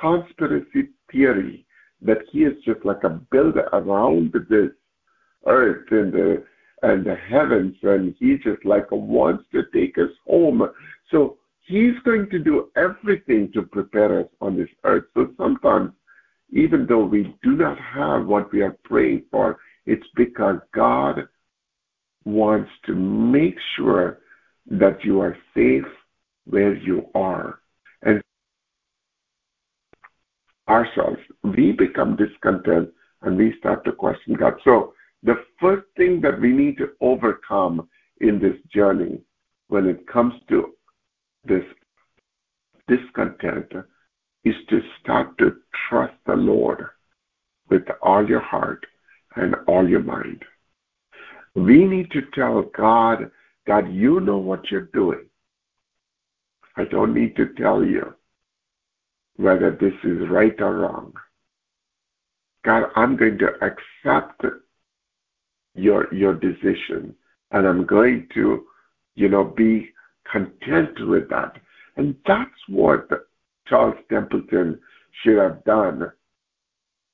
conspiracy 0.00 0.90
theory 1.10 1.66
that 2.02 2.18
he 2.30 2.40
is 2.44 2.54
just 2.64 2.84
like 2.84 3.02
a 3.04 3.20
builder 3.32 3.68
around 3.72 4.32
this 4.48 4.70
earth 5.48 5.86
and 5.90 6.12
the 6.12 6.44
and 6.82 7.04
the 7.04 7.16
heavens 7.16 7.74
and 7.82 8.14
he 8.20 8.36
just 8.36 8.64
like 8.64 8.86
wants 8.90 9.44
to 9.52 9.62
take 9.74 9.98
us 9.98 10.10
home. 10.26 10.62
So 11.10 11.38
he's 11.66 11.98
going 12.04 12.30
to 12.30 12.38
do 12.38 12.70
everything 12.76 13.50
to 13.54 13.62
prepare 13.62 14.20
us 14.20 14.28
on 14.40 14.56
this 14.56 14.68
earth. 14.84 15.04
So 15.14 15.32
sometimes 15.36 15.90
even 16.50 16.86
though 16.88 17.04
we 17.04 17.34
do 17.42 17.52
not 17.52 17.78
have 17.78 18.26
what 18.26 18.52
we 18.52 18.62
are 18.62 18.76
praying 18.84 19.24
for, 19.30 19.58
it's 19.86 20.06
because 20.14 20.58
God 20.72 21.26
wants 22.24 22.70
to 22.86 22.94
make 22.94 23.56
sure 23.76 24.20
that 24.70 25.04
you 25.04 25.20
are 25.20 25.36
safe 25.54 25.84
where 26.44 26.74
you 26.74 27.06
are. 27.14 27.60
And 28.02 28.22
ourselves, 30.68 31.18
we 31.42 31.72
become 31.72 32.16
discontent 32.16 32.90
and 33.22 33.36
we 33.36 33.54
start 33.58 33.84
to 33.84 33.92
question 33.92 34.34
God. 34.34 34.54
So 34.64 34.94
the 35.22 35.44
first 35.60 35.86
thing 35.96 36.20
that 36.20 36.40
we 36.40 36.52
need 36.52 36.78
to 36.78 36.90
overcome 37.00 37.88
in 38.20 38.38
this 38.38 38.56
journey 38.72 39.20
when 39.68 39.86
it 39.86 40.06
comes 40.06 40.34
to 40.48 40.74
this 41.44 41.64
discontent 42.86 43.72
is 44.44 44.54
to 44.70 44.80
start 45.00 45.36
to 45.38 45.56
trust 45.88 46.14
the 46.26 46.34
Lord 46.34 46.86
with 47.68 47.82
all 48.02 48.26
your 48.26 48.40
heart 48.40 48.84
and 49.36 49.54
all 49.66 49.88
your 49.88 50.02
mind. 50.02 50.44
We 51.54 51.84
need 51.84 52.10
to 52.12 52.22
tell 52.34 52.62
God, 52.76 53.30
God, 53.66 53.92
you 53.92 54.20
know 54.20 54.38
what 54.38 54.70
you're 54.70 54.90
doing. 54.92 55.26
I 56.76 56.84
don't 56.84 57.12
need 57.12 57.36
to 57.36 57.52
tell 57.54 57.84
you 57.84 58.14
whether 59.36 59.70
this 59.72 59.94
is 60.04 60.28
right 60.28 60.54
or 60.60 60.78
wrong. 60.78 61.12
God, 62.64 62.84
I'm 62.96 63.16
going 63.16 63.38
to 63.38 63.48
accept 63.60 64.44
your 65.74 66.12
your 66.12 66.34
decision 66.34 67.14
and 67.50 67.66
I'm 67.66 67.86
going 67.86 68.28
to, 68.34 68.64
you 69.14 69.28
know, 69.28 69.44
be 69.44 69.90
content 70.30 70.98
with 71.00 71.28
that. 71.30 71.56
And 71.96 72.14
that's 72.26 72.50
what 72.68 73.08
Charles 73.66 73.96
Templeton 74.10 74.78
should 75.22 75.38
have 75.38 75.64
done 75.64 76.10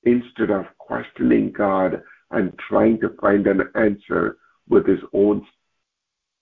instead 0.02 0.50
of 0.50 0.66
questioning 0.78 1.52
God 1.52 2.02
and 2.30 2.52
trying 2.68 3.00
to 3.00 3.10
find 3.20 3.46
an 3.46 3.62
answer 3.74 4.38
with 4.68 4.86
his 4.86 5.00
own, 5.12 5.46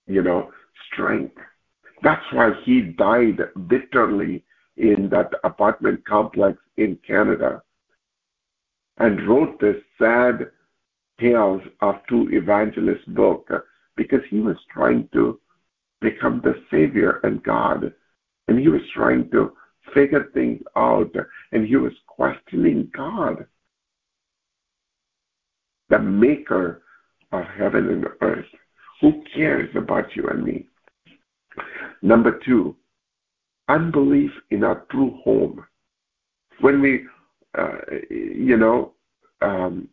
you 0.06 0.22
know, 0.22 0.50
strength. 0.92 1.36
That's 2.02 2.24
why 2.32 2.52
he 2.64 2.80
died 2.80 3.40
bitterly 3.68 4.42
in 4.76 5.08
that 5.10 5.30
apartment 5.44 6.04
complex 6.06 6.58
in 6.76 6.98
Canada 7.06 7.62
and 8.98 9.28
wrote 9.28 9.60
this 9.60 9.76
sad 9.98 10.50
of 11.80 11.94
two 12.08 12.28
evangelist 12.32 13.12
book 13.14 13.48
because 13.96 14.20
he 14.28 14.40
was 14.40 14.56
trying 14.72 15.08
to 15.12 15.38
become 16.00 16.40
the 16.42 16.54
savior 16.70 17.20
and 17.22 17.42
God 17.42 17.92
and 18.48 18.58
he 18.58 18.68
was 18.68 18.82
trying 18.94 19.30
to 19.30 19.52
figure 19.94 20.30
things 20.34 20.62
out 20.76 21.14
and 21.52 21.66
he 21.66 21.76
was 21.76 21.92
questioning 22.06 22.90
God 22.94 23.46
the 25.92 25.98
maker 25.98 26.82
of 27.32 27.44
heaven 27.58 27.88
and 27.90 28.06
earth, 28.22 28.46
who 29.00 29.22
cares 29.34 29.68
about 29.76 30.16
you 30.16 30.26
and 30.28 30.42
me? 30.42 30.66
Number 32.00 32.40
two, 32.44 32.74
unbelief 33.68 34.30
in 34.50 34.64
our 34.64 34.86
true 34.90 35.18
home. 35.22 35.64
When 36.60 36.80
we, 36.80 37.04
uh, 37.58 37.76
you 38.10 38.56
know, 38.56 38.92
um, 39.42 39.88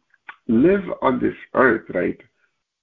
live 0.50 0.84
on 1.02 1.20
this 1.20 1.36
earth, 1.54 1.86
right, 1.94 2.20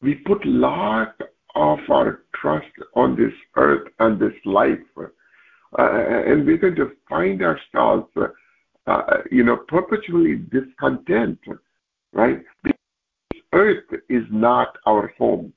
we 0.00 0.14
put 0.14 0.46
lot 0.46 1.20
of 1.54 1.78
our 1.90 2.22
trust 2.34 2.66
on 2.94 3.16
this 3.16 3.32
earth 3.56 3.88
and 3.98 4.18
this 4.20 4.34
life. 4.44 4.78
Uh, 4.96 5.02
and 5.78 6.46
we're 6.46 6.56
going 6.56 6.76
to 6.76 6.92
find 7.08 7.42
ourselves, 7.42 8.08
uh, 8.86 9.02
you 9.30 9.42
know, 9.42 9.56
perpetually 9.68 10.36
discontent, 10.36 11.38
right? 12.12 12.40
This 12.62 12.72
earth 13.52 13.84
is 14.08 14.22
not 14.30 14.76
our 14.86 15.12
home. 15.18 15.52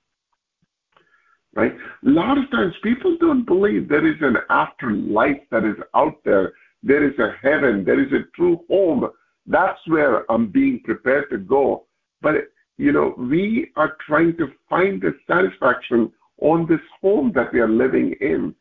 Right? 1.54 1.74
A 1.74 2.10
lot 2.10 2.38
of 2.38 2.50
times 2.52 2.74
people 2.84 3.18
don't 3.20 3.46
believe 3.46 3.88
there 3.88 4.06
is 4.06 4.18
an 4.22 4.38
afterlife 4.50 5.42
that 5.52 5.64
is 5.64 5.76
out 5.96 6.16
there. 6.24 6.54
There 6.82 7.06
is 7.08 7.18
a 7.20 7.36
heaven. 7.42 7.84
There 7.84 8.00
is 8.00 8.12
a 8.14 8.24
true 8.36 8.62
home. 8.70 9.10
That's 9.46 9.80
where 9.88 10.32
I'm 10.32 10.48
being 10.48 10.82
prepared 10.84 11.30
to 11.32 11.38
go. 11.38 11.86
But, 12.22 12.36
you 12.78 12.92
know, 12.92 13.16
we 13.18 13.72
are 13.76 13.98
trying 14.06 14.38
to 14.38 14.48
find 14.70 15.02
the 15.02 15.14
satisfaction 15.28 16.12
on 16.42 16.66
this 16.68 16.80
home 17.02 17.32
that 17.36 17.52
we 17.54 17.60
are 17.60 17.70
living 17.70 18.16
in. 18.22 18.56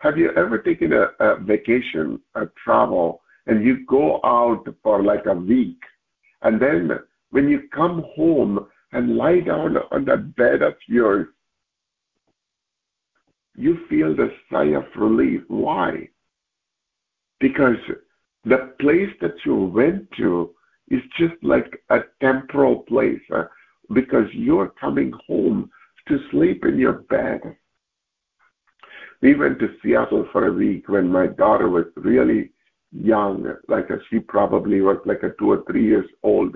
Have 0.00 0.18
you 0.18 0.30
ever 0.36 0.58
taken 0.58 0.92
a, 0.92 1.06
a 1.20 1.40
vacation, 1.40 2.20
a 2.34 2.46
travel, 2.62 3.22
and 3.46 3.64
you 3.64 3.84
go 3.86 4.20
out 4.24 4.64
for 4.82 5.02
like 5.02 5.26
a 5.26 5.34
week, 5.34 5.80
and 6.42 6.60
then 6.60 6.90
when 7.30 7.48
you 7.48 7.62
come 7.74 8.04
home 8.14 8.66
and 8.92 9.16
lie 9.16 9.40
down 9.40 9.76
on 9.90 10.04
that 10.04 10.36
bed 10.36 10.62
of 10.62 10.74
yours, 10.86 11.28
you 13.56 13.78
feel 13.88 14.14
the 14.14 14.30
sigh 14.50 14.74
of 14.76 14.84
relief. 14.96 15.40
Why? 15.48 16.08
Because 17.40 17.76
the 18.44 18.74
place 18.80 19.10
that 19.20 19.34
you 19.44 19.56
went 19.56 20.08
to 20.18 20.54
is 20.88 21.02
just 21.18 21.34
like 21.42 21.82
a 21.90 22.00
temporal 22.20 22.80
place 22.80 23.20
uh, 23.34 23.44
because 23.92 24.26
you're 24.32 24.72
coming 24.80 25.12
home 25.26 25.70
to 26.08 26.18
sleep 26.30 26.64
in 26.64 26.78
your 26.78 27.04
bed. 27.10 27.40
We 29.22 29.34
went 29.34 29.58
to 29.60 29.74
Seattle 29.82 30.28
for 30.30 30.46
a 30.46 30.52
week 30.52 30.88
when 30.88 31.10
my 31.10 31.26
daughter 31.26 31.68
was 31.68 31.86
really 31.96 32.50
young, 32.92 33.52
like 33.68 33.88
she 34.10 34.20
probably 34.20 34.80
was 34.80 34.98
like 35.04 35.22
a 35.22 35.30
two 35.38 35.52
or 35.52 35.64
three 35.66 35.84
years 35.84 36.08
old. 36.22 36.54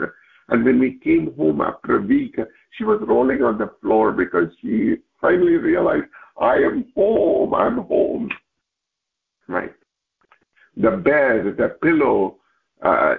And 0.48 0.64
when 0.64 0.78
we 0.78 0.98
came 1.02 1.34
home 1.36 1.60
after 1.60 1.98
a 1.98 2.02
week, 2.02 2.36
she 2.72 2.84
was 2.84 3.00
rolling 3.06 3.42
on 3.42 3.58
the 3.58 3.72
floor 3.80 4.12
because 4.12 4.48
she 4.60 4.96
finally 5.20 5.56
realized, 5.56 6.04
I 6.40 6.56
am 6.56 6.86
home, 6.94 7.54
I'm 7.54 7.78
home. 7.78 8.30
Right. 9.48 9.72
The 10.76 10.90
bed, 10.92 11.56
the 11.56 11.76
pillow, 11.82 12.36
uh, 12.82 13.14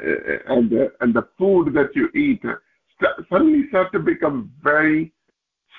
and, 0.47 0.69
the, 0.69 0.91
and 1.01 1.13
the 1.13 1.27
food 1.37 1.73
that 1.73 1.95
you 1.95 2.09
eat 2.15 2.41
suddenly 3.29 3.67
start 3.69 3.91
to 3.91 3.99
become 3.99 4.51
very 4.63 5.11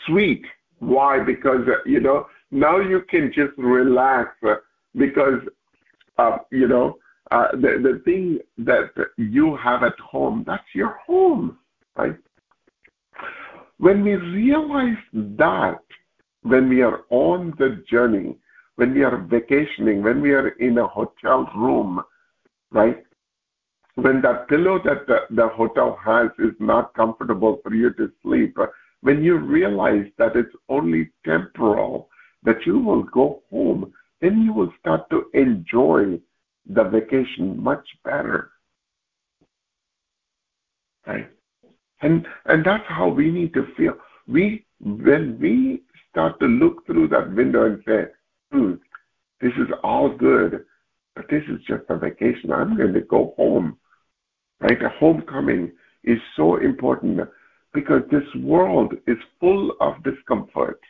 sweet. 0.06 0.44
Why? 0.78 1.20
Because, 1.20 1.66
uh, 1.68 1.82
you 1.86 2.00
know, 2.00 2.26
now 2.50 2.78
you 2.78 3.02
can 3.08 3.32
just 3.34 3.52
relax 3.56 4.30
uh, 4.46 4.56
because, 4.96 5.40
uh, 6.18 6.38
you 6.50 6.68
know, 6.68 6.98
uh, 7.30 7.52
the, 7.52 7.80
the 7.82 8.02
thing 8.04 8.38
that 8.58 8.90
you 9.16 9.56
have 9.56 9.82
at 9.82 9.98
home, 9.98 10.44
that's 10.46 10.64
your 10.74 10.98
home, 11.06 11.58
right? 11.96 12.16
When 13.78 14.04
we 14.04 14.14
realize 14.14 14.98
that, 15.12 15.80
when 16.42 16.68
we 16.68 16.82
are 16.82 17.04
on 17.10 17.54
the 17.58 17.82
journey, 17.90 18.36
when 18.76 18.94
we 18.94 19.02
are 19.04 19.16
vacationing, 19.18 20.02
when 20.02 20.20
we 20.20 20.32
are 20.32 20.48
in 20.48 20.78
a 20.78 20.86
hotel 20.86 21.48
room, 21.56 22.02
right? 22.70 23.04
When 23.94 24.22
that 24.22 24.48
pillow 24.48 24.80
that 24.84 25.06
the, 25.06 25.26
the 25.30 25.48
hotel 25.48 25.98
has 26.02 26.30
is 26.38 26.54
not 26.58 26.94
comfortable 26.94 27.60
for 27.62 27.74
you 27.74 27.92
to 27.94 28.10
sleep, 28.22 28.56
when 29.02 29.22
you 29.22 29.36
realize 29.36 30.06
that 30.16 30.34
it's 30.36 30.54
only 30.68 31.10
temporal, 31.24 32.08
that 32.42 32.64
you 32.64 32.78
will 32.78 33.02
go 33.02 33.42
home, 33.50 33.92
then 34.20 34.40
you 34.42 34.52
will 34.52 34.72
start 34.80 35.10
to 35.10 35.24
enjoy 35.34 36.18
the 36.66 36.84
vacation 36.84 37.60
much 37.62 37.86
better. 38.04 38.52
Right? 41.06 41.28
And 42.00 42.26
and 42.46 42.64
that's 42.64 42.86
how 42.88 43.08
we 43.08 43.30
need 43.30 43.52
to 43.54 43.66
feel. 43.76 43.94
We 44.26 44.64
when 44.80 45.38
we 45.40 45.82
start 46.10 46.38
to 46.40 46.46
look 46.46 46.86
through 46.86 47.08
that 47.08 47.34
window 47.34 47.66
and 47.66 47.82
say, 47.86 48.04
hmm, 48.52 48.74
this 49.40 49.52
is 49.54 49.68
all 49.82 50.08
good, 50.08 50.64
but 51.16 51.28
this 51.28 51.42
is 51.48 51.60
just 51.66 51.82
a 51.88 51.96
vacation. 51.96 52.52
I'm 52.52 52.76
going 52.76 52.92
to 52.92 53.00
go 53.00 53.34
home. 53.36 53.78
Right? 54.62 54.80
A 54.82 54.88
homecoming 55.00 55.72
is 56.04 56.18
so 56.36 56.56
important 56.56 57.20
because 57.74 58.02
this 58.10 58.22
world 58.36 58.94
is 59.06 59.16
full 59.40 59.72
of 59.80 60.02
discomfort. 60.04 60.80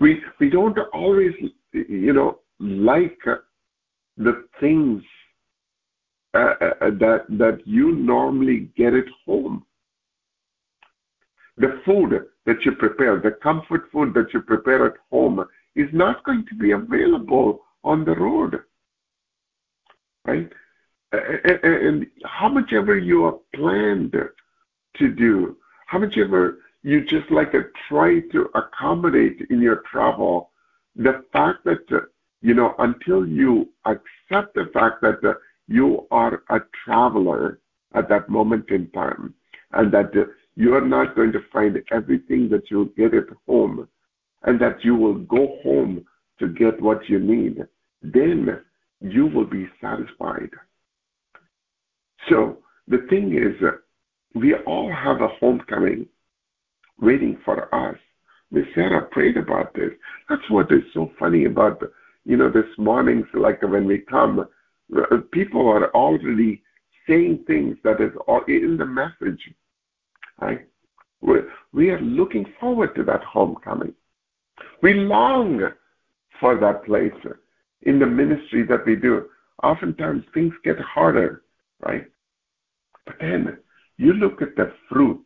We 0.00 0.22
we 0.40 0.48
don't 0.48 0.78
always 0.92 1.34
you 1.72 2.12
know 2.12 2.38
like 2.58 3.18
the 4.16 4.46
things 4.60 5.02
uh, 6.34 6.54
uh, 6.60 6.90
that 6.98 7.26
that 7.28 7.60
you 7.64 7.94
normally 7.94 8.70
get 8.76 8.94
at 8.94 9.04
home. 9.26 9.64
The 11.58 11.80
food 11.84 12.26
that 12.46 12.64
you 12.64 12.72
prepare, 12.72 13.20
the 13.20 13.32
comfort 13.42 13.90
food 13.92 14.14
that 14.14 14.32
you 14.32 14.40
prepare 14.40 14.86
at 14.86 14.94
home, 15.10 15.44
is 15.76 15.88
not 15.92 16.24
going 16.24 16.44
to 16.48 16.54
be 16.54 16.72
available 16.72 17.60
on 17.84 18.04
the 18.04 18.16
road, 18.16 18.60
right? 20.24 20.50
And 21.62 22.06
how 22.24 22.48
much 22.48 22.72
ever 22.72 22.96
you 22.98 23.24
are 23.24 23.38
planned 23.54 24.14
to 24.96 25.08
do, 25.08 25.56
how 25.86 25.98
much 25.98 26.16
ever 26.18 26.58
you 26.82 27.04
just 27.04 27.30
like 27.30 27.52
to 27.52 27.64
try 27.88 28.20
to 28.32 28.50
accommodate 28.54 29.46
in 29.50 29.60
your 29.60 29.82
travel, 29.90 30.50
the 30.96 31.24
fact 31.32 31.64
that, 31.64 32.08
you 32.42 32.54
know, 32.54 32.74
until 32.78 33.26
you 33.26 33.68
accept 33.86 34.54
the 34.54 34.70
fact 34.72 35.00
that 35.02 35.38
you 35.66 36.06
are 36.10 36.42
a 36.50 36.60
traveler 36.84 37.58
at 37.94 38.08
that 38.08 38.28
moment 38.28 38.68
in 38.70 38.90
time 38.90 39.34
and 39.72 39.92
that 39.92 40.12
you 40.56 40.74
are 40.74 40.86
not 40.86 41.16
going 41.16 41.32
to 41.32 41.40
find 41.52 41.82
everything 41.90 42.48
that 42.50 42.70
you 42.70 42.92
get 42.96 43.14
at 43.14 43.28
home 43.46 43.88
and 44.42 44.60
that 44.60 44.84
you 44.84 44.94
will 44.94 45.14
go 45.14 45.58
home 45.62 46.04
to 46.38 46.48
get 46.48 46.80
what 46.80 47.08
you 47.08 47.18
need, 47.18 47.64
then 48.02 48.60
you 49.00 49.26
will 49.26 49.46
be 49.46 49.68
satisfied. 49.80 50.50
So 52.28 52.58
the 52.88 53.06
thing 53.10 53.36
is, 53.36 53.60
uh, 53.62 53.72
we 54.34 54.54
all 54.54 54.90
have 54.92 55.20
a 55.20 55.28
homecoming 55.28 56.06
waiting 57.00 57.38
for 57.44 57.72
us. 57.74 57.96
Miss 58.50 58.64
Sarah 58.74 59.02
prayed 59.10 59.36
about 59.36 59.74
this. 59.74 59.90
That's 60.28 60.48
what 60.48 60.70
is 60.70 60.82
so 60.92 61.10
funny 61.18 61.44
about, 61.44 61.82
you 62.24 62.36
know, 62.36 62.50
this 62.50 62.66
mornings, 62.78 63.26
like 63.34 63.62
when 63.62 63.86
we 63.86 63.98
come, 63.98 64.46
uh, 64.96 65.16
people 65.32 65.68
are 65.68 65.94
already 65.94 66.62
saying 67.06 67.44
things 67.46 67.76
that 67.84 68.00
is 68.00 68.12
all 68.26 68.42
in 68.48 68.76
the 68.76 68.86
message. 68.86 69.40
Right? 70.40 70.66
We 71.72 71.90
are 71.90 72.00
looking 72.00 72.46
forward 72.60 72.94
to 72.96 73.02
that 73.04 73.24
homecoming. 73.24 73.94
We 74.82 74.94
long 74.94 75.62
for 76.38 76.58
that 76.58 76.84
place 76.84 77.12
in 77.82 77.98
the 77.98 78.06
ministry 78.06 78.62
that 78.64 78.84
we 78.86 78.96
do. 78.96 79.26
Oftentimes 79.62 80.24
things 80.34 80.52
get 80.64 80.78
harder, 80.78 81.42
right? 81.80 82.06
But 83.06 83.16
then 83.20 83.58
you 83.96 84.12
look 84.14 84.42
at 84.42 84.56
the 84.56 84.72
fruit 84.88 85.24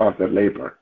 of 0.00 0.14
the 0.18 0.26
labor. 0.26 0.78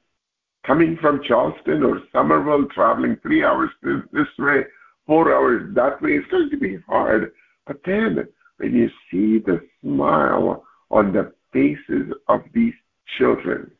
Coming 0.66 0.98
from 1.00 1.22
Charleston 1.22 1.82
or 1.82 2.00
Summerville, 2.12 2.66
traveling 2.74 3.16
three 3.22 3.44
hours 3.44 3.70
this 3.82 4.26
way, 4.38 4.64
four 5.06 5.34
hours 5.34 5.74
that 5.74 6.00
way, 6.02 6.12
it's 6.12 6.30
going 6.30 6.50
to 6.50 6.56
be 6.58 6.78
hard. 6.86 7.32
But 7.66 7.80
then 7.84 8.28
when 8.58 8.74
you 8.74 8.88
see 9.10 9.38
the 9.38 9.60
smile 9.82 10.64
on 10.90 11.12
the 11.12 11.32
faces 11.52 12.12
of 12.28 12.42
these 12.52 12.74
children, 13.18 13.70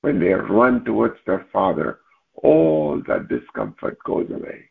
when 0.00 0.18
they 0.18 0.32
run 0.32 0.84
towards 0.84 1.16
their 1.26 1.46
father, 1.52 2.00
all 2.42 3.02
that 3.06 3.28
discomfort 3.28 3.98
goes 4.04 4.28
away. 4.30 4.64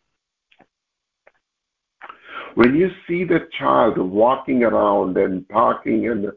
When 2.56 2.76
you 2.76 2.92
see 3.08 3.24
the 3.24 3.48
child 3.58 3.98
walking 3.98 4.64
around 4.64 5.18
and 5.18 5.48
talking 5.50 6.10
and 6.10 6.32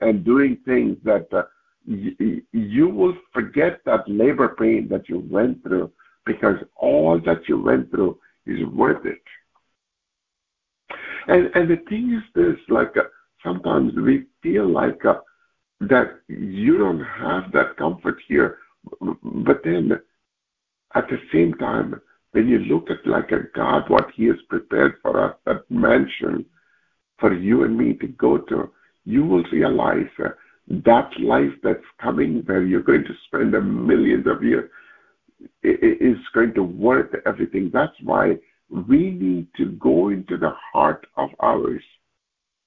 and 0.00 0.24
doing 0.24 0.58
things 0.64 0.96
that 1.04 1.26
uh, 1.32 1.42
you 1.86 2.88
will 2.88 3.14
forget 3.32 3.80
that 3.84 4.08
labor 4.08 4.54
pain 4.58 4.88
that 4.90 5.08
you 5.08 5.26
went 5.30 5.62
through 5.62 5.90
because 6.24 6.56
all 6.76 7.20
that 7.24 7.48
you 7.48 7.60
went 7.60 7.90
through 7.90 8.18
is 8.46 8.64
worth 8.66 9.04
it. 9.04 9.22
And 11.28 11.50
and 11.54 11.70
the 11.70 11.76
thing 11.88 12.14
is 12.14 12.22
this, 12.34 12.56
like 12.68 12.96
uh, 12.96 13.04
sometimes 13.44 13.92
we 13.94 14.24
feel 14.42 14.68
like 14.68 15.04
uh, 15.04 15.20
that 15.80 16.20
you 16.28 16.78
don't 16.78 17.04
have 17.04 17.52
that 17.52 17.76
comfort 17.76 18.18
here, 18.26 18.58
but 19.00 19.62
then 19.64 19.92
at 20.94 21.08
the 21.08 21.18
same 21.32 21.54
time, 21.54 22.00
when 22.32 22.48
you 22.48 22.58
look 22.60 22.88
at 22.90 23.06
like 23.06 23.32
a 23.32 23.48
God, 23.54 23.88
what 23.88 24.10
He 24.14 24.26
has 24.26 24.36
prepared 24.48 24.94
for 25.02 25.24
us, 25.24 25.36
that 25.46 25.70
mansion 25.70 26.44
for 27.18 27.34
you 27.34 27.64
and 27.64 27.76
me 27.76 27.94
to 27.94 28.06
go 28.08 28.38
to, 28.38 28.70
you 29.04 29.24
will 29.24 29.44
realize 29.52 30.08
uh, 30.24 30.28
that 30.68 31.10
life 31.20 31.52
that's 31.62 31.84
coming 32.00 32.42
where 32.46 32.62
you're 32.62 32.82
going 32.82 33.04
to 33.04 33.14
spend 33.26 33.54
a 33.54 33.60
millions 33.60 34.26
of 34.26 34.42
years 34.42 34.70
is 35.62 36.18
going 36.34 36.54
to 36.54 36.62
worth 36.62 37.12
everything. 37.26 37.70
That's 37.72 37.96
why 38.02 38.36
we 38.68 39.10
need 39.10 39.48
to 39.56 39.72
go 39.72 40.10
into 40.10 40.36
the 40.36 40.52
heart 40.72 41.06
of 41.16 41.30
ours 41.40 41.82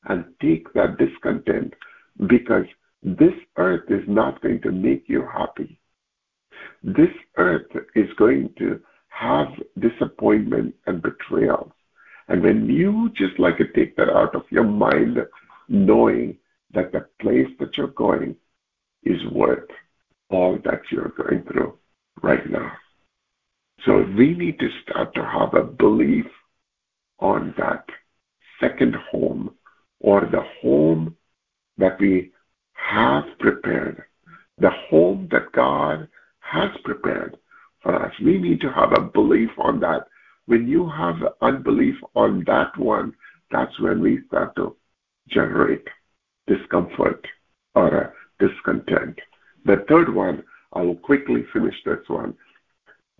and 0.05 0.25
take 0.41 0.71
that 0.73 0.97
discontent 0.97 1.73
because 2.27 2.65
this 3.03 3.33
earth 3.57 3.89
is 3.89 4.03
not 4.07 4.41
going 4.41 4.61
to 4.61 4.71
make 4.71 5.05
you 5.07 5.25
happy. 5.31 5.79
This 6.83 7.11
earth 7.37 7.71
is 7.95 8.09
going 8.17 8.53
to 8.57 8.81
have 9.13 9.47
disappointment 9.79 10.73
and 10.87 11.01
betrayal. 11.01 11.71
And 12.27 12.41
when 12.41 12.67
you 12.69 13.11
just 13.15 13.37
like 13.37 13.57
to 13.57 13.67
take 13.73 13.95
that 13.97 14.09
out 14.09 14.35
of 14.35 14.43
your 14.49 14.63
mind 14.63 15.19
knowing 15.69 16.37
that 16.73 16.91
the 16.91 17.07
place 17.21 17.47
that 17.59 17.77
you're 17.77 17.87
going 17.87 18.35
is 19.03 19.23
worth 19.31 19.69
all 20.29 20.57
that 20.65 20.81
you're 20.89 21.13
going 21.15 21.43
through 21.43 21.77
right 22.21 22.49
now. 22.49 22.71
So 23.85 24.03
we 24.17 24.33
need 24.33 24.59
to 24.59 24.69
start 24.81 25.13
to 25.13 25.23
have 25.23 25.53
a 25.53 25.63
belief 25.63 26.25
on 27.19 27.53
that 27.57 27.85
second 28.59 28.95
home 29.11 29.53
or 29.99 30.21
the 30.21 30.43
home 30.61 31.15
that 31.77 31.99
we 31.99 32.31
have 32.73 33.25
prepared, 33.39 34.03
the 34.57 34.71
home 34.89 35.27
that 35.31 35.51
God 35.51 36.07
has 36.39 36.69
prepared 36.83 37.37
for 37.83 38.05
us. 38.05 38.13
We 38.19 38.37
need 38.39 38.61
to 38.61 38.71
have 38.71 38.93
a 38.93 39.01
belief 39.01 39.49
on 39.57 39.79
that. 39.81 40.07
When 40.45 40.67
you 40.67 40.89
have 40.89 41.17
unbelief 41.41 41.95
on 42.15 42.43
that 42.47 42.77
one, 42.77 43.13
that's 43.51 43.77
when 43.79 44.01
we 44.01 44.19
start 44.27 44.55
to 44.55 44.75
generate 45.27 45.87
discomfort 46.47 47.25
or 47.75 48.13
discontent. 48.39 49.19
The 49.65 49.85
third 49.87 50.13
one, 50.13 50.43
I 50.73 50.81
will 50.81 50.95
quickly 50.95 51.45
finish 51.53 51.75
this 51.85 52.07
one. 52.07 52.33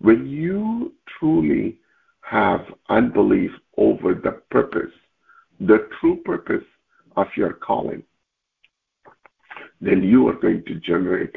When 0.00 0.26
you 0.26 0.92
truly 1.18 1.78
have 2.22 2.64
unbelief 2.88 3.50
over 3.76 4.14
the 4.14 4.42
purpose, 4.50 4.92
the 5.60 5.88
true 6.00 6.16
purpose 6.24 6.64
of 7.16 7.28
your 7.36 7.52
calling, 7.52 8.02
then 9.80 10.02
you 10.02 10.28
are 10.28 10.34
going 10.34 10.64
to 10.66 10.74
generate 10.76 11.34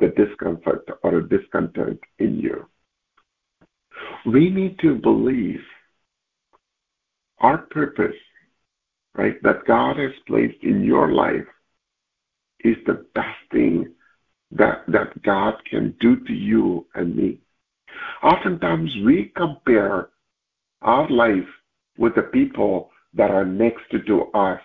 the 0.00 0.08
discomfort 0.08 0.88
or 1.02 1.20
discontent 1.20 2.00
in 2.18 2.38
you. 2.38 2.66
We 4.26 4.50
need 4.50 4.78
to 4.80 4.94
believe 4.94 5.60
our 7.38 7.58
purpose 7.58 8.14
right, 9.18 9.42
that 9.42 9.66
God 9.66 9.98
has 9.98 10.12
placed 10.26 10.62
in 10.62 10.82
your 10.82 11.12
life 11.12 11.46
is 12.64 12.76
the 12.86 13.04
best 13.14 13.38
thing 13.50 13.92
that, 14.52 14.84
that 14.88 15.22
God 15.22 15.54
can 15.68 15.94
do 16.00 16.16
to 16.24 16.32
you 16.32 16.86
and 16.94 17.14
me. 17.14 17.40
Oftentimes 18.22 18.90
we 19.04 19.32
compare 19.36 20.10
our 20.82 21.08
life 21.10 21.48
with 21.98 22.14
the 22.14 22.22
people 22.22 22.90
that 23.14 23.30
are 23.30 23.44
next 23.44 23.82
to 23.90 24.22
us. 24.32 24.60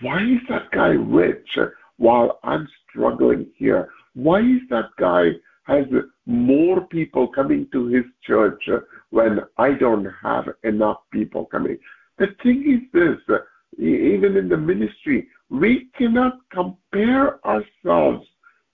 Why 0.00 0.22
is 0.22 0.40
that 0.48 0.70
guy 0.72 0.88
rich 0.88 1.58
while 1.98 2.38
I'm 2.42 2.66
struggling 2.88 3.46
here? 3.56 3.90
Why 4.18 4.40
is 4.40 4.62
that 4.70 4.90
guy 4.98 5.30
has 5.68 5.84
more 6.26 6.80
people 6.88 7.28
coming 7.28 7.68
to 7.70 7.86
his 7.86 8.04
church 8.26 8.68
when 9.10 9.38
I 9.58 9.74
don't 9.74 10.06
have 10.20 10.48
enough 10.64 10.96
people 11.12 11.44
coming? 11.44 11.78
The 12.18 12.34
thing 12.42 12.64
is 12.66 12.82
this, 12.92 13.38
even 13.78 14.36
in 14.36 14.48
the 14.48 14.56
ministry, 14.56 15.28
we 15.50 15.88
cannot 15.96 16.40
compare 16.50 17.38
ourselves 17.46 18.26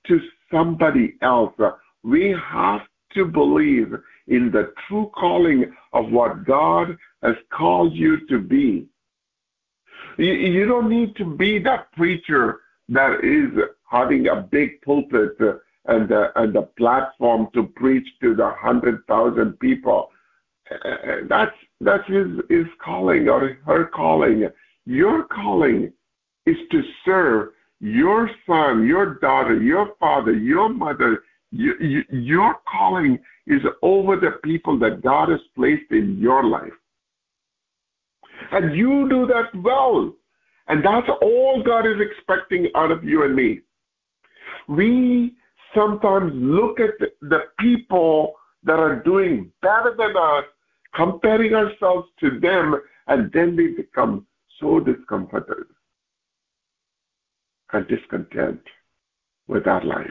to 0.07 0.19
somebody 0.51 1.17
else. 1.21 1.53
We 2.03 2.35
have 2.51 2.81
to 3.13 3.27
believe 3.27 3.95
in 4.29 4.51
the 4.51 4.73
true 4.89 5.11
calling 5.15 5.71
of 5.93 6.11
what 6.11 6.47
God 6.47 6.97
has 7.23 7.37
called 7.51 7.93
you 7.93 8.27
to 8.29 8.39
be. 8.39 8.87
You 10.17 10.65
don't 10.65 10.89
need 10.89 11.17
to 11.17 11.27
be 11.27 11.59
that 11.59 11.93
preacher 11.93 12.61
that 12.89 13.25
is 13.25 13.51
having 13.91 14.29
a 14.29 14.37
big 14.37 14.81
pulpit 14.83 15.37
and 15.87 16.11
a, 16.11 16.33
and 16.41 16.57
a 16.57 16.63
platform 16.63 17.49
to 17.55 17.65
preach 17.77 18.07
to 18.21 18.35
the 18.35 18.51
hundred 18.59 19.07
thousand 19.07 19.59
people. 19.61 20.11
That's 21.29 21.55
that's 21.81 22.07
his 22.09 22.29
his 22.49 22.67
calling 22.83 23.29
or 23.29 23.59
her 23.67 23.87
calling. 23.87 24.49
Your 24.87 25.25
calling 25.25 25.93
is 26.47 26.57
to 26.71 26.83
serve 27.05 27.51
your 27.81 28.31
son, 28.47 28.87
your 28.87 29.15
daughter, 29.15 29.61
your 29.61 29.95
father, 30.01 30.33
your 30.33 30.69
mother. 30.69 31.23
You, 31.51 31.75
you, 31.81 32.03
your 32.11 32.57
calling 32.67 33.19
is 33.47 33.61
over 33.83 34.17
the 34.17 34.33
people 34.43 34.79
that 34.81 35.03
God 35.03 35.29
has 35.29 35.41
placed 35.55 35.91
in 35.91 36.19
your 36.19 36.45
life. 36.45 36.73
And 38.53 38.77
you 38.77 39.09
do 39.09 39.27
that 39.27 39.55
well. 39.63 40.13
And 40.69 40.85
that's 40.85 41.09
all 41.21 41.63
God 41.65 41.87
is 41.87 42.01
expecting 42.01 42.69
out 42.75 42.91
of 42.91 43.05
you 43.05 43.25
and 43.25 43.35
me. 43.35 43.61
We 44.69 45.35
sometimes 45.75 46.33
look 46.35 46.81
at 46.81 46.99
the 47.21 47.41
people 47.59 48.35
that 48.63 48.79
are 48.79 49.03
doing 49.03 49.53
better 49.61 49.95
than 49.97 50.17
us, 50.17 50.45
comparing 50.95 51.55
ourselves 51.55 52.09
to 52.21 52.41
them, 52.41 52.81
and 53.09 53.31
then 53.33 53.57
we 53.57 53.75
become 53.75 54.27
so 54.59 54.81
discomforted 54.81 55.67
and 57.73 57.87
discontent 57.89 58.61
with 59.49 59.67
our 59.67 59.85
life. 59.85 60.07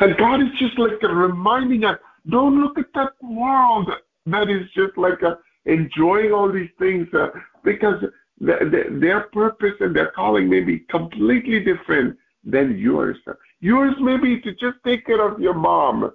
And 0.00 0.16
God 0.16 0.40
is 0.40 0.48
just 0.58 0.78
like 0.78 1.02
reminding 1.02 1.84
us, 1.84 1.98
don't 2.30 2.62
look 2.62 2.78
at 2.78 2.86
that 2.94 3.12
world 3.20 3.90
that 4.26 4.48
is 4.48 4.68
just 4.74 4.96
like 4.96 5.18
enjoying 5.64 6.32
all 6.32 6.52
these 6.52 6.70
things 6.78 7.08
uh, 7.14 7.28
because 7.64 8.04
their 8.42 9.28
purpose 9.32 9.74
and 9.80 9.94
their 9.94 10.10
calling 10.10 10.48
may 10.48 10.60
be 10.60 10.80
completely 10.90 11.60
different 11.60 12.16
than 12.44 12.76
yours. 12.76 13.16
Yours 13.60 13.94
may 14.00 14.16
be 14.16 14.40
to 14.40 14.52
just 14.52 14.78
take 14.84 15.06
care 15.06 15.24
of 15.26 15.40
your 15.40 15.54
mom 15.54 16.12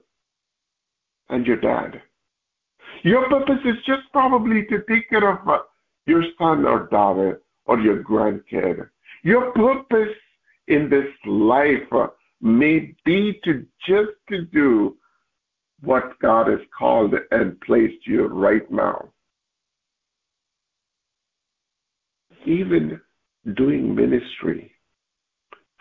and 1.29 1.45
your 1.45 1.57
dad. 1.57 2.01
Your 3.03 3.29
purpose 3.29 3.59
is 3.63 3.75
just 3.85 4.03
probably 4.11 4.65
to 4.65 4.83
take 4.89 5.09
care 5.09 5.29
of 5.29 5.47
uh, 5.47 5.59
your 6.05 6.23
son 6.37 6.65
or 6.65 6.87
daughter 6.87 7.41
or 7.65 7.79
your 7.79 8.03
grandkid. 8.03 8.89
Your 9.23 9.51
purpose 9.51 10.15
in 10.67 10.89
this 10.89 11.07
life 11.25 11.91
uh, 11.91 12.07
may 12.41 12.93
be 13.05 13.39
to 13.45 13.65
just 13.87 14.11
to 14.29 14.45
do 14.45 14.97
what 15.81 16.17
God 16.19 16.47
has 16.47 16.59
called 16.77 17.13
and 17.31 17.59
placed 17.61 18.05
you 18.05 18.25
right 18.27 18.69
now. 18.71 19.09
Even 22.47 23.01
doing 23.55 23.93
ministry. 23.93 24.71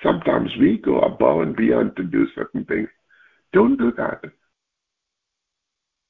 Sometimes 0.03 0.51
we 0.61 0.79
go 0.79 0.99
above 1.01 1.41
and 1.41 1.57
beyond 1.57 1.97
to 1.97 2.03
do 2.03 2.27
certain 2.35 2.65
things. 2.65 2.89
Don't 3.53 3.79
do 3.79 3.93
that. 3.97 4.21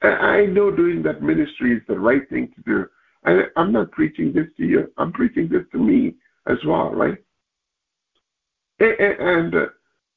I 0.02 0.46
know 0.46 0.70
doing 0.70 1.02
that 1.04 1.22
ministry 1.22 1.76
is 1.76 1.82
the 1.88 1.98
right 1.98 2.28
thing 2.28 2.52
to 2.56 2.62
do. 2.62 2.86
I, 3.24 3.42
I'm 3.56 3.72
not 3.72 3.90
preaching 3.92 4.32
this 4.32 4.46
to 4.56 4.64
you. 4.64 4.92
I'm 4.98 5.12
preaching 5.12 5.48
this 5.48 5.62
to 5.72 5.78
me 5.78 6.14
as 6.48 6.58
well, 6.66 6.90
right? 6.90 7.18
And 8.78 9.54
uh, 9.54 9.66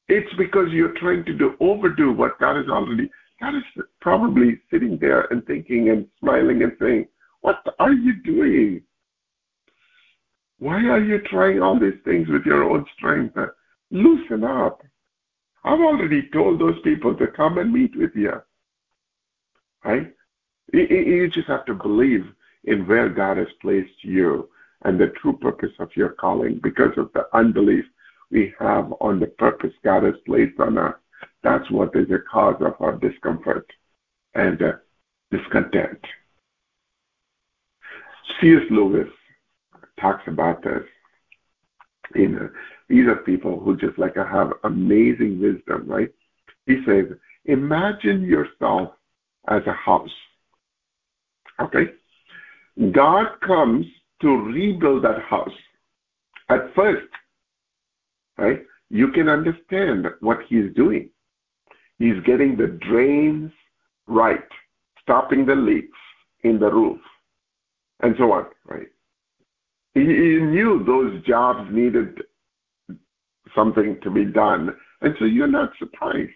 it's 0.08 0.32
because 0.36 0.68
you're 0.70 0.98
trying 0.98 1.24
to 1.24 1.32
do 1.32 1.54
overdo 1.60 2.12
what 2.12 2.38
God 2.38 2.56
has 2.56 2.68
already. 2.68 3.10
God 3.40 3.56
is 3.56 3.84
probably 4.00 4.60
sitting 4.70 4.98
there 5.00 5.22
and 5.30 5.44
thinking 5.46 5.90
and 5.90 6.06
smiling 6.20 6.62
and 6.62 6.72
saying, 6.80 7.06
"What 7.40 7.64
are 7.78 7.92
you 7.92 8.22
doing? 8.22 8.82
Why 10.60 10.84
are 10.84 11.02
you 11.02 11.20
trying 11.22 11.60
all 11.60 11.78
these 11.78 12.00
things 12.04 12.28
with 12.28 12.44
your 12.46 12.70
own 12.70 12.86
strength? 12.96 13.36
Loosen 13.90 14.44
up." 14.44 14.82
I've 15.64 15.80
already 15.80 16.28
told 16.32 16.58
those 16.58 16.80
people 16.82 17.14
to 17.16 17.26
come 17.26 17.58
and 17.58 17.72
meet 17.72 17.94
with 17.96 18.14
you. 18.14 18.40
Right? 19.84 20.12
You 20.72 21.28
just 21.28 21.48
have 21.48 21.64
to 21.66 21.74
believe 21.74 22.26
in 22.64 22.86
where 22.86 23.08
God 23.08 23.36
has 23.36 23.48
placed 23.60 24.04
you 24.04 24.48
and 24.82 24.98
the 24.98 25.08
true 25.20 25.36
purpose 25.36 25.72
of 25.78 25.90
your 25.96 26.10
calling 26.10 26.60
because 26.62 26.96
of 26.96 27.10
the 27.12 27.26
unbelief 27.34 27.84
we 28.30 28.54
have 28.58 28.92
on 29.00 29.18
the 29.18 29.26
purpose 29.26 29.72
God 29.82 30.04
has 30.04 30.14
placed 30.26 30.58
on 30.60 30.78
us. 30.78 30.94
That's 31.42 31.70
what 31.70 31.94
is 31.94 32.08
the 32.08 32.22
cause 32.30 32.60
of 32.60 32.74
our 32.80 32.92
discomfort 32.92 33.66
and 34.34 34.62
uh, 34.62 34.72
discontent. 35.30 35.98
C.S. 38.40 38.62
Lewis 38.70 39.08
talks 40.00 40.22
about 40.26 40.62
this. 40.62 40.82
You 42.14 42.28
know, 42.28 42.50
these 42.88 43.06
are 43.06 43.16
people 43.16 43.60
who 43.60 43.76
just 43.76 43.98
like 43.98 44.16
have 44.16 44.52
amazing 44.64 45.40
wisdom, 45.40 45.86
right? 45.86 46.10
He 46.66 46.82
says, 46.86 47.06
imagine 47.44 48.22
yourself 48.22 48.90
as 49.48 49.62
a 49.66 49.72
house. 49.72 50.10
Okay? 51.60 51.92
God 52.92 53.40
comes 53.46 53.86
to 54.22 54.28
rebuild 54.28 55.04
that 55.04 55.22
house. 55.22 55.52
At 56.48 56.74
first, 56.74 57.06
right? 58.38 58.62
You 58.88 59.12
can 59.12 59.28
understand 59.28 60.06
what 60.20 60.38
he's 60.48 60.74
doing. 60.74 61.10
He's 61.98 62.20
getting 62.24 62.56
the 62.56 62.78
drains 62.88 63.52
right, 64.08 64.48
stopping 65.02 65.46
the 65.46 65.54
leaks 65.54 65.98
in 66.42 66.58
the 66.58 66.70
roof, 66.70 66.98
and 68.00 68.14
so 68.18 68.32
on, 68.32 68.46
right? 68.66 68.88
He, 69.94 70.00
knew 70.00 70.84
those 70.84 71.22
jobs 71.24 71.68
needed 71.72 72.20
something 73.54 73.98
to 74.02 74.10
be 74.10 74.24
done, 74.24 74.70
and 75.00 75.14
so 75.18 75.24
you're 75.24 75.48
not 75.48 75.72
surprised. 75.78 76.30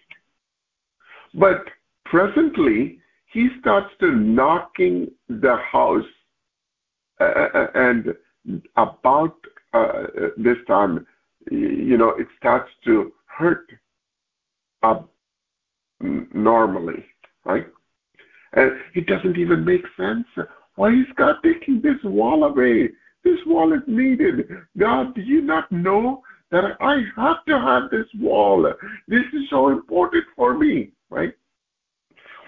But 1.33 1.65
presently, 2.05 2.99
he 3.31 3.49
starts 3.59 3.93
to 3.99 4.11
knocking 4.11 5.11
the 5.29 5.57
house, 5.71 6.05
uh, 7.19 7.23
uh 7.23 7.67
and 7.75 8.13
about 8.75 9.35
uh, 9.73 10.03
this 10.37 10.57
time, 10.67 11.05
you 11.51 11.97
know, 11.97 12.09
it 12.09 12.27
starts 12.37 12.69
to 12.85 13.11
hurt 13.25 13.69
up 14.83 15.09
normally, 15.99 17.05
right? 17.43 17.67
And 18.53 18.71
it 18.93 19.07
doesn't 19.07 19.37
even 19.37 19.65
make 19.65 19.83
sense. 19.97 20.25
Why 20.75 20.89
is 20.91 21.05
God 21.17 21.35
taking 21.43 21.81
this 21.81 22.01
wall 22.03 22.45
away? 22.45 22.89
This 23.25 23.39
wall 23.45 23.73
is 23.73 23.81
needed. 23.87 24.47
God, 24.77 25.13
do 25.15 25.21
you 25.21 25.41
not 25.41 25.69
know 25.71 26.23
that 26.51 26.77
I 26.79 27.01
have 27.17 27.43
to 27.47 27.59
have 27.59 27.89
this 27.89 28.07
wall? 28.17 28.71
This 29.09 29.25
is 29.33 29.49
so 29.49 29.69
important 29.69 30.23
for 30.37 30.57
me, 30.57 30.91
right? 31.09 31.33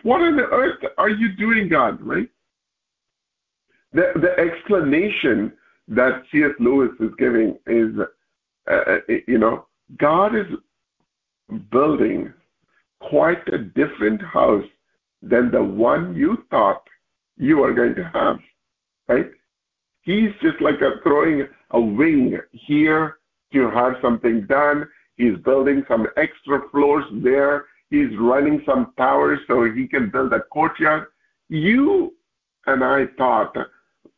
What 0.04 0.22
on 0.22 0.40
earth 0.40 0.82
are 0.98 1.10
you 1.10 1.36
doing, 1.36 1.68
God, 1.68 2.00
right? 2.02 2.30
The, 3.92 4.14
the 4.16 4.40
explanation 4.40 5.52
that 5.90 6.24
C.S. 6.32 6.52
Lewis 6.60 6.92
is 7.00 7.12
giving 7.18 7.58
is 7.66 7.90
uh, 8.70 8.74
uh, 8.76 8.98
you 9.28 9.38
know, 9.38 9.66
God 9.98 10.36
is 10.36 10.46
building 11.72 12.34
quite 13.00 13.48
a 13.54 13.58
different 13.58 14.22
house 14.22 14.66
than 15.22 15.50
the 15.52 15.64
one 15.64 16.16
you 16.16 16.44
thought 16.50 16.84
you 17.38 17.58
were 17.58 17.74
going 17.74 17.96
to 17.96 18.04
have, 18.14 18.38
right? 19.08 19.32
He's 20.08 20.32
just 20.42 20.62
like 20.62 20.80
a 20.82 21.02
throwing 21.04 21.48
a 21.72 21.82
wing 21.82 22.40
here 22.52 23.18
to 23.52 23.70
have 23.72 23.96
something 24.02 24.46
done. 24.46 24.88
He's 25.18 25.38
building 25.44 25.84
some 25.88 26.08
extra 26.16 26.62
floors 26.72 27.04
there. 27.12 27.66
He's 27.90 28.16
running 28.18 28.62
some 28.66 28.94
towers 28.98 29.40
so 29.48 29.66
he 29.70 29.86
can 29.86 30.10
build 30.10 30.32
a 30.32 30.42
courtyard. 30.54 31.08
You 31.50 32.14
and 32.68 32.86
I 32.86 33.08
thought 33.18 33.54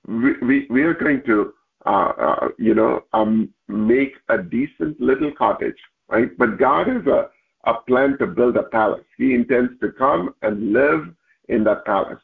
we, 0.07 0.33
we, 0.41 0.67
we 0.69 0.83
are 0.83 0.93
going 0.93 1.23
to 1.25 1.53
uh, 1.85 2.11
uh, 2.19 2.47
you 2.59 2.75
know, 2.75 3.05
um, 3.13 3.49
make 3.67 4.13
a 4.27 4.37
decent 4.37 4.99
little 4.99 5.31
cottage, 5.31 5.77
right? 6.09 6.37
But 6.37 6.59
God 6.59 6.87
has 6.87 7.05
a, 7.07 7.29
a 7.63 7.81
plan 7.87 8.17
to 8.19 8.27
build 8.27 8.57
a 8.57 8.63
palace. 8.63 9.05
He 9.17 9.33
intends 9.33 9.79
to 9.79 9.91
come 9.93 10.35
and 10.43 10.73
live 10.73 11.07
in 11.47 11.63
that 11.63 11.85
palace, 11.85 12.21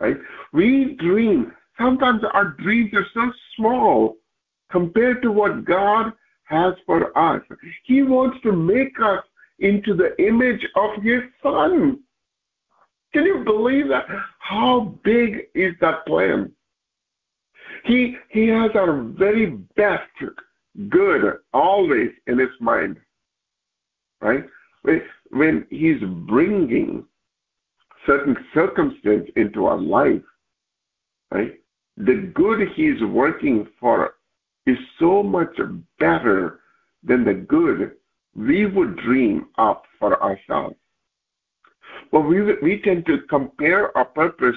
right? 0.00 0.16
We 0.52 0.96
dream. 1.00 1.52
Sometimes 1.78 2.22
our 2.32 2.50
dreams 2.58 2.92
are 2.94 3.06
so 3.12 3.32
small 3.56 4.16
compared 4.70 5.22
to 5.22 5.30
what 5.30 5.64
God 5.64 6.12
has 6.44 6.74
for 6.86 7.16
us. 7.16 7.42
He 7.84 8.02
wants 8.02 8.38
to 8.42 8.52
make 8.52 8.94
us 9.02 9.24
into 9.58 9.94
the 9.94 10.14
image 10.24 10.64
of 10.76 11.02
His 11.02 11.22
Son. 11.42 12.00
Can 13.12 13.24
you 13.24 13.44
believe 13.44 13.88
that? 13.88 14.06
How 14.38 14.94
big 15.04 15.46
is 15.54 15.74
that 15.80 16.04
plan? 16.06 16.52
He, 17.84 18.16
he 18.30 18.48
has 18.48 18.70
our 18.74 19.02
very 19.02 19.46
best 19.76 20.02
good 20.88 21.38
always 21.52 22.10
in 22.26 22.38
his 22.38 22.50
mind. 22.60 22.96
Right? 24.20 24.44
When 25.30 25.66
he's 25.70 26.00
bringing 26.26 27.04
certain 28.06 28.36
circumstance 28.52 29.28
into 29.36 29.66
our 29.66 29.78
life, 29.78 30.22
right? 31.30 31.54
The 31.96 32.32
good 32.34 32.68
he's 32.74 33.00
working 33.02 33.68
for 33.78 34.14
is 34.66 34.78
so 34.98 35.22
much 35.22 35.56
better 35.98 36.60
than 37.02 37.24
the 37.24 37.34
good 37.34 37.92
we 38.34 38.66
would 38.66 38.96
dream 38.96 39.46
up 39.58 39.84
for 39.98 40.20
ourselves. 40.22 40.76
But 42.10 42.22
we, 42.22 42.42
we 42.62 42.80
tend 42.82 43.06
to 43.06 43.18
compare 43.28 43.96
our 43.96 44.06
purpose 44.06 44.56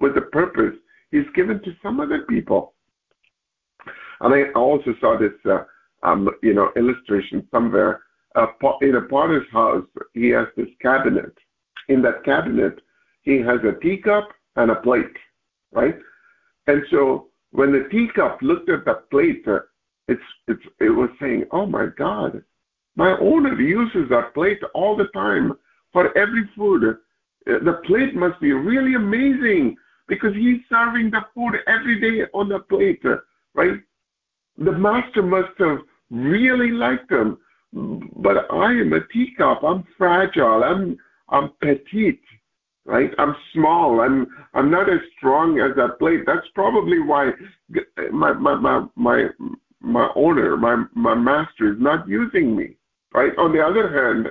with 0.00 0.14
the 0.14 0.22
purpose 0.22 0.74
he's 1.10 1.28
given 1.34 1.60
to 1.62 1.74
some 1.82 2.00
other 2.00 2.22
people. 2.22 2.74
And 4.20 4.34
I 4.34 4.50
also 4.52 4.94
saw 5.00 5.18
this, 5.18 5.32
uh, 5.44 5.64
um, 6.02 6.28
you 6.42 6.54
know, 6.54 6.70
illustration 6.76 7.46
somewhere. 7.50 8.02
Uh, 8.34 8.46
in 8.82 8.96
a 8.96 9.02
potter's 9.02 9.46
house, 9.52 9.86
he 10.14 10.28
has 10.28 10.46
this 10.56 10.68
cabinet. 10.80 11.32
In 11.88 12.02
that 12.02 12.24
cabinet, 12.24 12.80
he 13.22 13.38
has 13.38 13.58
a 13.64 13.78
teacup 13.80 14.28
and 14.56 14.70
a 14.70 14.76
plate, 14.76 15.16
right? 15.72 15.96
And 16.68 16.82
so 16.90 17.28
when 17.50 17.72
the 17.72 17.88
teacup 17.90 18.40
looked 18.42 18.68
at 18.68 18.84
the 18.84 19.02
plate, 19.10 19.42
uh, 19.48 19.60
it's, 20.06 20.22
it's, 20.46 20.62
it 20.80 20.90
was 20.90 21.08
saying, 21.20 21.44
oh 21.50 21.66
my 21.66 21.86
God, 21.96 22.42
my 22.94 23.16
owner 23.18 23.58
uses 23.60 24.08
that 24.10 24.34
plate 24.34 24.60
all 24.74 24.96
the 24.96 25.08
time 25.14 25.54
for 25.92 26.16
every 26.16 26.48
food. 26.54 26.84
Uh, 26.84 26.94
the 27.64 27.80
plate 27.86 28.14
must 28.14 28.38
be 28.40 28.52
really 28.52 28.94
amazing 28.94 29.76
because 30.08 30.34
he's 30.34 30.60
serving 30.68 31.10
the 31.10 31.24
food 31.34 31.54
every 31.66 32.00
day 32.00 32.28
on 32.34 32.48
the 32.50 32.60
plate, 32.60 33.00
uh, 33.04 33.16
right? 33.54 33.80
The 34.58 34.72
master 34.72 35.22
must 35.22 35.58
have 35.58 35.78
really 36.10 36.70
liked 36.70 37.10
him. 37.10 37.38
But 37.72 38.50
I 38.52 38.72
am 38.72 38.92
a 38.92 39.06
teacup. 39.08 39.62
I'm 39.62 39.84
fragile. 39.96 40.64
I'm 40.64 40.98
I'm 41.28 41.50
petite 41.60 42.22
right? 42.88 43.10
I'm 43.18 43.36
small. 43.52 44.00
I'm 44.00 44.26
I'm 44.54 44.70
not 44.70 44.88
as 44.88 45.00
strong 45.16 45.60
as 45.60 45.76
that 45.76 45.98
plate. 45.98 46.22
That's 46.26 46.48
probably 46.54 46.98
why 46.98 47.30
my 48.10 48.32
my 48.32 48.54
my 48.54 48.86
my, 48.96 49.26
my 49.80 50.08
owner, 50.16 50.56
my 50.56 50.84
my 50.94 51.14
master 51.14 51.72
is 51.72 51.78
not 51.78 52.08
using 52.08 52.56
me, 52.56 52.76
right? 53.12 53.32
On 53.38 53.52
the 53.52 53.60
other 53.60 53.92
hand, 53.92 54.28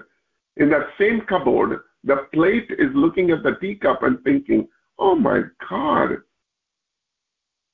in 0.58 0.70
that 0.72 0.88
same 0.99 1.22
cupboard, 1.30 1.82
the 2.03 2.28
plate 2.34 2.70
is 2.72 2.89
looking 2.95 3.30
at 3.30 3.43
the 3.43 3.55
teacup 3.62 4.01
and 4.01 4.22
thinking, 4.24 4.68
"Oh 4.97 5.16
my 5.16 5.43
God, 5.70 6.18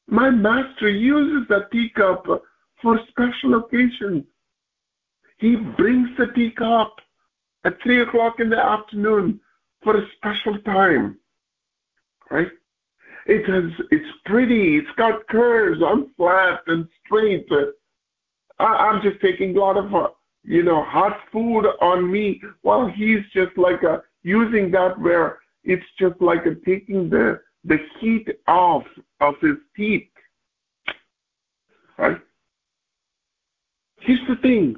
my 0.07 0.29
master 0.29 0.89
uses 0.89 1.47
the 1.47 1.65
teacup 1.71 2.25
for 2.81 2.99
special 3.07 3.55
occasions. 3.55 4.25
He 5.37 5.55
brings 5.55 6.09
the 6.17 6.27
teacup 6.35 6.95
at 7.63 7.81
three 7.81 8.01
o'clock 8.01 8.41
in 8.41 8.49
the 8.49 8.59
afternoon 8.61 9.39
for 9.83 9.97
a 9.97 10.07
special 10.17 10.59
time, 10.59 11.17
right? 12.29 12.47
It 13.25 13.45
has, 13.49 13.71
it's 13.91 14.17
pretty, 14.25 14.77
it's 14.77 14.95
got 14.97 15.27
curves, 15.27 15.81
I'm 15.85 16.13
flat 16.17 16.61
and 16.67 16.87
straight. 17.05 17.47
I, 18.59 18.63
I'm 18.65 19.01
just 19.01 19.21
taking 19.21 19.55
a 19.55 19.59
lot 19.59 19.77
of, 19.77 19.93
uh, 19.93 20.09
you 20.43 20.63
know, 20.63 20.83
hot 20.83 21.17
food 21.31 21.65
on 21.81 22.11
me 22.11 22.41
while 22.61 22.87
he's 22.87 23.21
just 23.33 23.57
like 23.57 23.83
a, 23.83 24.01
using 24.23 24.71
that 24.71 24.99
where 24.99 25.39
it's 25.63 25.85
just 25.97 26.21
like 26.21 26.45
a 26.45 26.55
taking 26.65 27.09
the, 27.09 27.39
the 27.63 27.77
heat 27.99 28.27
off 28.47 28.83
of 29.21 29.35
his 29.41 29.55
teeth, 29.75 30.09
right? 31.97 32.17
Here's 33.99 34.19
the 34.27 34.35
thing. 34.37 34.75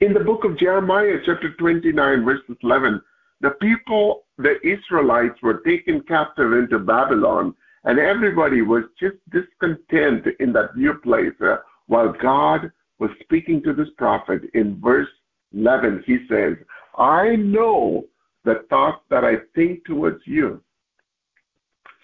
In 0.00 0.12
the 0.12 0.20
book 0.20 0.44
of 0.44 0.58
Jeremiah, 0.58 1.18
chapter 1.24 1.54
29, 1.54 2.24
verses 2.24 2.56
11, 2.64 3.00
the 3.42 3.50
people, 3.60 4.22
the 4.38 4.54
Israelites, 4.64 5.42
were 5.42 5.62
taken 5.66 6.00
captive 6.02 6.52
into 6.52 6.78
Babylon, 6.78 7.54
and 7.84 7.98
everybody 7.98 8.62
was 8.62 8.84
just 8.98 9.16
discontent 9.30 10.26
in 10.38 10.52
that 10.52 10.76
new 10.76 10.94
place. 10.94 11.34
Uh, 11.40 11.56
while 11.88 12.12
God 12.12 12.70
was 13.00 13.10
speaking 13.20 13.60
to 13.64 13.72
this 13.72 13.88
prophet 13.98 14.42
in 14.54 14.80
verse 14.80 15.08
11, 15.52 16.04
he 16.06 16.18
says, 16.28 16.54
I 16.96 17.34
know 17.34 18.04
the 18.44 18.64
thoughts 18.70 19.02
that 19.10 19.24
I 19.24 19.34
think 19.56 19.84
towards 19.84 20.22
you, 20.24 20.62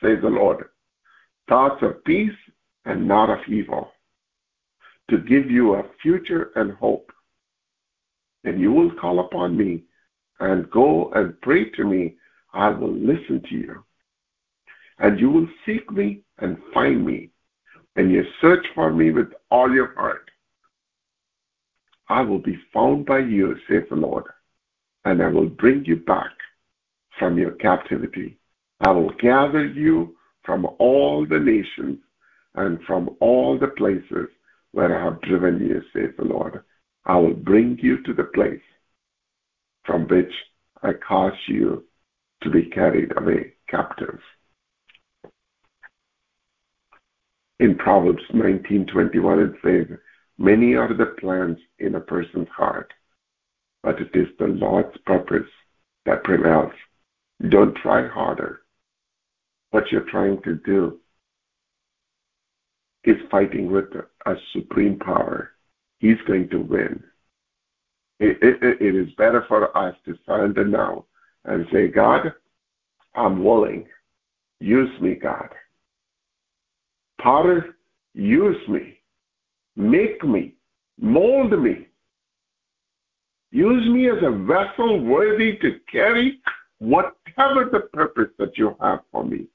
says 0.02 0.18
the 0.22 0.28
Lord, 0.28 0.70
thoughts 1.48 1.80
of 1.82 2.02
peace 2.04 2.30
and 2.84 3.06
not 3.06 3.30
of 3.30 3.38
evil, 3.48 3.92
to 5.10 5.18
give 5.18 5.48
you 5.48 5.74
a 5.74 5.84
future 6.02 6.50
and 6.56 6.72
hope. 6.72 7.12
And 8.42 8.60
you 8.60 8.72
will 8.72 8.90
call 9.00 9.20
upon 9.20 9.56
me 9.56 9.84
and 10.40 10.70
go 10.70 11.10
and 11.14 11.40
pray 11.40 11.70
to 11.70 11.84
me, 11.84 12.14
I 12.52 12.68
will 12.70 12.92
listen 12.92 13.42
to 13.48 13.54
you. 13.54 13.84
And 14.98 15.18
you 15.18 15.30
will 15.30 15.48
seek 15.64 15.90
me 15.90 16.22
and 16.38 16.58
find 16.74 17.04
me, 17.04 17.30
and 17.96 18.10
you 18.10 18.24
search 18.40 18.66
for 18.74 18.92
me 18.92 19.10
with 19.10 19.28
all 19.50 19.72
your 19.72 19.94
heart. 19.94 20.30
I 22.08 22.22
will 22.22 22.38
be 22.38 22.58
found 22.72 23.06
by 23.06 23.18
you, 23.18 23.56
says 23.68 23.84
the 23.90 23.96
Lord, 23.96 24.24
and 25.04 25.22
I 25.22 25.28
will 25.28 25.48
bring 25.48 25.84
you 25.84 25.96
back 25.96 26.32
from 27.18 27.38
your 27.38 27.52
captivity. 27.52 28.38
I 28.80 28.90
will 28.92 29.10
gather 29.20 29.66
you 29.66 30.16
from 30.44 30.66
all 30.78 31.26
the 31.26 31.38
nations 31.38 31.98
and 32.54 32.82
from 32.84 33.16
all 33.20 33.58
the 33.58 33.68
places 33.68 34.28
where 34.72 34.98
I 34.98 35.04
have 35.04 35.20
driven 35.22 35.60
you, 35.60 35.82
says 35.92 36.14
the 36.16 36.24
Lord. 36.24 36.62
I 37.04 37.16
will 37.16 37.34
bring 37.34 37.78
you 37.82 38.02
to 38.04 38.14
the 38.14 38.24
place 38.24 38.60
from 39.88 40.06
which 40.06 40.32
I 40.82 40.92
cause 40.92 41.32
you 41.48 41.82
to 42.42 42.50
be 42.50 42.66
carried 42.66 43.16
away 43.16 43.54
captive. 43.68 44.20
In 47.58 47.76
Proverbs 47.76 48.22
19:21 48.32 49.40
it 49.40 49.60
says, 49.62 49.98
"Many 50.36 50.76
are 50.76 50.92
the 50.92 51.06
plans 51.06 51.58
in 51.78 51.94
a 51.94 52.00
person's 52.00 52.50
heart, 52.50 52.92
but 53.82 54.00
it 54.00 54.14
is 54.14 54.28
the 54.36 54.46
Lord's 54.46 54.96
purpose 54.98 55.50
that 56.04 56.22
prevails." 56.22 56.74
Don't 57.48 57.74
try 57.76 58.06
harder. 58.06 58.62
What 59.70 59.90
you're 59.90 60.10
trying 60.10 60.42
to 60.42 60.54
do 60.54 61.00
is 63.04 63.30
fighting 63.30 63.70
with 63.70 63.90
a 64.26 64.36
supreme 64.52 64.98
power. 64.98 65.54
He's 65.98 66.20
going 66.22 66.48
to 66.50 66.60
win. 66.60 67.04
It, 68.20 68.38
it, 68.42 68.80
it 68.80 68.94
is 68.94 69.12
better 69.14 69.44
for 69.46 69.76
us 69.76 69.94
to 70.04 70.18
surrender 70.26 70.64
now 70.64 71.04
and 71.44 71.66
say, 71.72 71.88
God, 71.88 72.32
I'm 73.14 73.44
willing. 73.44 73.86
Use 74.60 75.00
me, 75.00 75.14
God. 75.14 75.48
Potter, 77.20 77.76
use 78.14 78.68
me. 78.68 78.98
Make 79.76 80.24
me. 80.24 80.54
Mold 81.00 81.52
me. 81.62 81.86
Use 83.50 83.88
me 83.88 84.10
as 84.10 84.22
a 84.22 84.30
vessel 84.30 85.00
worthy 85.04 85.56
to 85.58 85.78
carry 85.90 86.40
whatever 86.78 87.68
the 87.70 87.88
purpose 87.92 88.30
that 88.38 88.58
you 88.58 88.76
have 88.80 89.00
for 89.10 89.24
me. 89.24 89.46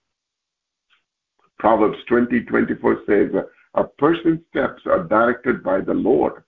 Proverbs 1.59 1.97
20, 2.07 2.41
24 2.41 2.97
says, 3.07 3.30
a 3.76 3.84
person's 3.84 4.39
steps 4.49 4.82
are 4.86 5.03
directed 5.03 5.64
by 5.64 5.80
the 5.82 5.93
Lord, 5.93 6.43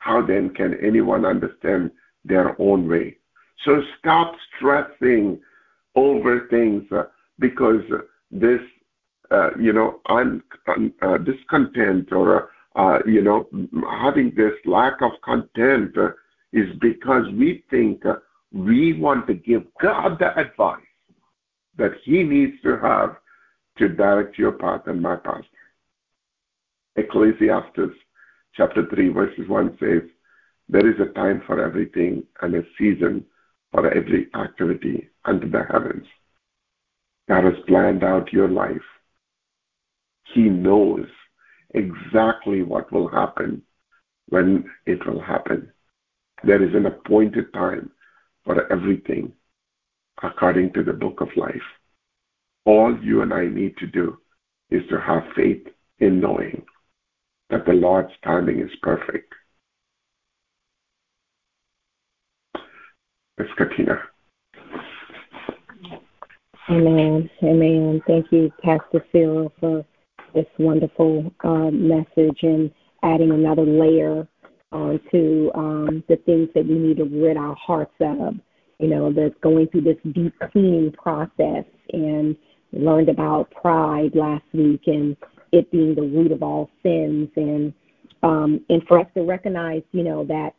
how 0.00 0.20
then 0.20 0.50
can 0.50 0.74
anyone 0.82 1.24
understand 1.24 1.90
their 2.24 2.60
own 2.60 2.88
way? 2.88 3.16
So 3.64 3.82
stop 3.98 4.34
stressing 4.56 5.40
over 5.94 6.48
things 6.48 6.84
uh, 6.90 7.04
because 7.38 7.82
this, 8.30 8.60
uh, 9.30 9.50
you 9.58 9.72
know, 9.72 10.00
un, 10.08 10.42
un, 10.66 10.92
uh, 11.02 11.18
discontent 11.18 12.12
or, 12.12 12.50
uh, 12.76 12.98
you 13.06 13.22
know, 13.22 13.46
having 14.02 14.32
this 14.34 14.54
lack 14.64 15.02
of 15.02 15.12
content 15.22 15.96
uh, 15.96 16.10
is 16.52 16.68
because 16.80 17.26
we 17.34 17.62
think 17.70 18.04
uh, 18.06 18.16
we 18.52 18.94
want 18.94 19.26
to 19.26 19.34
give 19.34 19.64
God 19.80 20.18
the 20.18 20.36
advice 20.38 20.80
that 21.76 21.92
He 22.04 22.22
needs 22.22 22.54
to 22.62 22.78
have 22.78 23.16
to 23.78 23.88
direct 23.88 24.38
your 24.38 24.52
path 24.52 24.82
and 24.86 25.00
my 25.02 25.16
path. 25.16 25.44
Ecclesiastes 26.96 27.94
chapter 28.54 28.86
3, 28.88 29.08
verses 29.10 29.48
1 29.48 29.76
says, 29.80 30.02
There 30.68 30.88
is 30.88 31.00
a 31.00 31.12
time 31.14 31.42
for 31.46 31.64
everything 31.64 32.24
and 32.42 32.54
a 32.54 32.62
season 32.78 33.24
for 33.72 33.86
every 33.92 34.28
activity 34.34 35.08
under 35.24 35.48
the 35.48 35.64
heavens. 35.70 36.06
God 37.28 37.44
has 37.44 37.64
planned 37.66 38.02
out 38.02 38.32
your 38.32 38.48
life. 38.48 38.76
He 40.34 40.42
knows 40.42 41.06
exactly 41.74 42.62
what 42.62 42.92
will 42.92 43.08
happen 43.08 43.62
when 44.28 44.68
it 44.86 45.06
will 45.06 45.20
happen. 45.20 45.72
There 46.42 46.62
is 46.62 46.74
an 46.74 46.86
appointed 46.86 47.52
time 47.52 47.90
for 48.44 48.70
everything 48.72 49.32
according 50.22 50.72
to 50.72 50.82
the 50.82 50.92
book 50.92 51.20
of 51.20 51.28
life. 51.36 51.54
All 52.64 52.96
you 53.02 53.22
and 53.22 53.32
I 53.32 53.46
need 53.46 53.76
to 53.78 53.86
do 53.86 54.18
is 54.70 54.82
to 54.90 55.00
have 55.00 55.22
faith 55.34 55.66
in 55.98 56.20
knowing 56.20 56.64
that 57.50 57.66
the 57.66 57.72
Lord's 57.72 58.12
timing 58.24 58.60
is 58.60 58.70
perfect. 58.82 59.32
Miss 63.38 63.48
Katina. 63.56 63.98
Amen. 66.68 67.28
Amen. 67.42 68.02
Thank 68.06 68.26
you, 68.30 68.52
Pastor 68.62 69.04
Cyril, 69.10 69.52
for 69.58 69.84
this 70.34 70.46
wonderful 70.58 71.32
uh, 71.42 71.70
message 71.70 72.38
and 72.42 72.70
adding 73.02 73.32
another 73.32 73.64
layer 73.64 74.28
onto 74.70 75.50
um, 75.54 76.04
the 76.08 76.16
things 76.26 76.48
that 76.54 76.66
we 76.66 76.74
need 76.74 76.98
to 76.98 77.04
rid 77.04 77.36
our 77.36 77.56
hearts 77.56 77.94
of. 78.00 78.34
You 78.78 78.88
know, 78.88 79.12
that's 79.12 79.34
going 79.42 79.68
through 79.68 79.82
this 79.82 79.96
deep 80.12 80.32
cleaning 80.52 80.92
process 80.92 81.64
and 81.92 82.36
learned 82.72 83.08
about 83.08 83.50
pride 83.50 84.14
last 84.14 84.44
week 84.52 84.82
and 84.86 85.16
it 85.52 85.70
being 85.70 85.94
the 85.94 86.02
root 86.02 86.32
of 86.32 86.42
all 86.42 86.70
sins 86.82 87.28
and 87.36 87.72
um, 88.22 88.64
and 88.68 88.82
for 88.86 88.98
us 88.98 89.06
to 89.14 89.22
recognize, 89.22 89.82
you 89.92 90.02
know, 90.02 90.24
that 90.24 90.50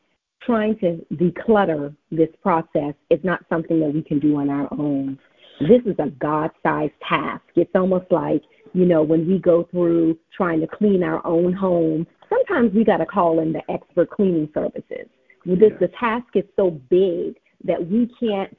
trying 0.42 0.78
to 0.80 1.06
declutter 1.14 1.96
this 2.12 2.30
process 2.42 2.96
is 3.10 3.20
not 3.24 3.46
something 3.50 3.80
that 3.80 3.94
we 3.94 4.02
can 4.02 4.20
do 4.20 4.38
on 4.38 4.50
our 4.50 4.68
own. 4.74 5.20
This 5.60 5.82
is 5.86 5.96
a 6.00 6.10
God 6.10 6.50
sized 6.64 6.94
task. 7.08 7.44
It's 7.56 7.72
almost 7.76 8.06
like, 8.10 8.42
you 8.74 8.86
know, 8.86 9.04
when 9.04 9.28
we 9.28 9.38
go 9.38 9.68
through 9.70 10.18
trying 10.36 10.60
to 10.62 10.68
clean 10.68 11.04
our 11.04 11.26
own 11.26 11.54
home, 11.54 12.08
sometimes 12.30 12.74
we 12.74 12.84
got 12.84 12.98
to 12.98 13.06
call 13.06 13.40
in 13.40 13.54
the 13.54 13.62
expert 13.70 14.10
cleaning 14.10 14.50
services. 14.54 15.08
This, 15.46 15.72
the 15.80 15.90
task 16.00 16.28
is 16.36 16.46
so 16.56 16.72
big 16.72 17.36
that 17.64 17.86
we 17.88 18.10
can't 18.20 18.58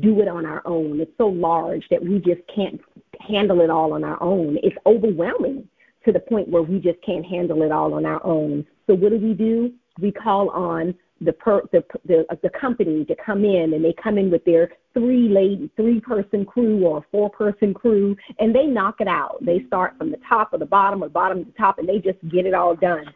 do 0.00 0.20
it 0.20 0.28
on 0.28 0.46
our 0.46 0.62
own. 0.64 1.00
It's 1.00 1.10
so 1.18 1.26
large 1.26 1.84
that 1.90 2.02
we 2.02 2.18
just 2.18 2.40
can't 2.54 2.80
handle 3.20 3.60
it 3.60 3.70
all 3.70 3.92
on 3.92 4.04
our 4.04 4.20
own. 4.22 4.58
It's 4.62 4.76
overwhelming 4.86 5.68
to 6.04 6.12
the 6.12 6.20
point 6.20 6.48
where 6.48 6.62
we 6.62 6.78
just 6.78 7.00
can't 7.04 7.24
handle 7.24 7.62
it 7.62 7.72
all 7.72 7.94
on 7.94 8.06
our 8.06 8.24
own. 8.24 8.66
So 8.86 8.94
what 8.94 9.10
do 9.10 9.18
we 9.18 9.34
do? 9.34 9.72
We 10.00 10.12
call 10.12 10.50
on 10.50 10.94
the 11.20 11.32
per, 11.32 11.62
the, 11.72 11.84
the 12.04 12.26
the 12.42 12.50
company 12.50 13.04
to 13.04 13.14
come 13.24 13.44
in 13.44 13.72
and 13.72 13.84
they 13.84 13.94
come 14.02 14.18
in 14.18 14.30
with 14.30 14.44
their 14.44 14.72
three 14.92 15.28
lady 15.28 15.70
three 15.76 16.00
person 16.00 16.44
crew 16.44 16.84
or 16.84 17.06
four 17.10 17.30
person 17.30 17.72
crew 17.72 18.16
and 18.38 18.54
they 18.54 18.66
knock 18.66 18.96
it 19.00 19.08
out. 19.08 19.38
They 19.40 19.64
start 19.66 19.96
from 19.96 20.10
the 20.10 20.18
top 20.28 20.52
or 20.52 20.58
the 20.58 20.66
bottom 20.66 21.02
or 21.02 21.08
bottom 21.08 21.44
to 21.44 21.50
top 21.52 21.78
and 21.78 21.88
they 21.88 21.98
just 21.98 22.18
get 22.30 22.46
it 22.46 22.54
all 22.54 22.74
done. 22.74 23.06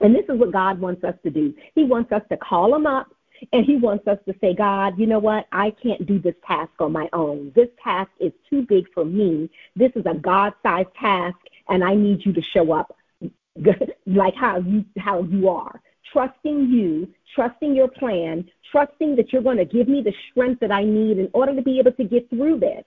And 0.00 0.14
this 0.14 0.24
is 0.28 0.38
what 0.38 0.52
God 0.52 0.80
wants 0.80 1.04
us 1.04 1.14
to 1.24 1.30
do. 1.30 1.54
He 1.74 1.84
wants 1.84 2.12
us 2.12 2.22
to 2.30 2.36
call 2.36 2.70
them 2.70 2.86
up 2.86 3.08
and 3.52 3.64
he 3.64 3.76
wants 3.76 4.06
us 4.06 4.18
to 4.26 4.34
say, 4.40 4.54
God, 4.54 4.98
you 4.98 5.06
know 5.06 5.18
what? 5.18 5.46
I 5.52 5.72
can't 5.82 6.06
do 6.06 6.20
this 6.20 6.34
task 6.46 6.70
on 6.78 6.92
my 6.92 7.08
own. 7.12 7.52
This 7.56 7.68
task 7.82 8.10
is 8.20 8.32
too 8.48 8.64
big 8.68 8.84
for 8.94 9.04
me. 9.04 9.50
This 9.74 9.90
is 9.96 10.04
a 10.06 10.14
God 10.14 10.52
sized 10.62 10.94
task, 11.00 11.38
and 11.68 11.82
I 11.84 11.94
need 11.94 12.24
you 12.24 12.32
to 12.32 12.42
show 12.42 12.72
up 12.72 12.96
like 14.06 14.34
how 14.34 14.58
you 14.58 14.84
how 14.98 15.22
you 15.22 15.48
are. 15.48 15.80
Trusting 16.12 16.68
you, 16.68 17.08
trusting 17.34 17.74
your 17.74 17.88
plan, 17.88 18.48
trusting 18.70 19.16
that 19.16 19.32
you're 19.32 19.42
going 19.42 19.56
to 19.58 19.64
give 19.64 19.88
me 19.88 20.02
the 20.02 20.12
strength 20.30 20.60
that 20.60 20.70
I 20.70 20.84
need 20.84 21.18
in 21.18 21.30
order 21.32 21.54
to 21.54 21.62
be 21.62 21.78
able 21.78 21.92
to 21.92 22.04
get 22.04 22.28
through 22.28 22.60
this. 22.60 22.84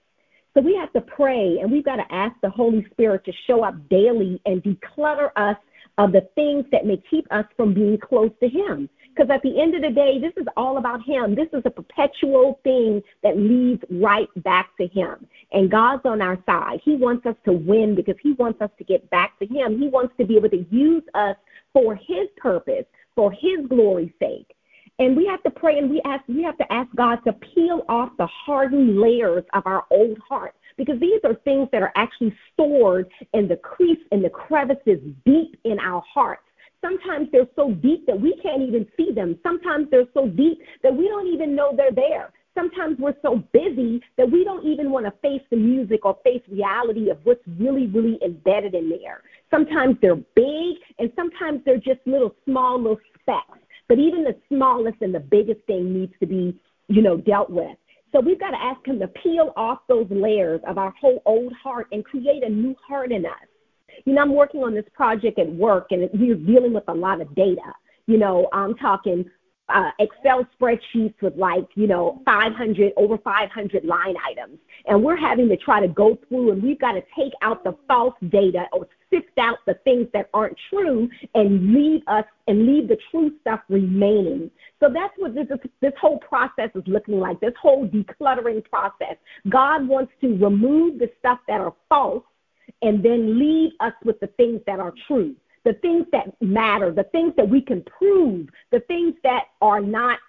So 0.53 0.61
we 0.61 0.76
have 0.76 0.93
to 0.93 1.01
pray 1.01 1.59
and 1.59 1.71
we've 1.71 1.84
got 1.84 1.97
to 1.97 2.13
ask 2.13 2.36
the 2.41 2.49
Holy 2.49 2.86
Spirit 2.91 3.26
to 3.26 3.34
show 3.47 3.63
up 3.63 3.76
daily 3.89 4.41
and 4.45 4.63
declutter 4.63 5.30
us 5.36 5.57
of 5.97 6.11
the 6.11 6.28
things 6.36 6.65
that 6.71 6.86
may 6.86 7.01
keep 7.09 7.26
us 7.32 7.45
from 7.55 7.73
being 7.73 7.97
close 7.97 8.32
to 8.41 8.49
Him. 8.49 8.89
Because 9.16 9.30
at 9.30 9.41
the 9.43 9.61
end 9.61 9.76
of 9.76 9.82
the 9.82 9.91
day, 9.91 10.20
this 10.20 10.34
is 10.36 10.47
all 10.57 10.78
about 10.78 11.01
Him. 11.05 11.36
This 11.36 11.47
is 11.53 11.61
a 11.66 11.70
perpetual 11.70 12.59
thing 12.63 13.01
that 13.24 13.38
leads 13.38 13.84
right 13.89 14.28
back 14.43 14.76
to 14.78 14.88
Him. 14.88 15.26
And 15.51 15.72
God's 15.72 16.05
on 16.05 16.22
our 16.22 16.38
side. 16.45 16.82
He 16.84 16.95
wants 16.95 17.26
us 17.26 17.36
to 17.45 17.53
win 17.53 17.95
because 17.95 18.16
He 18.22 18.34
wants 18.34 18.61
us 18.61 18.72
to 18.78 18.84
get 18.84 19.09
back 19.09 19.39
to 19.39 19.45
Him. 19.45 19.80
He 19.80 19.88
wants 19.88 20.13
to 20.18 20.26
be 20.26 20.36
able 20.36 20.49
to 20.49 20.66
use 20.70 21.03
us 21.13 21.38
for 21.72 21.95
His 21.95 22.28
purpose, 22.38 22.86
for 23.16 23.32
His 23.32 23.66
glory's 23.70 24.11
sake. 24.20 24.53
And 24.99 25.16
we 25.16 25.26
have 25.28 25.43
to 25.43 25.49
pray 25.49 25.78
and 25.78 25.89
we 25.89 26.01
ask 26.05 26.24
we 26.28 26.43
have 26.43 26.57
to 26.57 26.72
ask 26.72 26.89
God 26.95 27.20
to 27.26 27.34
peel 27.34 27.84
off 27.89 28.11
the 28.18 28.28
hardened 28.28 28.99
layers 28.99 29.43
of 29.53 29.63
our 29.66 29.86
old 29.91 30.18
heart 30.20 30.55
because 30.78 30.99
these 30.99 31.20
are 31.26 31.36
things 31.43 31.68
that 31.72 31.82
are 31.82 31.91
actually 31.95 32.34
stored 32.53 33.09
in 33.34 33.47
the 33.47 33.57
crease 33.57 33.99
and 34.13 34.24
the 34.24 34.30
crevices 34.30 34.99
deep 35.26 35.57
in 35.66 35.80
our 35.80 36.01
hearts 36.01 36.43
Sometimes 36.82 37.30
they're 37.32 37.47
so 37.55 37.71
deep 37.71 38.05
that 38.05 38.19
we 38.19 38.39
can't 38.43 38.61
even 38.61 38.86
see 38.97 39.11
them. 39.11 39.39
Sometimes 39.43 39.88
they're 39.89 40.07
so 40.13 40.28
deep 40.28 40.59
that 40.84 40.95
we 40.95 41.07
don't 41.07 41.28
even 41.28 41.55
know 41.55 41.73
they're 41.76 41.91
there. 41.91 42.32
Sometimes 42.55 42.97
we're 42.99 43.15
so 43.21 43.43
busy 43.51 44.01
that 44.17 44.32
we 44.32 44.45
don't 44.45 44.65
even 44.65 44.89
want 44.89 45.05
to 45.05 45.11
face 45.21 45.41
the 45.51 45.57
music 45.57 46.05
or 46.05 46.17
face 46.23 46.41
reality 46.49 47.09
of 47.09 47.17
what's 47.26 47.41
really, 47.59 47.88
really 47.88 48.17
embedded 48.23 48.73
in 48.73 48.89
there. 48.89 49.23
Sometimes 49.51 49.97
they're 50.01 50.15
big 50.15 50.78
and 50.97 51.11
sometimes 51.15 51.61
they're 51.65 51.78
just 51.78 51.99
little 52.05 52.34
small 52.45 52.78
little 52.78 52.99
specks. 53.19 53.59
But 53.89 53.99
even 53.99 54.23
the 54.23 54.36
smallest 54.47 54.97
and 55.01 55.13
the 55.13 55.19
biggest 55.19 55.61
thing 55.67 55.93
needs 55.93 56.13
to 56.21 56.26
be, 56.26 56.57
you 56.88 57.01
know, 57.01 57.17
dealt 57.17 57.49
with. 57.49 57.78
So 58.13 58.21
we've 58.21 58.39
got 58.39 58.51
to 58.51 58.61
ask 58.61 58.86
him 58.88 58.99
to 58.99 59.07
peel 59.09 59.51
off 59.57 59.80
those 59.89 60.07
layers 60.09 60.61
of 60.65 60.78
our 60.78 60.91
whole 60.91 61.21
old 61.26 61.51
heart 61.51 61.88
and 61.91 62.05
create 62.05 62.43
a 62.43 62.49
new 62.49 62.73
heart 62.88 63.11
in 63.11 63.26
us. 63.26 63.34
You 64.06 64.14
know, 64.14 64.22
I'm 64.22 64.34
working 64.34 64.62
on 64.64 64.74
this 64.74 64.86
project 64.93 65.39
at 65.39 65.50
work, 65.50 65.88
and 65.91 66.10
we're 66.14 66.36
dealing 66.36 66.74
with 66.74 66.84
a 66.88 66.93
lot 66.93 67.22
of 67.22 67.34
data. 67.36 67.74
You 68.08 68.18
know, 68.18 68.50
I'm 68.54 68.76
talking 68.76 69.26
uh, 69.70 69.89
Excel 70.00 70.46
spreadsheets 70.60 71.16
with 71.22 71.36
like, 71.38 71.66
you 71.76 71.88
know, 71.88 72.22
500, 72.26 72.93
over 72.98 73.18
500 73.18 73.84
line 73.84 74.16
items. 74.26 74.60
And 74.86 75.04
we're 75.04 75.18
having 75.18 75.50
to 75.50 75.58
try 75.58 75.80
to 75.80 75.88
go 75.88 76.18
through 76.28 76.52
and 76.52 76.62
we've 76.62 76.80
got 76.80 76.93
to 76.93 77.02
take 77.18 77.34
out 77.41 77.64
the 77.64 77.76
false 77.88 78.14
data 78.30 78.66
or 78.72 78.88
sift 79.12 79.38
out 79.39 79.58
the 79.66 79.76
things 79.84 80.08
that 80.14 80.30
aren't 80.34 80.58
true 80.70 81.10
and 81.34 81.74
leave 81.74 82.02
us 82.08 82.26
and 82.48 82.68
leave 82.68 82.88
the 82.88 82.98
true 83.10 83.32
stuff 83.41 83.62
remaining. 83.70 84.52
So 84.80 84.89
that's 84.93 85.14
what 85.18 85.34
this, 85.34 85.48
this 85.82 85.93
whole 86.00 86.20
process 86.20 86.70
is 86.76 86.84
looking 86.86 87.20
like, 87.20 87.39
this 87.39 87.54
whole 87.60 87.88
decluttering 87.88 88.64
process. 88.66 89.16
God 89.50 89.88
wants 89.88 90.12
to 90.22 90.38
remove 90.38 91.00
the 91.00 91.10
stuff 91.20 91.39
that 91.48 91.60
are 91.60 91.74
false 91.89 92.24
and 92.82 93.03
then 93.03 93.39
leave 93.39 93.72
us 93.80 93.93
with 94.03 94.20
the 94.20 94.28
things 94.28 94.61
that 94.68 94.80
are 94.80 94.93
true, 95.07 95.36
the 95.63 95.74
things 95.82 96.05
that 96.11 96.30
matter, 96.41 96.91
the 96.91 97.05
things 97.05 97.34
that 97.38 97.47
we 97.47 97.61
can 97.61 97.84
prove, 97.84 98.47
the 98.72 98.80
things 98.82 99.16
that 99.24 99.45
are 99.61 99.82
not 99.82 100.20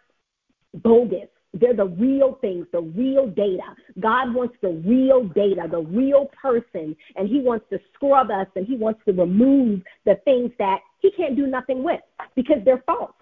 bogus. 0.75 1.29
They're 1.55 1.75
the 1.75 1.87
real 1.87 2.39
things, 2.43 2.67
the 2.71 2.83
real 2.83 3.29
data. 3.29 3.75
God 3.99 4.35
wants 4.35 4.57
the 4.61 4.83
real 4.87 5.25
data, 5.25 5.67
the 5.71 5.81
real 5.81 6.29
person, 6.41 6.95
and 7.17 7.29
He 7.29 7.41
wants 7.41 7.65
to 7.71 7.79
scrub 7.95 8.31
us 8.31 8.47
and 8.57 8.67
He 8.67 8.77
wants 8.77 9.01
to 9.07 9.13
remove 9.13 9.81
the 10.05 10.17
things 10.25 10.51
that 10.59 10.81
He 11.01 11.11
can't 11.13 11.35
do 11.35 11.47
nothing 11.47 11.83
with 11.83 12.01
because 12.35 12.59
they're 12.65 12.83
false. 12.87 13.13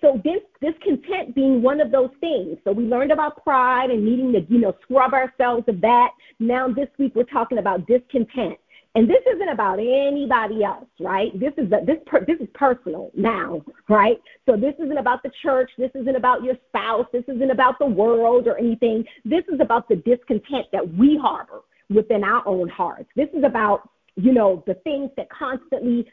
So 0.00 0.20
this 0.24 0.42
discontent 0.60 1.34
being 1.34 1.62
one 1.62 1.80
of 1.80 1.90
those 1.90 2.10
things. 2.20 2.58
So 2.64 2.72
we 2.72 2.84
learned 2.84 3.12
about 3.12 3.42
pride 3.42 3.90
and 3.90 4.04
needing 4.04 4.32
to, 4.32 4.40
you 4.52 4.60
know, 4.60 4.74
scrub 4.82 5.14
ourselves 5.14 5.64
of 5.68 5.80
that. 5.80 6.10
Now 6.38 6.68
this 6.68 6.88
week 6.98 7.14
we're 7.14 7.24
talking 7.24 7.58
about 7.58 7.86
discontent. 7.86 8.58
And 8.94 9.08
this 9.08 9.22
isn't 9.30 9.50
about 9.50 9.78
anybody 9.78 10.64
else, 10.64 10.86
right? 11.00 11.38
This 11.38 11.52
is 11.58 11.68
the, 11.68 11.80
this 11.86 11.98
per, 12.06 12.24
this 12.24 12.40
is 12.40 12.48
personal 12.54 13.10
now, 13.14 13.62
right? 13.90 14.16
So 14.46 14.56
this 14.56 14.72
isn't 14.78 14.96
about 14.96 15.22
the 15.22 15.30
church. 15.42 15.70
This 15.76 15.90
isn't 15.94 16.16
about 16.16 16.42
your 16.42 16.54
spouse. 16.68 17.06
This 17.12 17.24
isn't 17.28 17.50
about 17.50 17.78
the 17.78 17.84
world 17.84 18.46
or 18.46 18.56
anything. 18.56 19.04
This 19.26 19.44
is 19.52 19.60
about 19.60 19.86
the 19.90 19.96
discontent 19.96 20.66
that 20.72 20.94
we 20.94 21.18
harbor 21.18 21.60
within 21.90 22.24
our 22.24 22.46
own 22.48 22.70
hearts. 22.70 23.10
This 23.14 23.28
is 23.36 23.44
about 23.44 23.88
you 24.16 24.32
know 24.32 24.64
the 24.66 24.74
things 24.76 25.10
that 25.18 25.28
constantly 25.28 26.10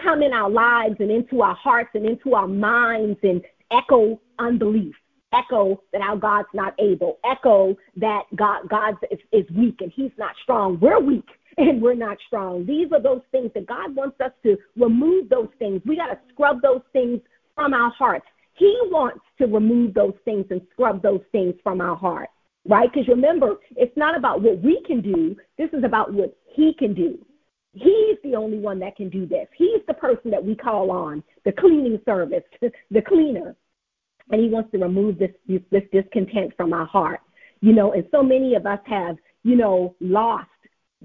come 0.00 0.22
in 0.22 0.32
our 0.32 0.50
lives 0.50 0.96
and 1.00 1.10
into 1.10 1.42
our 1.42 1.54
hearts 1.54 1.90
and 1.94 2.06
into 2.06 2.34
our 2.34 2.48
minds 2.48 3.18
and 3.22 3.42
echo 3.70 4.20
unbelief 4.38 4.94
echo 5.34 5.82
that 5.92 6.00
our 6.00 6.16
God's 6.16 6.48
not 6.54 6.74
able, 6.78 7.18
echo 7.24 7.76
that 7.96 8.22
God 8.36 8.68
God 8.68 8.94
is, 9.10 9.18
is 9.32 9.44
weak 9.56 9.76
and 9.80 9.92
He's 9.94 10.12
not 10.16 10.34
strong. 10.42 10.78
We're 10.80 11.00
weak 11.00 11.26
and 11.56 11.82
we're 11.82 11.94
not 11.94 12.18
strong. 12.26 12.64
These 12.66 12.92
are 12.92 13.02
those 13.02 13.22
things 13.32 13.50
that 13.54 13.66
God 13.66 13.94
wants 13.94 14.20
us 14.20 14.32
to 14.44 14.56
remove 14.76 15.28
those 15.28 15.48
things. 15.58 15.82
We 15.84 15.96
got 15.96 16.08
to 16.08 16.18
scrub 16.32 16.62
those 16.62 16.82
things 16.92 17.20
from 17.54 17.74
our 17.74 17.90
hearts. 17.90 18.26
He 18.54 18.78
wants 18.84 19.20
to 19.38 19.46
remove 19.46 19.94
those 19.94 20.14
things 20.24 20.46
and 20.50 20.60
scrub 20.72 21.02
those 21.02 21.22
things 21.32 21.54
from 21.62 21.80
our 21.80 21.96
heart, 21.96 22.28
right? 22.68 22.88
Because 22.92 23.08
remember, 23.08 23.56
it's 23.76 23.96
not 23.96 24.16
about 24.16 24.42
what 24.42 24.62
we 24.62 24.80
can 24.86 25.00
do. 25.00 25.36
This 25.58 25.70
is 25.72 25.82
about 25.82 26.12
what 26.12 26.36
He 26.46 26.74
can 26.78 26.94
do. 26.94 27.18
He's 27.74 28.16
the 28.22 28.36
only 28.36 28.58
one 28.58 28.78
that 28.80 28.96
can 28.96 29.10
do 29.10 29.26
this. 29.26 29.48
He's 29.56 29.80
the 29.86 29.94
person 29.94 30.30
that 30.30 30.44
we 30.44 30.54
call 30.54 30.90
on, 30.90 31.22
the 31.44 31.52
cleaning 31.52 32.00
service, 32.04 32.44
the 32.90 33.02
cleaner. 33.02 33.56
And 34.30 34.40
he 34.40 34.48
wants 34.48 34.70
to 34.72 34.78
remove 34.78 35.18
this, 35.18 35.32
this, 35.46 35.60
this 35.70 35.82
discontent 35.92 36.54
from 36.56 36.72
our 36.72 36.86
heart. 36.86 37.20
You 37.60 37.72
know, 37.72 37.92
and 37.92 38.04
so 38.10 38.22
many 38.22 38.54
of 38.54 38.66
us 38.66 38.80
have, 38.86 39.16
you 39.42 39.56
know, 39.56 39.94
lost 40.00 40.48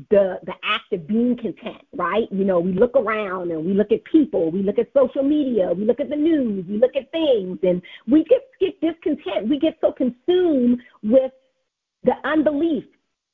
the 0.09 0.39
the 0.45 0.53
act 0.63 0.93
of 0.93 1.07
being 1.07 1.35
content, 1.35 1.83
right? 1.93 2.27
You 2.31 2.45
know, 2.45 2.59
we 2.59 2.73
look 2.73 2.95
around 2.95 3.51
and 3.51 3.65
we 3.65 3.73
look 3.73 3.91
at 3.91 4.03
people, 4.05 4.49
we 4.49 4.63
look 4.63 4.79
at 4.79 4.87
social 4.93 5.23
media, 5.23 5.71
we 5.73 5.83
look 5.83 5.99
at 5.99 6.09
the 6.09 6.15
news, 6.15 6.65
we 6.67 6.77
look 6.77 6.95
at 6.95 7.11
things, 7.11 7.59
and 7.63 7.81
we 8.07 8.23
get 8.23 8.41
get 8.59 8.79
discontent. 8.79 9.49
We 9.49 9.59
get 9.59 9.77
so 9.81 9.91
consumed 9.91 10.79
with 11.03 11.31
the 12.03 12.13
unbelief, 12.23 12.85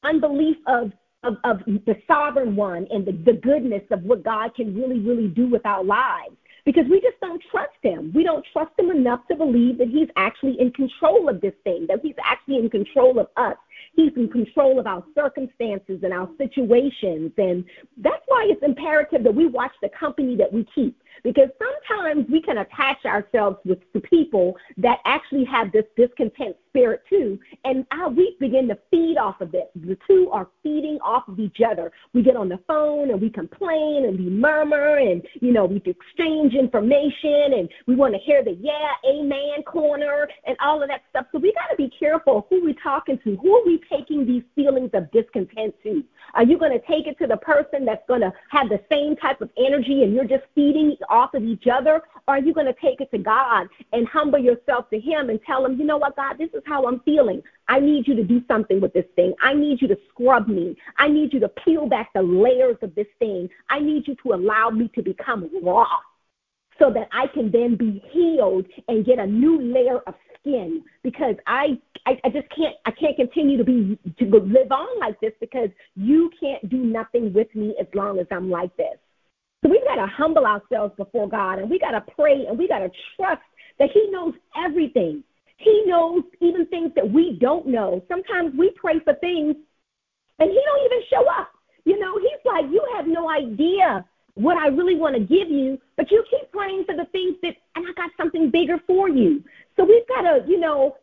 unbelief 0.03 0.57
of 0.67 0.91
of, 1.25 1.37
of 1.43 1.59
the 1.65 1.95
sovereign 2.07 2.55
one 2.55 2.87
and 2.89 3.05
the, 3.05 3.11
the 3.11 3.39
goodness 3.39 3.83
of 3.91 4.03
what 4.03 4.23
God 4.23 4.55
can 4.55 4.75
really, 4.75 4.99
really 4.99 5.27
do 5.27 5.47
with 5.47 5.65
our 5.65 5.83
lives 5.83 6.35
because 6.65 6.85
we 6.89 6.99
just 6.99 7.19
don't 7.21 7.41
trust 7.51 7.77
him. 7.83 8.11
We 8.13 8.23
don't 8.23 8.45
trust 8.51 8.71
him 8.77 8.89
enough 8.89 9.21
to 9.29 9.35
believe 9.35 9.77
that 9.77 9.87
he's 9.87 10.09
actually 10.17 10.57
in 10.59 10.71
control 10.71 11.29
of 11.29 11.39
this 11.39 11.53
thing, 11.63 11.85
that 11.87 11.99
he's 12.01 12.15
actually 12.23 12.57
in 12.57 12.69
control 12.69 13.19
of 13.19 13.27
us. 13.37 13.55
He's 13.95 14.11
in 14.17 14.29
control 14.29 14.79
of 14.79 14.87
our 14.87 15.03
circumstances 15.13 15.99
and 16.03 16.11
our 16.11 16.27
situations. 16.37 17.31
And 17.37 17.63
that's 17.97 18.23
why 18.25 18.47
it's 18.49 18.63
imperative 18.63 19.23
that 19.23 19.33
we 19.33 19.45
watch 19.45 19.71
the 19.81 19.89
company 19.97 20.35
that 20.37 20.51
we 20.51 20.65
keep 20.73 20.97
because 21.23 21.49
sometimes 21.59 22.27
we 22.29 22.41
can 22.41 22.59
attach 22.59 23.05
ourselves 23.05 23.57
with 23.65 23.79
the 23.93 24.01
people 24.01 24.55
that 24.77 24.99
actually 25.05 25.45
have 25.45 25.71
this 25.71 25.85
discontent 25.95 26.55
spirit 26.69 27.01
too, 27.09 27.39
and 27.63 27.85
we 28.15 28.35
begin 28.39 28.67
to 28.67 28.77
feed 28.91 29.17
off 29.17 29.41
of 29.41 29.53
it. 29.53 29.71
The 29.75 29.97
two 30.07 30.29
are 30.31 30.49
feeding 30.61 30.99
off 31.03 31.27
of 31.27 31.39
each 31.39 31.57
other. 31.65 31.91
We 32.13 32.21
get 32.21 32.35
on 32.35 32.49
the 32.49 32.59
phone 32.67 33.11
and 33.11 33.21
we 33.21 33.29
complain 33.29 34.05
and 34.05 34.19
we 34.19 34.29
murmur 34.29 34.97
and 34.97 35.25
you 35.41 35.51
know 35.51 35.65
we 35.65 35.81
exchange 35.85 36.53
information 36.53 37.53
and 37.53 37.69
we 37.87 37.95
want 37.95 38.13
to 38.13 38.19
hear 38.19 38.43
the 38.43 38.57
yeah, 38.59 38.93
amen 39.07 39.63
corner 39.65 40.27
and 40.45 40.57
all 40.61 40.81
of 40.81 40.89
that 40.89 41.01
stuff. 41.09 41.27
So 41.31 41.39
we 41.39 41.53
got 41.53 41.69
to 41.69 41.77
be 41.77 41.89
careful 41.97 42.47
who 42.49 42.63
we're 42.63 42.75
talking 42.81 43.19
to. 43.23 43.35
Who 43.37 43.55
are 43.55 43.65
we 43.65 43.81
taking 43.89 44.25
these 44.25 44.43
feelings 44.55 44.91
of 44.93 45.11
discontent 45.11 45.75
to? 45.83 46.03
Are 46.33 46.43
you 46.43 46.57
going 46.57 46.71
to 46.71 46.85
take 46.85 47.07
it 47.07 47.17
to 47.19 47.27
the 47.27 47.37
person 47.37 47.85
that's 47.85 48.05
going 48.07 48.21
to 48.21 48.33
have 48.49 48.69
the 48.69 48.79
same 48.89 49.15
type 49.15 49.41
of 49.41 49.49
energy 49.57 50.03
and 50.03 50.13
you're 50.13 50.25
just 50.25 50.43
feeding 50.53 50.97
off 51.09 51.33
of 51.33 51.43
each 51.43 51.65
other? 51.71 52.01
Or 52.27 52.35
are 52.35 52.39
you 52.39 52.53
going 52.53 52.65
to 52.67 52.75
take 52.81 53.01
it 53.01 53.11
to 53.11 53.17
God 53.17 53.67
and 53.93 54.07
humble 54.07 54.39
yourself 54.39 54.89
to 54.89 54.99
Him 54.99 55.29
and 55.29 55.39
tell 55.45 55.65
Him, 55.65 55.77
you 55.77 55.85
know 55.85 55.97
what, 55.97 56.15
God, 56.15 56.37
this 56.37 56.49
is 56.53 56.63
how 56.65 56.87
I'm 56.87 56.99
feeling. 57.01 57.41
I 57.67 57.79
need 57.79 58.07
you 58.07 58.15
to 58.15 58.23
do 58.23 58.41
something 58.47 58.79
with 58.81 58.93
this 58.93 59.05
thing. 59.15 59.33
I 59.41 59.53
need 59.53 59.81
you 59.81 59.87
to 59.87 59.97
scrub 60.09 60.47
me. 60.47 60.75
I 60.97 61.07
need 61.07 61.33
you 61.33 61.39
to 61.39 61.49
peel 61.49 61.87
back 61.87 62.11
the 62.13 62.21
layers 62.21 62.77
of 62.81 62.93
this 62.95 63.07
thing. 63.19 63.49
I 63.69 63.79
need 63.79 64.07
you 64.07 64.15
to 64.23 64.33
allow 64.33 64.69
me 64.69 64.89
to 64.95 65.01
become 65.01 65.49
raw 65.63 65.87
so 66.79 66.91
that 66.91 67.07
I 67.11 67.27
can 67.27 67.51
then 67.51 67.75
be 67.75 68.03
healed 68.11 68.65
and 68.87 69.05
get 69.05 69.19
a 69.19 69.25
new 69.25 69.61
layer 69.61 69.99
of 70.07 70.15
skin 70.39 70.83
because 71.03 71.35
I, 71.47 71.79
I, 72.05 72.19
I 72.23 72.29
just 72.29 72.47
can't 72.55 72.75
I 72.85 72.91
can't 72.91 73.15
continue 73.15 73.57
to 73.57 73.63
be 73.63 73.97
to 74.19 74.25
live 74.25 74.71
on 74.71 74.99
like 74.99 75.19
this 75.19 75.33
because 75.39 75.69
you 75.95 76.29
can't 76.39 76.69
do 76.69 76.77
nothing 76.77 77.33
with 77.33 77.53
me 77.55 77.75
as 77.79 77.87
long 77.93 78.19
as 78.19 78.27
I'm 78.31 78.49
like 78.49 78.75
this. 78.77 78.97
So 79.65 79.71
we've 79.71 79.83
got 79.83 79.95
to 79.95 80.05
humble 80.05 80.45
ourselves 80.45 80.93
before 80.95 81.27
God 81.27 81.57
and 81.57 81.67
we 81.67 81.79
got 81.79 81.91
to 81.91 82.01
pray 82.15 82.45
and 82.45 82.55
we 82.55 82.67
got 82.67 82.79
to 82.79 82.91
trust 83.15 83.41
that 83.79 83.89
He 83.91 84.07
knows 84.11 84.35
everything. 84.55 85.23
He 85.57 85.85
knows 85.87 86.21
even 86.39 86.67
things 86.67 86.91
that 86.95 87.09
we 87.11 87.39
don't 87.41 87.65
know. 87.65 88.03
Sometimes 88.07 88.53
we 88.55 88.69
pray 88.75 88.99
for 88.99 89.15
things 89.15 89.55
and 90.37 90.51
He 90.51 90.61
don't 90.63 90.85
even 90.85 90.99
show 91.09 91.27
up. 91.39 91.49
You 91.83 91.97
know, 91.97 92.15
He's 92.19 92.45
like, 92.45 92.65
you 92.71 92.85
have 92.95 93.07
no 93.07 93.31
idea 93.31 94.05
what 94.35 94.55
I 94.55 94.67
really 94.67 94.97
want 94.97 95.15
to 95.15 95.21
give 95.21 95.49
you, 95.49 95.79
but 95.97 96.11
you 96.11 96.23
keep 96.29 96.51
praying 96.51 96.83
for 96.85 96.95
the 96.95 97.05
things 97.05 97.35
that, 97.41 97.55
and 97.75 97.87
I 97.87 97.93
got 97.93 98.11
something 98.17 98.51
bigger 98.51 98.79
for 98.85 99.09
you. 99.09 99.43
So 99.77 99.83
we've 99.83 100.07
got 100.07 100.21
to, 100.21 100.45
you 100.47 100.59
know, 100.59 100.97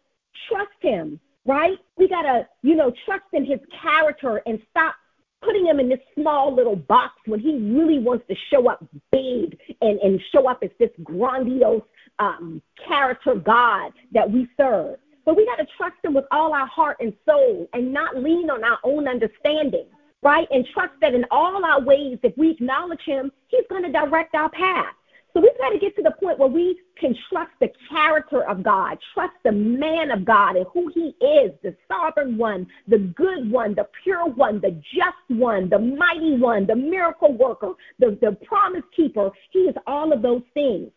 trust 0.48 0.70
him, 0.80 1.18
right? 1.46 1.78
We 1.96 2.08
got 2.08 2.22
to, 2.22 2.46
you 2.62 2.76
know, 2.76 2.92
trust 3.06 3.24
in 3.32 3.44
his 3.44 3.58
character 3.82 4.40
and 4.46 4.60
stop 4.70 4.94
putting 5.42 5.66
him 5.66 5.80
in 5.80 5.88
this 5.88 6.00
small 6.14 6.54
little 6.54 6.76
box 6.76 7.14
when 7.26 7.40
he 7.40 7.56
really 7.56 7.98
wants 7.98 8.24
to 8.28 8.34
show 8.50 8.68
up 8.68 8.84
big 9.10 9.58
and, 9.80 9.98
and 10.00 10.20
show 10.32 10.48
up 10.48 10.60
as 10.62 10.70
this 10.78 10.90
grandiose 11.02 11.82
um, 12.18 12.62
character 12.86 13.34
God 13.34 13.92
that 14.12 14.30
we 14.30 14.48
serve. 14.56 14.96
But 15.24 15.36
we 15.36 15.46
got 15.46 15.56
to 15.56 15.66
trust 15.76 15.96
him 16.02 16.14
with 16.14 16.24
all 16.30 16.52
our 16.52 16.66
heart 16.66 16.96
and 17.00 17.12
soul 17.28 17.68
and 17.72 17.92
not 17.92 18.16
lean 18.16 18.50
on 18.50 18.64
our 18.64 18.78
own 18.84 19.08
understanding 19.08 19.86
right? 20.22 20.46
And 20.50 20.66
trust 20.72 20.92
that 21.00 21.14
in 21.14 21.24
all 21.30 21.64
our 21.64 21.80
ways, 21.80 22.18
if 22.22 22.32
we 22.38 22.50
acknowledge 22.50 23.02
him, 23.04 23.30
he's 23.48 23.64
going 23.68 23.82
to 23.82 23.92
direct 23.92 24.34
our 24.34 24.48
path. 24.50 24.94
So 25.32 25.40
we've 25.40 25.56
got 25.58 25.70
to 25.70 25.78
get 25.78 25.96
to 25.96 26.02
the 26.02 26.10
point 26.10 26.38
where 26.38 26.48
we 26.48 26.78
can 26.98 27.16
trust 27.30 27.52
the 27.60 27.68
character 27.88 28.46
of 28.46 28.62
God, 28.62 28.98
trust 29.14 29.32
the 29.44 29.52
man 29.52 30.10
of 30.10 30.24
God 30.26 30.56
and 30.56 30.66
who 30.72 30.90
he 30.94 31.14
is, 31.24 31.52
the 31.62 31.74
sovereign 31.88 32.36
one, 32.36 32.66
the 32.86 32.98
good 32.98 33.50
one, 33.50 33.74
the 33.74 33.88
pure 34.02 34.26
one, 34.26 34.60
the 34.60 34.72
just 34.94 35.40
one, 35.40 35.70
the 35.70 35.78
mighty 35.78 36.36
one, 36.36 36.66
the 36.66 36.76
miracle 36.76 37.32
worker, 37.32 37.72
the, 37.98 38.18
the 38.20 38.36
promise 38.44 38.82
keeper. 38.94 39.30
He 39.50 39.60
is 39.60 39.74
all 39.86 40.12
of 40.12 40.20
those 40.20 40.42
things. 40.52 40.90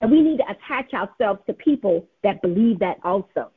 And 0.00 0.10
we 0.10 0.20
need 0.20 0.38
to 0.38 0.44
attach 0.50 0.92
ourselves 0.92 1.40
to 1.46 1.52
people 1.52 2.06
that 2.24 2.42
believe 2.42 2.78
that 2.80 2.96
also. 3.04 3.52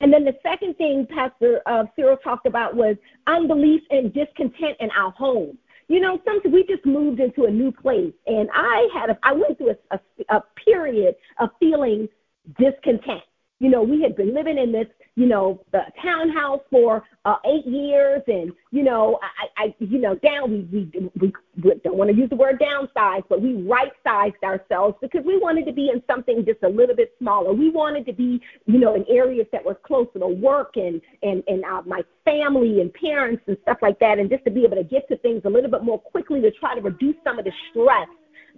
And 0.00 0.12
then 0.12 0.24
the 0.24 0.34
second 0.42 0.76
thing 0.76 1.06
Pastor 1.08 1.62
uh, 1.66 1.84
Cyril 1.94 2.16
talked 2.18 2.46
about 2.46 2.74
was 2.74 2.96
unbelief 3.26 3.82
and 3.90 4.12
discontent 4.12 4.76
in 4.80 4.90
our 4.90 5.12
home. 5.12 5.56
You 5.88 6.00
know, 6.00 6.20
sometimes 6.24 6.52
we 6.52 6.64
just 6.64 6.84
moved 6.84 7.20
into 7.20 7.44
a 7.44 7.50
new 7.50 7.70
place, 7.70 8.12
and 8.26 8.48
I 8.52 8.88
had 8.92 9.10
a, 9.10 9.18
I 9.22 9.32
went 9.32 9.56
through 9.56 9.70
a, 9.90 9.96
a, 9.96 10.36
a 10.36 10.42
period 10.64 11.14
of 11.38 11.50
feeling 11.60 12.08
discontent. 12.58 13.22
You 13.58 13.70
know, 13.70 13.82
we 13.82 14.02
had 14.02 14.16
been 14.16 14.34
living 14.34 14.58
in 14.58 14.72
this 14.72 14.86
you 15.16 15.24
know, 15.24 15.62
the 15.72 15.80
townhouse 16.02 16.60
for 16.70 17.02
uh, 17.24 17.36
eight 17.46 17.66
years, 17.66 18.20
and 18.28 18.52
you 18.70 18.82
know, 18.82 19.18
I, 19.22 19.64
I, 19.64 19.74
you 19.78 19.98
know, 19.98 20.14
down 20.16 20.68
we 20.70 20.90
we 20.92 21.10
we, 21.18 21.72
don't 21.82 21.96
want 21.96 22.10
to 22.10 22.16
use 22.16 22.28
the 22.28 22.36
word 22.36 22.60
downsize, 22.60 23.22
but 23.30 23.40
we 23.40 23.54
right 23.62 23.92
sized 24.04 24.44
ourselves 24.44 24.94
because 25.00 25.24
we 25.24 25.38
wanted 25.38 25.64
to 25.66 25.72
be 25.72 25.88
in 25.88 26.02
something 26.06 26.44
just 26.44 26.62
a 26.62 26.68
little 26.68 26.94
bit 26.94 27.14
smaller. 27.18 27.54
We 27.54 27.70
wanted 27.70 28.04
to 28.06 28.12
be, 28.12 28.42
you 28.66 28.78
know, 28.78 28.94
in 28.94 29.06
areas 29.08 29.46
that 29.52 29.64
were 29.64 29.74
closer 29.74 30.18
to 30.18 30.28
work 30.28 30.76
and 30.76 31.00
and 31.22 31.42
and 31.48 31.64
uh, 31.64 31.80
my 31.86 32.02
family 32.26 32.82
and 32.82 32.92
parents 32.92 33.42
and 33.46 33.56
stuff 33.62 33.78
like 33.80 33.98
that, 34.00 34.18
and 34.18 34.28
just 34.28 34.44
to 34.44 34.50
be 34.50 34.64
able 34.64 34.76
to 34.76 34.84
get 34.84 35.08
to 35.08 35.16
things 35.16 35.40
a 35.46 35.48
little 35.48 35.70
bit 35.70 35.82
more 35.82 35.98
quickly 35.98 36.42
to 36.42 36.50
try 36.50 36.74
to 36.74 36.82
reduce 36.82 37.16
some 37.24 37.38
of 37.38 37.46
the 37.46 37.52
stress 37.70 38.08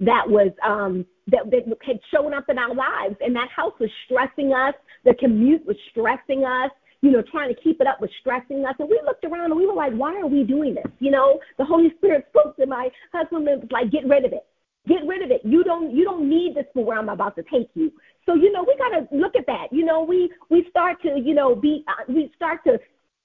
that 0.01 0.29
was 0.29 0.51
um, 0.65 1.05
that, 1.29 1.51
that 1.51 1.65
had 1.87 2.01
shown 2.13 2.35
up 2.35 2.49
in 2.49 2.59
our 2.59 2.75
lives. 2.75 3.17
And 3.21 3.35
that 3.37 3.49
house 3.55 3.75
was 3.79 3.91
stressing 4.05 4.53
us. 4.53 4.75
The 5.05 5.15
commute 5.15 5.65
was 5.67 5.77
stressing 5.91 6.45
us. 6.45 6.71
You 7.01 7.13
know, 7.13 7.23
trying 7.31 7.55
to 7.55 7.61
keep 7.61 7.81
it 7.81 7.87
up 7.87 8.01
was 8.01 8.11
stressing 8.21 8.65
us. 8.65 8.75
And 8.81 8.89
we 8.89 9.01
looked 9.07 9.25
around 9.25 9.53
and 9.53 9.57
we 9.57 9.67
were 9.67 9.75
like, 9.75 9.93
why 9.93 10.17
are 10.17 10.27
we 10.27 10.43
doing 10.43 10.75
this? 10.75 10.91
You 10.99 11.13
know, 11.13 11.39
the 11.57 11.65
Holy 11.65 11.93
Spirit 11.97 12.27
spoke 12.31 12.57
to 12.57 12.67
my 12.67 12.89
husband 13.13 13.47
and 13.47 13.63
was 13.63 13.71
like, 13.71 13.93
get 13.93 14.05
rid 14.05 14.25
of 14.25 14.33
it. 14.33 14.45
Get 14.89 15.07
rid 15.07 15.23
of 15.23 15.31
it. 15.31 15.43
You 15.45 15.63
don't 15.63 15.95
you 15.95 16.03
don't 16.03 16.29
need 16.29 16.55
this 16.57 16.65
for 16.73 16.83
where 16.83 16.99
I'm 16.99 17.11
about 17.11 17.37
to 17.37 17.43
take 17.43 17.69
you. 17.75 17.93
So 18.25 18.35
you 18.35 18.51
know 18.51 18.65
we 18.67 18.75
got 18.79 18.89
to 18.89 19.15
look 19.15 19.37
at 19.37 19.45
that. 19.47 19.67
You 19.71 19.85
know 19.85 20.03
we 20.03 20.33
we 20.51 20.67
start 20.71 21.03
to 21.03 21.21
you 21.23 21.35
know 21.35 21.55
be 21.55 21.85
uh, 21.87 22.05
we 22.09 22.33
start 22.35 22.65
to 22.65 22.79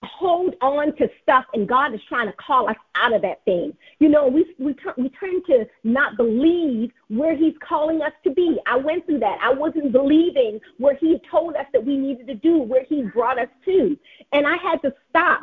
hold 0.04 0.56
on 0.62 0.96
to 0.98 1.10
stuff 1.22 1.46
and 1.54 1.68
God 1.68 1.94
is 1.94 2.02
trying 2.08 2.28
to 2.28 2.34
call 2.34 2.70
us 2.70 2.76
out 2.96 3.14
of 3.14 3.22
that 3.22 3.44
thing. 3.46 3.74
You 4.00 4.10
know, 4.10 4.28
we 4.28 4.54
we, 4.60 4.74
turn, 4.74 4.94
we 4.98 5.10
turn 5.10 5.44
to 5.46 5.66
not 5.84 6.18
believe 6.18 6.92
where 7.10 7.36
he's 7.36 7.56
calling 7.68 8.02
us 8.02 8.14
to 8.24 8.32
be. 8.32 8.58
I 8.68 8.78
went 8.78 9.06
through 9.06 9.20
that. 9.20 9.40
I 9.42 9.54
wasn't 9.54 9.92
believing 9.92 10.60
where 10.78 10.96
he 10.96 11.20
told 11.30 11.56
us 11.56 11.66
that 11.74 11.86
we 11.86 11.98
needed 11.98 12.28
to 12.28 12.36
do, 12.36 12.60
where 12.60 12.84
he 12.84 13.04
brought 13.04 13.40
us 13.40 13.50
to. 13.66 13.98
And 14.32 14.48
I 14.48 14.58
had 14.58 14.82
to 14.84 14.94
stop 15.10 15.42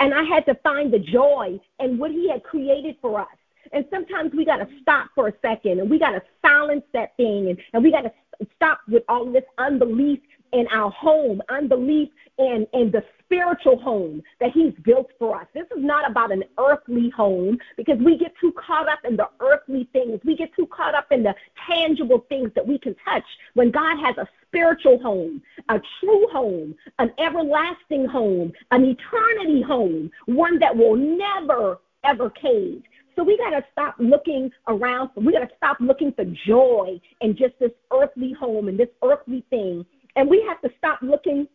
and 0.00 0.14
I 0.14 0.22
had 0.22 0.44
to 0.46 0.54
find 0.56 0.92
the 0.92 0.98
joy 0.98 1.58
and 1.78 1.98
what 1.98 2.10
he 2.10 2.28
had 2.28 2.42
created 2.42 2.96
for 3.00 3.20
us. 3.20 3.28
And 3.72 3.84
sometimes 3.90 4.32
we 4.32 4.44
got 4.44 4.58
to 4.58 4.68
stop 4.80 5.10
for 5.14 5.28
a 5.28 5.32
second 5.42 5.80
and 5.80 5.90
we 5.90 5.98
got 5.98 6.10
to 6.10 6.22
silence 6.40 6.84
that 6.92 7.16
thing 7.16 7.48
and, 7.48 7.58
and 7.72 7.82
we 7.82 7.90
got 7.90 8.02
to 8.02 8.12
stop 8.54 8.80
with 8.88 9.02
all 9.08 9.30
this 9.30 9.44
unbelief 9.58 10.20
in 10.52 10.66
our 10.68 10.90
home, 10.90 11.42
unbelief 11.48 12.08
in, 12.38 12.66
in 12.72 12.90
the 12.90 13.02
spiritual 13.24 13.78
home 13.78 14.22
that 14.40 14.52
He's 14.52 14.72
built 14.84 15.10
for 15.18 15.40
us. 15.40 15.46
This 15.54 15.66
is 15.76 15.82
not 15.82 16.08
about 16.10 16.32
an 16.32 16.44
earthly 16.58 17.10
home 17.10 17.58
because 17.76 17.98
we 17.98 18.16
get 18.16 18.32
too 18.40 18.52
caught 18.52 18.88
up 18.88 19.00
in 19.04 19.16
the 19.16 19.28
earthly 19.40 19.88
things. 19.92 20.20
We 20.24 20.36
get 20.36 20.54
too 20.54 20.66
caught 20.66 20.94
up 20.94 21.10
in 21.10 21.22
the 21.22 21.34
tangible 21.68 22.24
things 22.28 22.50
that 22.54 22.66
we 22.66 22.78
can 22.78 22.94
touch 23.08 23.24
when 23.54 23.70
God 23.70 23.98
has 23.98 24.16
a 24.18 24.28
spiritual 24.46 24.98
home, 25.00 25.42
a 25.68 25.80
true 26.00 26.26
home, 26.32 26.74
an 26.98 27.12
everlasting 27.18 28.06
home, 28.06 28.52
an 28.70 28.84
eternity 28.84 29.62
home, 29.62 30.10
one 30.26 30.58
that 30.58 30.76
will 30.76 30.96
never, 30.96 31.78
ever 32.04 32.30
cave. 32.30 32.82
So 33.16 33.24
we 33.24 33.38
got 33.38 33.50
to 33.50 33.64
stop 33.72 33.96
looking 33.98 34.50
around. 34.68 35.10
We 35.16 35.32
got 35.32 35.40
to 35.40 35.50
stop 35.56 35.78
looking 35.80 36.12
for 36.12 36.26
joy 36.46 37.00
in 37.22 37.34
just 37.34 37.58
this 37.58 37.70
earthly 37.90 38.34
home 38.38 38.68
and 38.68 38.78
this 38.78 38.90
earthly 39.02 39.42
thing. 39.48 39.86
And 40.16 40.28
we 40.28 40.44
have 40.48 40.60
to 40.62 40.70
stop 40.78 41.00
looking 41.02 41.46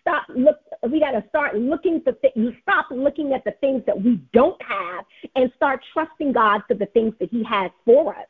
stop 0.00 0.24
look 0.34 0.58
we 0.90 1.00
got 1.00 1.10
to 1.10 1.24
start 1.28 1.56
looking 1.56 2.00
for 2.02 2.12
things 2.12 2.54
stop 2.62 2.86
looking 2.90 3.32
at 3.32 3.44
the 3.44 3.50
things 3.60 3.82
that 3.86 4.00
we 4.00 4.20
don't 4.32 4.60
have 4.62 5.04
and 5.34 5.50
start 5.56 5.80
trusting 5.92 6.32
god 6.32 6.62
for 6.68 6.74
the 6.74 6.86
things 6.86 7.12
that 7.18 7.28
he 7.30 7.42
has 7.42 7.70
for 7.84 8.14
us 8.14 8.26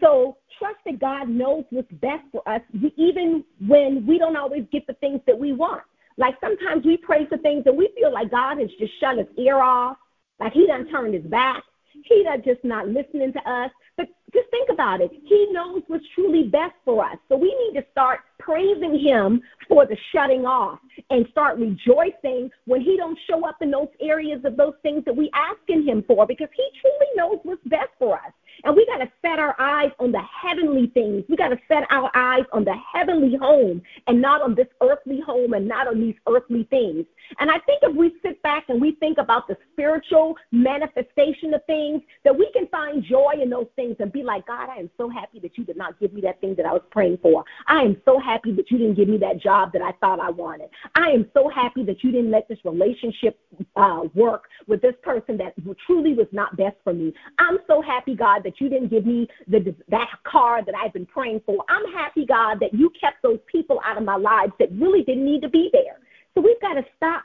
so 0.00 0.36
trust 0.58 0.76
that 0.86 0.98
god 0.98 1.28
knows 1.28 1.64
what's 1.70 1.90
best 1.94 2.22
for 2.30 2.48
us 2.48 2.60
even 2.96 3.44
when 3.66 4.06
we 4.06 4.18
don't 4.18 4.36
always 4.36 4.64
get 4.70 4.86
the 4.86 4.94
things 4.94 5.20
that 5.26 5.36
we 5.36 5.52
want 5.52 5.82
like 6.16 6.36
sometimes 6.40 6.84
we 6.84 6.96
pray 6.96 7.26
for 7.26 7.38
things 7.38 7.64
and 7.66 7.76
we 7.76 7.90
feel 7.96 8.12
like 8.12 8.30
god 8.30 8.58
has 8.58 8.70
just 8.78 8.92
shut 9.00 9.18
his 9.18 9.26
ear 9.36 9.58
off 9.60 9.96
like 10.38 10.52
he 10.52 10.66
done 10.66 10.88
turned 10.88 11.12
his 11.12 11.24
back 11.24 11.62
he 12.04 12.22
done 12.22 12.42
just 12.44 12.62
not 12.64 12.88
listening 12.88 13.32
to 13.32 13.50
us. 13.50 13.70
But 13.96 14.08
just 14.32 14.50
think 14.50 14.68
about 14.70 15.00
it. 15.00 15.10
He 15.24 15.48
knows 15.52 15.82
what's 15.86 16.04
truly 16.14 16.44
best 16.44 16.74
for 16.84 17.04
us. 17.04 17.16
So 17.28 17.36
we 17.36 17.54
need 17.66 17.80
to 17.80 17.86
start 17.90 18.20
praising 18.38 18.98
him 18.98 19.42
for 19.68 19.86
the 19.86 19.96
shutting 20.12 20.46
off 20.46 20.78
and 21.10 21.26
start 21.30 21.58
rejoicing 21.58 22.50
when 22.64 22.80
he 22.80 22.96
don't 22.96 23.18
show 23.28 23.46
up 23.46 23.56
in 23.60 23.70
those 23.70 23.88
areas 24.00 24.40
of 24.44 24.56
those 24.56 24.74
things 24.82 25.04
that 25.04 25.14
we 25.14 25.30
asking 25.34 25.86
him 25.86 26.02
for 26.06 26.26
because 26.26 26.48
he 26.56 26.66
truly 26.80 27.06
knows 27.16 27.38
what's 27.44 27.62
best 27.66 27.90
for 27.98 28.16
us. 28.16 28.32
And 28.64 28.76
we 28.76 28.84
got 28.86 28.98
to 28.98 29.10
set 29.22 29.38
our 29.38 29.54
eyes 29.58 29.90
on 29.98 30.12
the 30.12 30.20
heavenly 30.20 30.88
things. 30.88 31.24
We 31.28 31.36
got 31.36 31.48
to 31.48 31.58
set 31.68 31.84
our 31.90 32.10
eyes 32.14 32.44
on 32.52 32.64
the 32.64 32.74
heavenly 32.92 33.36
home 33.36 33.80
and 34.06 34.20
not 34.20 34.42
on 34.42 34.54
this 34.54 34.66
earthly 34.82 35.20
home 35.20 35.54
and 35.54 35.66
not 35.66 35.86
on 35.86 36.00
these 36.00 36.16
earthly 36.28 36.64
things. 36.64 37.06
And 37.38 37.50
I 37.50 37.58
think 37.60 37.80
if 37.82 37.94
we 37.94 38.12
sit 38.22 38.42
back 38.42 38.64
and 38.68 38.80
we 38.80 38.92
think 38.96 39.18
about 39.18 39.48
the 39.48 39.56
spiritual 39.72 40.36
manifestation 40.52 41.54
of 41.54 41.64
things, 41.66 42.02
that 42.24 42.36
we 42.36 42.50
can 42.52 42.66
find 42.68 43.02
joy 43.02 43.34
in 43.40 43.48
those 43.48 43.68
things 43.76 43.96
and 43.98 44.12
be 44.12 44.19
like, 44.22 44.46
God, 44.46 44.68
I 44.68 44.76
am 44.76 44.90
so 44.96 45.08
happy 45.08 45.38
that 45.40 45.56
you 45.56 45.64
did 45.64 45.76
not 45.76 45.98
give 46.00 46.12
me 46.12 46.20
that 46.22 46.40
thing 46.40 46.54
that 46.56 46.66
I 46.66 46.72
was 46.72 46.82
praying 46.90 47.18
for. 47.22 47.44
I 47.66 47.82
am 47.82 48.00
so 48.04 48.18
happy 48.18 48.52
that 48.52 48.70
you 48.70 48.78
didn't 48.78 48.94
give 48.94 49.08
me 49.08 49.18
that 49.18 49.40
job 49.40 49.72
that 49.72 49.82
I 49.82 49.92
thought 50.00 50.20
I 50.20 50.30
wanted. 50.30 50.70
I 50.94 51.10
am 51.10 51.30
so 51.34 51.48
happy 51.48 51.84
that 51.84 52.02
you 52.02 52.10
didn't 52.10 52.30
let 52.30 52.48
this 52.48 52.58
relationship 52.64 53.38
uh, 53.76 54.02
work 54.14 54.44
with 54.66 54.82
this 54.82 54.94
person 55.02 55.36
that 55.38 55.54
truly 55.86 56.14
was 56.14 56.26
not 56.32 56.56
best 56.56 56.76
for 56.84 56.92
me. 56.92 57.12
I'm 57.38 57.58
so 57.66 57.82
happy, 57.82 58.14
God, 58.14 58.42
that 58.44 58.60
you 58.60 58.68
didn't 58.68 58.88
give 58.88 59.06
me 59.06 59.28
the 59.48 59.74
that 59.88 60.10
car 60.24 60.64
that 60.64 60.74
I've 60.74 60.92
been 60.92 61.06
praying 61.06 61.42
for. 61.46 61.64
I'm 61.68 61.92
happy, 61.92 62.26
God, 62.26 62.60
that 62.60 62.72
you 62.74 62.90
kept 63.00 63.22
those 63.22 63.38
people 63.46 63.80
out 63.84 63.96
of 63.96 64.04
my 64.04 64.16
lives 64.16 64.52
that 64.58 64.70
really 64.72 65.02
didn't 65.02 65.24
need 65.24 65.42
to 65.42 65.48
be 65.48 65.70
there. 65.72 65.98
So 66.34 66.40
we've 66.40 66.60
got 66.60 66.74
to 66.74 66.84
stop 66.96 67.24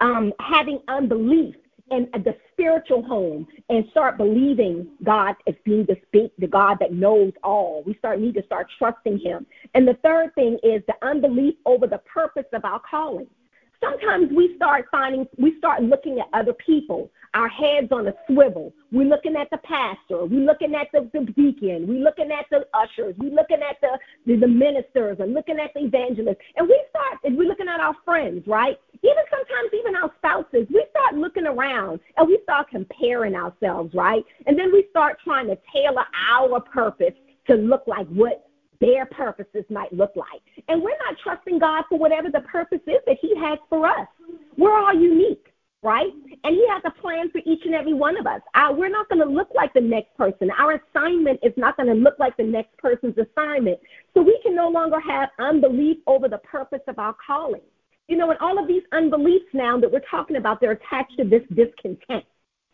um, 0.00 0.32
having 0.40 0.80
unbelief 0.88 1.54
in 1.90 2.08
the 2.12 2.36
spiritual 2.52 3.02
home 3.02 3.46
and 3.68 3.84
start 3.90 4.16
believing 4.16 4.88
God 5.04 5.34
as 5.46 5.54
being 5.64 5.86
the 5.86 5.96
speak, 6.06 6.32
the 6.38 6.46
God 6.46 6.78
that 6.80 6.92
knows 6.92 7.32
all. 7.42 7.82
We 7.86 7.94
start 7.94 8.20
need 8.20 8.34
to 8.34 8.44
start 8.44 8.68
trusting 8.78 9.18
Him. 9.18 9.46
And 9.74 9.86
the 9.86 9.98
third 10.02 10.34
thing 10.34 10.58
is 10.62 10.82
the 10.86 10.94
unbelief 11.02 11.54
over 11.66 11.86
the 11.86 11.98
purpose 11.98 12.46
of 12.52 12.64
our 12.64 12.80
calling 12.88 13.26
sometimes 13.80 14.30
we 14.34 14.54
start 14.56 14.86
finding, 14.90 15.26
we 15.36 15.56
start 15.58 15.82
looking 15.82 16.18
at 16.18 16.26
other 16.32 16.52
people, 16.54 17.10
our 17.34 17.48
heads 17.48 17.88
on 17.92 18.08
a 18.08 18.14
swivel. 18.26 18.72
We're 18.92 19.08
looking 19.08 19.36
at 19.36 19.48
the 19.50 19.58
pastor, 19.58 20.24
we're 20.24 20.46
looking 20.46 20.74
at 20.74 20.88
the, 20.92 21.10
the 21.12 21.26
deacon, 21.32 21.86
we're 21.86 22.02
looking 22.02 22.30
at 22.30 22.46
the 22.50 22.66
ushers, 22.74 23.14
we're 23.18 23.34
looking 23.34 23.60
at 23.62 23.76
the, 23.80 23.98
the, 24.26 24.36
the 24.36 24.48
ministers, 24.48 25.18
and 25.20 25.34
looking 25.34 25.58
at 25.58 25.72
the 25.74 25.80
evangelists. 25.84 26.38
And 26.56 26.68
we 26.68 26.82
start, 26.90 27.18
and 27.24 27.36
we're 27.36 27.48
looking 27.48 27.68
at 27.68 27.80
our 27.80 27.94
friends, 28.04 28.46
right? 28.46 28.78
Even 29.02 29.24
sometimes, 29.30 29.70
even 29.78 29.94
our 29.96 30.12
spouses, 30.18 30.66
we 30.72 30.84
start 30.90 31.14
looking 31.14 31.46
around 31.46 32.00
and 32.16 32.28
we 32.28 32.38
start 32.42 32.68
comparing 32.70 33.34
ourselves, 33.34 33.94
right? 33.94 34.24
And 34.46 34.58
then 34.58 34.72
we 34.72 34.86
start 34.90 35.18
trying 35.22 35.46
to 35.48 35.58
tailor 35.72 36.04
our 36.30 36.60
purpose 36.60 37.14
to 37.46 37.54
look 37.54 37.84
like 37.86 38.06
what 38.08 38.48
their 38.80 39.06
purposes 39.06 39.64
might 39.70 39.92
look 39.92 40.12
like. 40.14 40.40
And 40.68 40.82
we're 40.82 40.98
not 41.06 41.16
trusting 41.22 41.58
God 41.58 41.84
for 41.88 41.98
whatever 41.98 42.30
the 42.30 42.40
purpose 42.40 42.80
is 42.86 42.98
that 43.06 43.18
He 43.20 43.34
has 43.36 43.58
for 43.68 43.86
us. 43.86 44.06
We're 44.56 44.76
all 44.76 44.94
unique, 44.94 45.46
right? 45.82 46.10
And 46.44 46.54
He 46.54 46.66
has 46.68 46.82
a 46.84 46.90
plan 47.00 47.30
for 47.30 47.38
each 47.46 47.64
and 47.64 47.74
every 47.74 47.94
one 47.94 48.18
of 48.18 48.26
us. 48.26 48.40
We're 48.76 48.88
not 48.88 49.08
going 49.08 49.20
to 49.20 49.28
look 49.28 49.48
like 49.54 49.72
the 49.74 49.80
next 49.80 50.16
person. 50.16 50.50
Our 50.58 50.80
assignment 50.80 51.40
is 51.42 51.52
not 51.56 51.76
going 51.76 51.88
to 51.88 51.94
look 51.94 52.18
like 52.18 52.36
the 52.36 52.44
next 52.44 52.76
person's 52.78 53.16
assignment. 53.16 53.78
So 54.14 54.22
we 54.22 54.38
can 54.42 54.54
no 54.54 54.68
longer 54.68 55.00
have 55.00 55.30
unbelief 55.38 55.98
over 56.06 56.28
the 56.28 56.38
purpose 56.38 56.82
of 56.88 56.98
our 56.98 57.14
calling. 57.24 57.62
You 58.08 58.16
know, 58.16 58.30
and 58.30 58.38
all 58.40 58.58
of 58.58 58.66
these 58.66 58.82
unbeliefs 58.92 59.46
now 59.52 59.78
that 59.78 59.90
we're 59.90 60.00
talking 60.10 60.36
about, 60.36 60.60
they're 60.60 60.72
attached 60.72 61.16
to 61.18 61.24
this 61.24 61.42
discontent. 61.54 62.24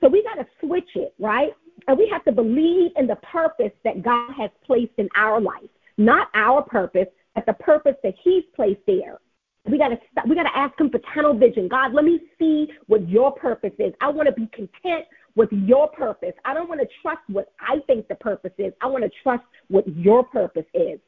So 0.00 0.08
we 0.08 0.22
got 0.22 0.34
to 0.34 0.46
switch 0.60 0.90
it, 0.94 1.14
right? 1.18 1.50
And 1.88 1.98
we 1.98 2.08
have 2.12 2.24
to 2.24 2.32
believe 2.32 2.92
in 2.96 3.06
the 3.06 3.16
purpose 3.16 3.72
that 3.84 4.02
God 4.02 4.32
has 4.38 4.50
placed 4.64 4.92
in 4.98 5.08
our 5.16 5.40
life 5.40 5.68
not 5.96 6.28
our 6.34 6.62
purpose, 6.62 7.06
but 7.34 7.46
the 7.46 7.52
purpose 7.52 7.94
that 8.02 8.14
He's 8.22 8.44
placed 8.54 8.80
there. 8.86 9.18
We 9.66 9.78
gotta 9.78 9.96
we 10.28 10.34
gotta 10.34 10.54
ask 10.54 10.78
Him 10.78 10.90
for 10.90 11.00
tunnel 11.14 11.38
vision. 11.38 11.68
God, 11.68 11.94
let 11.94 12.04
me 12.04 12.20
see 12.38 12.68
what 12.86 13.08
Your 13.08 13.32
purpose 13.32 13.72
is. 13.78 13.94
I 14.00 14.10
want 14.10 14.28
to 14.28 14.32
be 14.32 14.46
content 14.48 15.06
with 15.36 15.48
Your 15.52 15.88
purpose. 15.88 16.34
I 16.44 16.52
don't 16.52 16.68
want 16.68 16.80
to 16.80 16.88
trust 17.00 17.22
what 17.28 17.52
I 17.60 17.78
think 17.86 18.08
the 18.08 18.14
purpose 18.16 18.52
is. 18.58 18.72
I 18.82 18.86
want 18.86 19.04
to 19.04 19.10
trust 19.22 19.44
what 19.68 19.84
Your 19.96 20.22
purpose 20.22 20.66
is, 20.74 21.00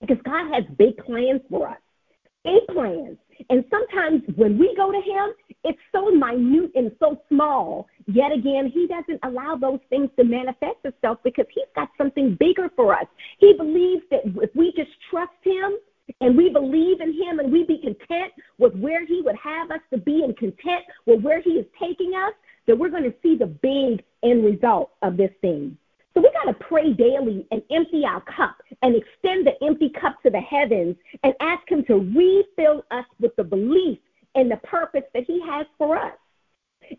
because 0.00 0.18
God 0.24 0.54
has 0.54 0.64
big 0.78 0.96
plans 0.98 1.40
for 1.50 1.68
us. 1.68 1.78
Big 2.44 2.66
plans. 2.72 3.18
And 3.50 3.64
sometimes 3.70 4.22
when 4.36 4.58
we 4.58 4.74
go 4.76 4.92
to 4.92 4.98
Him, 4.98 5.30
it's 5.64 5.78
so 5.92 6.10
minute 6.10 6.70
and 6.74 6.92
so 7.00 7.20
small. 7.28 7.88
Yet 8.06 8.32
again, 8.32 8.70
He 8.72 8.86
doesn't 8.86 9.20
allow 9.24 9.56
those 9.56 9.80
things 9.90 10.10
to 10.18 10.24
manifest 10.24 10.78
itself 10.84 11.18
because 11.24 11.46
He's 11.52 11.64
got 11.74 11.88
something 11.98 12.36
bigger 12.38 12.70
for 12.76 12.94
us. 12.94 13.06
He 13.38 13.54
believes 13.54 14.02
that 14.10 14.20
if 14.24 14.50
we 14.54 14.72
just 14.76 14.90
trust 15.10 15.32
Him 15.42 15.78
and 16.20 16.36
we 16.36 16.50
believe 16.50 17.00
in 17.00 17.12
Him 17.12 17.38
and 17.38 17.52
we 17.52 17.64
be 17.64 17.78
content 17.78 18.32
with 18.58 18.74
where 18.76 19.04
He 19.06 19.22
would 19.22 19.36
have 19.36 19.70
us 19.70 19.80
to 19.92 19.98
be 19.98 20.22
and 20.24 20.36
content 20.36 20.84
with 21.06 21.22
where 21.22 21.40
He 21.40 21.50
is 21.50 21.66
taking 21.80 22.12
us, 22.14 22.32
that 22.66 22.78
we're 22.78 22.90
going 22.90 23.04
to 23.04 23.14
see 23.22 23.36
the 23.36 23.46
big 23.46 24.02
end 24.22 24.44
result 24.44 24.90
of 25.02 25.16
this 25.16 25.32
thing. 25.40 25.76
So 26.14 26.20
we 26.20 26.30
got 26.32 26.52
to 26.52 26.64
pray 26.64 26.92
daily 26.92 27.46
and 27.50 27.62
empty 27.70 28.04
our 28.04 28.20
cup 28.20 28.56
and 28.82 28.94
extend 28.94 29.46
the 29.46 29.54
empty 29.64 29.90
cup 29.90 30.22
to 30.22 30.30
the 30.30 30.40
heavens 30.40 30.96
and 31.24 31.34
ask 31.40 31.68
Him 31.68 31.84
to 31.86 31.94
refill 31.94 32.84
us 32.90 33.06
with 33.20 33.34
the 33.36 33.44
belief 33.44 33.98
and 34.34 34.50
the 34.50 34.58
purpose 34.58 35.04
that 35.14 35.24
He 35.26 35.40
has 35.46 35.66
for 35.78 35.96
us. 35.96 36.12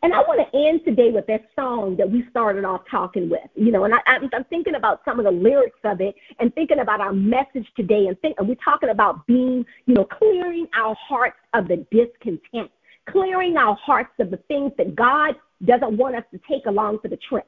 And 0.01 0.13
I 0.13 0.19
want 0.19 0.39
to 0.39 0.57
end 0.57 0.81
today 0.85 1.11
with 1.11 1.27
that 1.27 1.43
song 1.55 1.95
that 1.97 2.09
we 2.09 2.25
started 2.29 2.65
off 2.65 2.81
talking 2.89 3.29
with, 3.29 3.41
you 3.55 3.71
know, 3.71 3.85
and 3.85 3.93
I, 3.93 3.99
I'm, 4.05 4.29
I'm 4.33 4.43
thinking 4.45 4.75
about 4.75 5.01
some 5.05 5.19
of 5.19 5.25
the 5.25 5.31
lyrics 5.31 5.79
of 5.83 6.01
it 6.01 6.15
and 6.39 6.53
thinking 6.55 6.79
about 6.79 7.01
our 7.01 7.13
message 7.13 7.67
today 7.75 8.07
and 8.07 8.19
think, 8.21 8.35
and 8.39 8.47
we're 8.47 8.55
talking 8.55 8.89
about 8.89 9.25
being, 9.27 9.65
you 9.85 9.93
know, 9.93 10.05
clearing 10.05 10.67
our 10.75 10.95
hearts 10.95 11.37
of 11.53 11.67
the 11.67 11.85
discontent, 11.91 12.71
clearing 13.09 13.57
our 13.57 13.75
hearts 13.75 14.13
of 14.19 14.31
the 14.31 14.37
things 14.47 14.71
that 14.77 14.95
God 14.95 15.35
doesn't 15.65 15.97
want 15.97 16.15
us 16.15 16.23
to 16.31 16.39
take 16.49 16.65
along 16.65 16.99
for 16.99 17.07
the 17.07 17.17
trip 17.17 17.47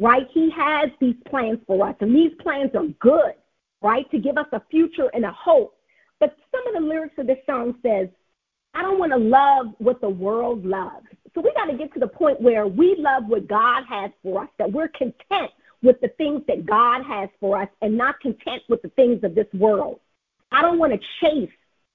right? 0.00 0.26
He 0.32 0.50
has 0.50 0.90
these 0.98 1.14
plans 1.28 1.58
for 1.66 1.86
us, 1.86 1.94
and 2.00 2.14
these 2.14 2.32
plans 2.40 2.70
are 2.74 2.86
good, 2.98 3.34
right, 3.82 4.10
to 4.10 4.18
give 4.18 4.38
us 4.38 4.46
a 4.52 4.62
future 4.70 5.10
and 5.12 5.24
a 5.24 5.32
hope. 5.32 5.76
But 6.18 6.36
some 6.50 6.66
of 6.66 6.74
the 6.74 6.88
lyrics 6.88 7.14
of 7.18 7.26
this 7.26 7.38
song 7.46 7.74
says, 7.82 8.08
I 8.74 8.82
don't 8.82 8.98
want 8.98 9.12
to 9.12 9.18
love 9.18 9.74
what 9.78 10.00
the 10.00 10.08
world 10.08 10.64
loves. 10.64 11.06
So 11.34 11.40
we 11.40 11.52
got 11.54 11.66
to 11.66 11.76
get 11.76 11.92
to 11.94 12.00
the 12.00 12.08
point 12.08 12.40
where 12.40 12.66
we 12.66 12.96
love 12.98 13.26
what 13.26 13.46
God 13.46 13.84
has 13.88 14.10
for 14.22 14.42
us, 14.42 14.48
that 14.58 14.70
we're 14.70 14.88
content 14.88 15.50
with 15.82 16.00
the 16.00 16.08
things 16.18 16.42
that 16.48 16.66
God 16.66 17.04
has 17.04 17.28
for 17.38 17.60
us 17.62 17.68
and 17.82 17.96
not 17.96 18.20
content 18.20 18.62
with 18.68 18.82
the 18.82 18.88
things 18.90 19.22
of 19.22 19.34
this 19.34 19.46
world. 19.54 20.00
I 20.52 20.62
don't 20.62 20.78
want 20.78 20.92
to 20.92 20.98
chase 21.20 21.50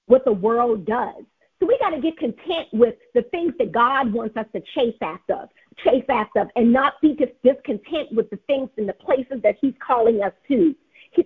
what 0.06 0.24
the 0.24 0.32
world 0.32 0.86
does. 0.86 1.22
So 1.60 1.66
we 1.66 1.78
got 1.78 1.90
to 1.90 2.00
get 2.00 2.18
content 2.18 2.68
with 2.72 2.94
the 3.14 3.22
things 3.22 3.54
that 3.58 3.72
God 3.72 4.12
wants 4.12 4.36
us 4.36 4.46
to 4.54 4.62
chase 4.74 4.96
after 5.00 5.48
chase 5.84 6.04
after 6.08 6.48
and 6.56 6.72
not 6.72 7.00
be 7.00 7.16
discontent 7.42 8.12
with 8.12 8.30
the 8.30 8.38
things 8.46 8.70
and 8.76 8.88
the 8.88 8.94
places 8.94 9.40
that 9.42 9.56
He's 9.60 9.74
calling 9.84 10.22
us 10.22 10.32
to. 10.48 10.74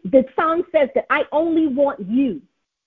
The 0.04 0.24
song 0.38 0.62
says 0.72 0.88
that 0.94 1.06
I 1.10 1.24
only 1.32 1.66
want 1.66 2.00
you. 2.08 2.40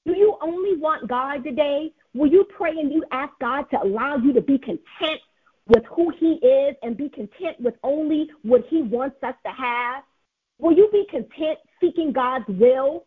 Do 0.05 0.13
you 0.13 0.37
only 0.41 0.77
want 0.77 1.07
God 1.07 1.43
today? 1.43 1.93
Will 2.13 2.27
you 2.27 2.45
pray 2.55 2.71
and 2.71 2.91
you 2.91 3.03
ask 3.11 3.33
God 3.41 3.63
to 3.71 3.81
allow 3.81 4.17
you 4.17 4.33
to 4.33 4.41
be 4.41 4.57
content 4.57 5.19
with 5.67 5.83
who 5.89 6.11
He 6.19 6.33
is 6.45 6.75
and 6.83 6.95
be 6.95 7.09
content 7.09 7.59
with 7.59 7.75
only 7.83 8.29
what 8.43 8.63
He 8.69 8.81
wants 8.81 9.17
us 9.23 9.35
to 9.45 9.51
have? 9.51 10.03
Will 10.59 10.73
you 10.73 10.89
be 10.91 11.05
content 11.09 11.57
seeking 11.81 12.11
God's 12.11 12.45
will 12.47 13.05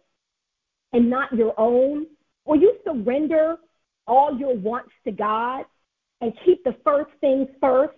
and 0.92 1.08
not 1.08 1.32
your 1.32 1.58
own? 1.58 2.06
Will 2.44 2.60
you 2.60 2.76
surrender 2.84 3.56
all 4.06 4.36
your 4.38 4.56
wants 4.56 4.92
to 5.04 5.12
God 5.12 5.64
and 6.20 6.32
keep 6.44 6.64
the 6.64 6.76
first 6.84 7.10
things 7.20 7.48
first 7.60 7.94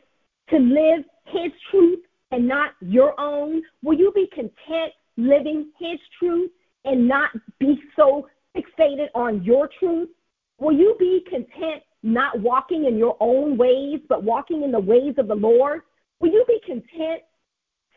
to 0.50 0.58
live 0.58 1.04
His 1.26 1.52
truth 1.70 2.00
and 2.30 2.46
not 2.46 2.72
your 2.80 3.18
own? 3.18 3.62
Will 3.82 3.98
you 3.98 4.12
be 4.14 4.28
content 4.34 4.92
living 5.16 5.70
His 5.78 5.98
truth 6.18 6.50
and 6.84 7.08
not 7.08 7.30
be 7.58 7.80
so 7.96 8.28
fixated 8.56 9.08
on 9.14 9.42
your 9.42 9.68
truth? 9.78 10.10
Will 10.58 10.72
you 10.72 10.96
be 10.98 11.24
content 11.28 11.82
not 12.02 12.40
walking 12.40 12.86
in 12.86 12.96
your 12.96 13.16
own 13.20 13.56
ways, 13.56 14.00
but 14.08 14.22
walking 14.22 14.62
in 14.62 14.72
the 14.72 14.80
ways 14.80 15.14
of 15.18 15.28
the 15.28 15.34
Lord? 15.34 15.82
Will 16.20 16.30
you 16.30 16.44
be 16.46 16.60
content 16.64 17.22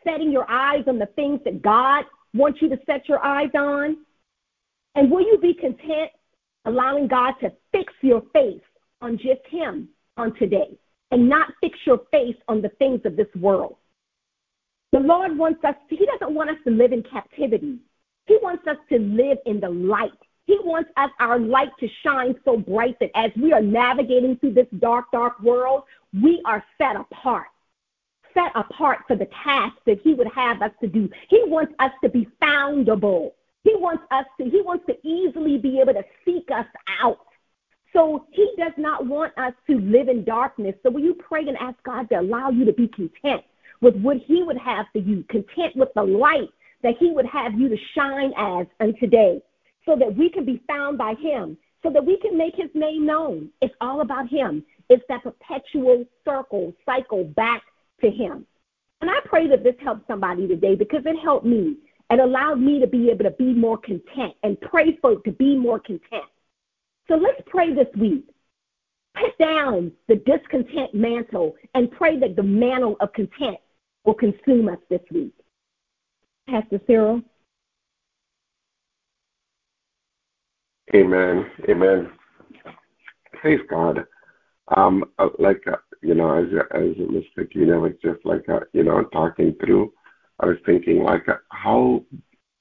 setting 0.04 0.32
your 0.32 0.50
eyes 0.50 0.84
on 0.86 0.98
the 0.98 1.06
things 1.14 1.40
that 1.44 1.62
God 1.62 2.04
wants 2.34 2.60
you 2.60 2.68
to 2.68 2.78
set 2.86 3.08
your 3.08 3.24
eyes 3.24 3.50
on? 3.54 3.98
And 4.94 5.10
will 5.10 5.22
you 5.22 5.38
be 5.40 5.54
content 5.54 6.10
allowing 6.64 7.08
God 7.08 7.34
to 7.40 7.52
fix 7.72 7.92
your 8.02 8.22
face 8.32 8.62
on 9.00 9.16
just 9.16 9.46
Him 9.48 9.88
on 10.16 10.34
today? 10.38 10.78
and 11.12 11.28
not 11.28 11.52
fix 11.60 11.78
your 11.86 12.00
face 12.10 12.36
on 12.48 12.60
the 12.62 12.70
things 12.70 13.02
of 13.04 13.16
this 13.16 13.28
world. 13.38 13.76
The 14.92 14.98
Lord 14.98 15.38
wants 15.38 15.62
us, 15.62 15.74
to, 15.88 15.96
He 15.96 16.06
doesn't 16.06 16.34
want 16.34 16.50
us 16.50 16.56
to 16.66 16.72
live 16.72 16.92
in 16.92 17.02
captivity. 17.02 17.78
He 18.26 18.38
wants 18.42 18.66
us 18.66 18.78
to 18.90 18.98
live 18.98 19.38
in 19.46 19.60
the 19.60 19.68
light. 19.68 20.10
He 20.46 20.58
wants 20.64 20.90
us, 20.96 21.10
our 21.20 21.38
light 21.38 21.70
to 21.80 21.88
shine 22.02 22.34
so 22.44 22.56
bright 22.56 22.98
that 23.00 23.10
as 23.14 23.30
we 23.36 23.52
are 23.52 23.62
navigating 23.62 24.36
through 24.36 24.54
this 24.54 24.66
dark, 24.78 25.10
dark 25.12 25.40
world, 25.40 25.84
we 26.20 26.42
are 26.44 26.64
set 26.78 26.96
apart. 26.96 27.46
Set 28.34 28.50
apart 28.54 29.00
for 29.06 29.16
the 29.16 29.28
task 29.44 29.76
that 29.86 30.00
He 30.02 30.14
would 30.14 30.28
have 30.28 30.62
us 30.62 30.72
to 30.80 30.88
do. 30.88 31.08
He 31.28 31.42
wants 31.46 31.74
us 31.78 31.92
to 32.02 32.08
be 32.08 32.28
foundable. 32.40 33.32
He 33.62 33.74
wants 33.76 34.02
us 34.10 34.26
to, 34.38 34.48
He 34.48 34.62
wants 34.62 34.84
to 34.86 34.96
easily 35.06 35.58
be 35.58 35.80
able 35.80 35.94
to 35.94 36.04
seek 36.24 36.50
us 36.50 36.66
out 37.00 37.20
so 37.92 38.26
he 38.30 38.50
does 38.56 38.72
not 38.76 39.06
want 39.06 39.36
us 39.36 39.52
to 39.68 39.78
live 39.78 40.08
in 40.08 40.24
darkness. 40.24 40.74
So 40.82 40.90
will 40.90 41.02
you 41.02 41.14
pray 41.14 41.46
and 41.46 41.56
ask 41.58 41.76
God 41.82 42.08
to 42.08 42.20
allow 42.20 42.50
you 42.50 42.64
to 42.64 42.72
be 42.72 42.88
content 42.88 43.42
with 43.80 43.96
what 43.96 44.16
he 44.16 44.42
would 44.42 44.58
have 44.58 44.86
for 44.92 44.98
you, 44.98 45.24
content 45.28 45.76
with 45.76 45.90
the 45.94 46.02
light 46.02 46.48
that 46.82 46.96
he 46.98 47.10
would 47.10 47.26
have 47.26 47.58
you 47.58 47.68
to 47.68 47.76
shine 47.94 48.32
as 48.36 48.66
and 48.80 48.96
today, 48.98 49.42
so 49.84 49.96
that 49.96 50.14
we 50.16 50.30
can 50.30 50.44
be 50.44 50.62
found 50.66 50.98
by 50.98 51.14
him, 51.14 51.56
so 51.82 51.90
that 51.90 52.04
we 52.04 52.18
can 52.18 52.36
make 52.36 52.54
his 52.56 52.70
name 52.74 53.06
known. 53.06 53.50
It's 53.60 53.74
all 53.80 54.00
about 54.00 54.28
him. 54.28 54.64
It's 54.88 55.04
that 55.08 55.22
perpetual 55.22 56.04
circle, 56.24 56.72
cycle 56.86 57.24
back 57.24 57.62
to 58.00 58.10
him. 58.10 58.46
And 59.00 59.10
I 59.10 59.18
pray 59.24 59.48
that 59.48 59.64
this 59.64 59.74
helps 59.82 60.06
somebody 60.06 60.46
today 60.46 60.74
because 60.74 61.02
it 61.04 61.18
helped 61.18 61.46
me 61.46 61.76
and 62.10 62.20
allowed 62.20 62.60
me 62.60 62.78
to 62.78 62.86
be 62.86 63.10
able 63.10 63.24
to 63.24 63.30
be 63.32 63.52
more 63.52 63.78
content 63.78 64.34
and 64.42 64.60
pray 64.60 64.96
for 65.00 65.16
to 65.16 65.32
be 65.32 65.56
more 65.56 65.80
content. 65.80 66.24
So 67.08 67.16
let's 67.16 67.40
pray 67.46 67.74
this 67.74 67.88
week. 67.96 68.26
Put 69.14 69.36
down 69.38 69.92
the 70.08 70.16
discontent 70.16 70.94
mantle 70.94 71.56
and 71.74 71.90
pray 71.90 72.18
that 72.20 72.36
the 72.36 72.42
mantle 72.42 72.96
of 73.00 73.12
content 73.12 73.58
will 74.04 74.14
consume 74.14 74.68
us 74.68 74.78
this 74.88 75.02
week. 75.10 75.34
Pastor 76.48 76.80
Cyril. 76.86 77.22
Amen. 80.94 81.46
Amen. 81.70 82.10
Praise 83.40 83.60
God. 83.70 84.04
Um, 84.76 85.04
uh, 85.18 85.28
like 85.38 85.62
uh, 85.66 85.76
you 86.02 86.14
know, 86.14 86.38
as 86.38 86.46
as 86.74 86.96
Miss 87.10 87.24
Katina 87.34 87.80
was 87.80 87.92
just 88.02 88.24
like 88.24 88.46
uh, 88.48 88.60
you 88.72 88.84
know 88.84 89.02
talking 89.04 89.54
through, 89.60 89.92
I 90.40 90.46
was 90.46 90.58
thinking 90.66 91.02
like 91.02 91.28
uh, 91.28 91.36
how 91.48 92.04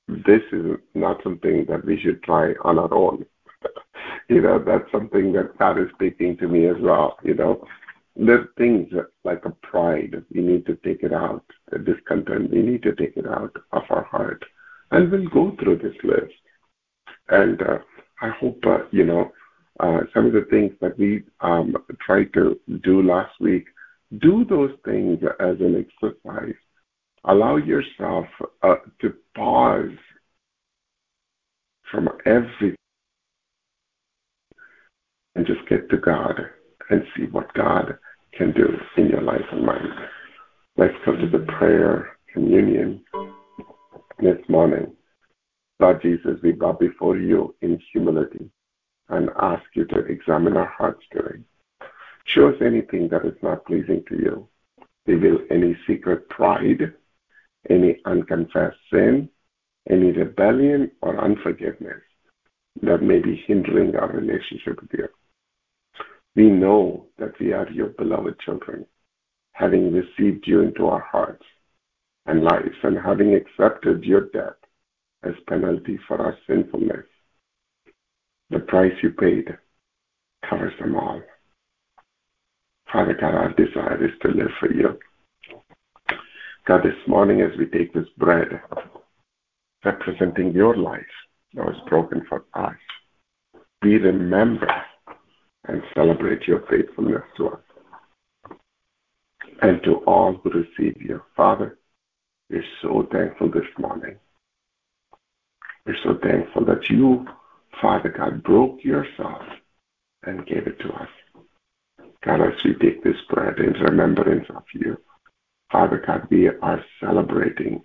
this 0.07 0.41
is 0.53 0.77
not 0.95 1.21
something 1.23 1.65
that 1.67 1.83
we 1.85 1.99
should 1.99 2.23
try 2.23 2.53
on 2.63 2.79
our 2.79 2.93
own. 2.93 3.25
you 4.29 4.41
know, 4.41 4.63
that's 4.65 4.89
something 4.91 5.33
that 5.33 5.57
God 5.57 5.77
is 5.79 5.89
speaking 5.93 6.37
to 6.37 6.47
me 6.47 6.67
as 6.67 6.77
well. 6.79 7.17
You 7.23 7.35
know, 7.35 7.67
there's 8.15 8.47
things 8.57 8.91
like 9.25 9.43
a 9.45 9.51
pride. 9.61 10.23
We 10.33 10.41
need 10.41 10.65
to 10.67 10.75
take 10.77 11.03
it 11.03 11.13
out. 11.13 11.43
The 11.69 11.79
discontent. 11.79 12.49
We 12.49 12.61
need 12.61 12.83
to 12.83 12.95
take 12.95 13.17
it 13.17 13.27
out 13.27 13.55
of 13.73 13.83
our 13.89 14.03
heart, 14.05 14.43
and 14.91 15.11
we'll 15.11 15.29
go 15.29 15.55
through 15.59 15.79
this 15.79 15.97
list. 16.03 16.33
And 17.29 17.61
uh, 17.61 17.77
I 18.21 18.29
hope 18.29 18.59
uh, 18.65 18.85
you 18.91 19.05
know 19.05 19.31
uh, 19.79 20.01
some 20.13 20.25
of 20.25 20.33
the 20.33 20.45
things 20.49 20.73
that 20.81 20.97
we 20.97 21.23
um, 21.41 21.75
tried 22.05 22.33
to 22.33 22.59
do 22.83 23.01
last 23.01 23.33
week. 23.39 23.65
Do 24.19 24.45
those 24.45 24.71
things 24.85 25.19
as 25.39 25.55
an 25.59 25.85
exercise. 25.85 26.55
Allow 27.23 27.57
yourself 27.57 28.25
uh, 28.61 28.75
to 29.01 29.13
pause 29.35 29.97
from 31.89 32.09
everything 32.25 32.75
and 35.35 35.45
just 35.45 35.67
get 35.69 35.89
to 35.89 35.97
God 35.97 36.39
and 36.89 37.03
see 37.15 37.23
what 37.31 37.53
God 37.53 37.97
can 38.37 38.51
do 38.53 38.67
in 38.97 39.07
your 39.07 39.21
life 39.21 39.45
and 39.51 39.65
mine. 39.65 39.89
Let's 40.77 40.93
come 41.05 41.17
to 41.19 41.29
the 41.29 41.45
prayer 41.45 42.17
communion 42.33 43.03
this 44.19 44.37
morning. 44.49 44.93
Lord 45.81 45.99
Jesus, 46.03 46.37
we 46.43 46.51
bow 46.51 46.73
before 46.73 47.17
you 47.17 47.55
in 47.61 47.81
humility 47.91 48.51
and 49.09 49.31
ask 49.41 49.63
you 49.73 49.83
to 49.85 49.97
examine 50.05 50.55
our 50.55 50.67
hearts 50.67 51.03
today. 51.11 51.39
Show 52.25 52.49
us 52.49 52.61
anything 52.61 53.09
that 53.09 53.25
is 53.25 53.33
not 53.41 53.65
pleasing 53.65 54.03
to 54.07 54.15
you. 54.15 54.47
Reveal 55.07 55.39
any 55.49 55.75
secret 55.87 56.29
pride, 56.29 56.93
any 57.67 57.97
unconfessed 58.05 58.77
sin, 58.93 59.27
any 59.89 60.11
rebellion 60.11 60.91
or 61.01 61.17
unforgiveness 61.19 62.03
that 62.83 63.01
may 63.01 63.17
be 63.17 63.43
hindering 63.47 63.95
our 63.95 64.11
relationship 64.11 64.79
with 64.79 64.91
you. 64.93 65.07
We 66.35 66.51
know 66.51 67.07
that 67.17 67.39
we 67.39 67.53
are 67.53 67.67
your 67.71 67.87
beloved 67.87 68.39
children, 68.39 68.85
having 69.53 69.91
received 69.91 70.45
you 70.45 70.61
into 70.61 70.85
our 70.85 71.01
hearts 71.01 71.45
and 72.27 72.43
lives 72.43 72.77
and 72.83 72.99
having 72.99 73.33
accepted 73.33 74.03
your 74.03 74.29
death 74.29 74.60
as 75.23 75.33
penalty 75.47 75.99
for 76.07 76.19
our 76.19 76.37
sinfulness. 76.47 77.05
The 78.49 78.59
price 78.59 78.93
you 79.01 79.11
paid 79.11 79.57
covers 80.49 80.73
them 80.79 80.95
all. 80.95 81.21
Father 82.91 83.13
God, 83.19 83.35
our 83.35 83.53
desire 83.53 84.03
is 84.03 84.11
to 84.21 84.27
live 84.29 84.51
for 84.59 84.71
you. 84.73 84.99
God, 86.67 86.83
this 86.83 87.07
morning 87.07 87.41
as 87.41 87.57
we 87.57 87.65
take 87.65 87.93
this 87.93 88.07
bread, 88.17 88.61
representing 89.83 90.51
your 90.51 90.75
life 90.75 91.01
that 91.53 91.65
was 91.65 91.81
broken 91.87 92.25
for 92.27 92.43
us, 92.53 92.75
we 93.81 93.95
remember 93.95 94.67
and 95.67 95.81
celebrate 95.95 96.47
your 96.47 96.63
faithfulness 96.69 97.23
to 97.37 97.49
us. 97.49 97.59
And 99.61 99.81
to 99.83 99.95
all 100.05 100.33
who 100.43 100.49
receive 100.49 101.01
you, 101.01 101.21
Father, 101.35 101.77
we're 102.49 102.63
so 102.81 103.07
thankful 103.11 103.49
this 103.51 103.67
morning. 103.77 104.17
We're 105.85 105.95
so 106.03 106.17
thankful 106.21 106.65
that 106.65 106.89
you, 106.89 107.25
Father 107.81 108.09
God, 108.09 108.43
broke 108.43 108.83
yourself 108.83 109.41
and 110.23 110.45
gave 110.45 110.67
it 110.67 110.79
to 110.79 110.93
us. 110.93 111.09
God, 112.23 112.41
as 112.41 112.63
we 112.63 112.75
take 112.75 113.03
this 113.03 113.15
bread 113.29 113.57
in 113.59 113.73
remembrance 113.73 114.45
of 114.49 114.63
you, 114.73 114.97
Father 115.71 116.03
God, 116.05 116.27
we 116.29 116.47
are 116.47 116.83
celebrating 116.99 117.83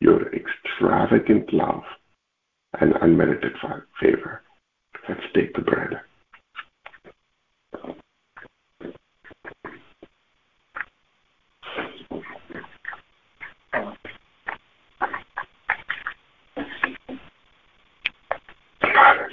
your 0.00 0.30
extravagant 0.34 1.52
love 1.52 1.82
and 2.78 2.94
unmerited 3.00 3.52
favor. 4.00 4.42
Let's 5.08 5.20
take 5.34 5.54
the 5.54 5.62
bread. 5.62 6.00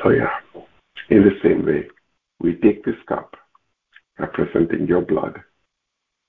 Hallelujah. 0.08 0.32
In 1.10 1.24
the 1.24 1.38
same 1.44 1.66
way, 1.66 1.84
we 2.40 2.56
take 2.56 2.86
this 2.86 2.96
cup 3.10 3.36
representing 4.18 4.88
your 4.88 5.02
blood 5.02 5.42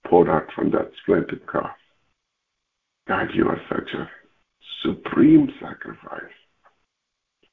poured 0.09 0.29
out 0.29 0.47
from 0.55 0.73
that 0.73 0.91
splendid 1.03 1.47
cross. 1.47 1.77
God, 3.07 3.29
you 3.35 3.47
are 3.47 3.61
such 3.69 3.89
a 3.95 4.11
supreme 4.83 5.49
sacrifice 5.61 6.35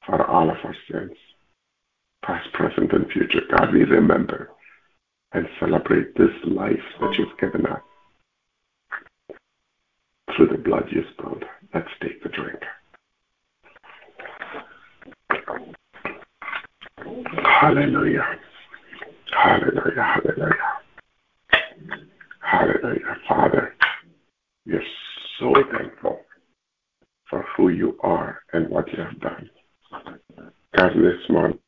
for 0.06 0.26
all 0.26 0.50
of 0.50 0.58
our 0.64 0.76
sins, 0.92 1.16
past, 2.24 2.52
present, 2.54 2.92
and 2.92 3.06
future. 3.12 3.42
God, 3.56 3.72
we 3.72 3.84
remember 3.84 4.50
and 5.34 5.46
celebrate 5.60 6.16
this 6.18 6.34
life 6.46 6.74
that 7.02 7.14
you've 7.20 7.38
given 7.40 7.68
us 7.68 7.82
through 10.36 10.48
the 10.48 10.58
blood 10.58 10.86
you 10.90 11.04
spilled. 11.14 11.44
Let's 11.74 11.88
take 12.02 12.24
the 12.24 12.30
drink. 12.30 12.62
Hallelujah. 17.62 18.26
Hallelujah. 19.32 20.04
Hallelujah. 20.04 20.58
Hallelujah. 22.42 23.18
Father, 23.28 23.76
we're 24.66 24.82
so 25.40 25.54
thankful 25.72 26.20
for 27.30 27.46
who 27.56 27.70
you 27.70 27.98
are 28.02 28.40
and 28.52 28.70
what 28.70 28.92
you 28.92 29.02
have 29.02 29.20
done. 29.22 29.50
God, 30.76 30.92
this 30.96 31.30
morning, 31.30 31.60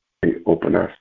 open 0.45 0.75
us 0.75 0.91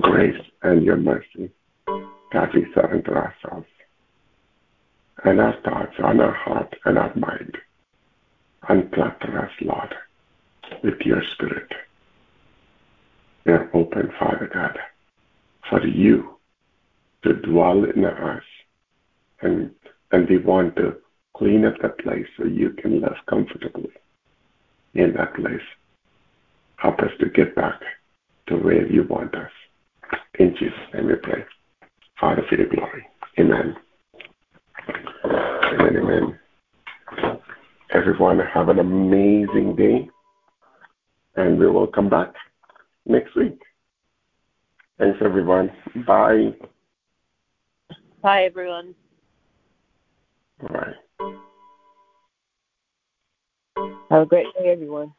grace 0.00 0.40
and 0.62 0.84
your 0.84 0.96
mercy. 0.96 1.50
God, 2.32 2.50
we 2.54 2.66
surrender 2.72 3.16
ourselves 3.16 3.66
and 5.24 5.40
our 5.40 5.56
thoughts 5.64 5.94
and 5.98 6.20
our 6.20 6.34
heart 6.34 6.72
and 6.84 6.98
our 6.98 7.12
mind. 7.16 7.56
Unclutter 8.68 9.42
us, 9.42 9.50
Lord, 9.62 9.92
with 10.82 11.00
your 11.04 11.22
spirit. 11.34 11.70
We 13.44 13.52
are 13.52 13.70
open, 13.74 14.12
Father 14.18 14.50
God, 14.52 14.78
for 15.68 15.84
you 15.86 16.36
to 17.24 17.34
dwell 17.34 17.84
in 17.84 18.04
us. 18.04 18.42
And, 19.42 19.70
and 20.12 20.28
we 20.28 20.38
want 20.38 20.76
to 20.76 20.96
clean 21.36 21.64
up 21.64 21.74
that 21.82 21.98
place 21.98 22.26
so 22.36 22.44
you 22.44 22.70
can 22.70 23.00
live 23.00 23.16
comfortably 23.28 23.90
in 24.94 25.14
that 25.14 25.34
place. 25.34 25.60
Help 26.76 26.98
us 27.00 27.10
to 27.20 27.28
get 27.30 27.54
back 27.54 27.80
to 28.48 28.56
where 28.56 28.86
you 28.90 29.04
want 29.04 29.34
us. 29.34 29.50
In 30.38 30.54
Jesus' 30.58 30.78
name 30.92 31.06
we 31.06 31.14
pray. 31.16 31.44
Father, 32.18 32.42
for 32.48 32.56
your 32.56 32.68
glory. 32.68 33.06
Amen. 33.38 33.76
Amen, 35.24 35.96
amen. 35.96 36.38
Everyone 37.92 38.38
have 38.38 38.68
an 38.68 38.78
amazing 38.78 39.76
day 39.76 40.08
and 41.36 41.58
we 41.58 41.66
will 41.66 41.86
come 41.86 42.08
back 42.08 42.32
next 43.06 43.34
week. 43.36 43.58
Thanks, 44.98 45.18
everyone. 45.24 45.70
Bye. 46.06 46.54
Bye, 48.22 48.44
everyone. 48.44 48.94
Bye. 50.62 50.92
Have 54.10 54.22
a 54.22 54.26
great 54.26 54.46
day, 54.58 54.72
everyone. 54.72 55.14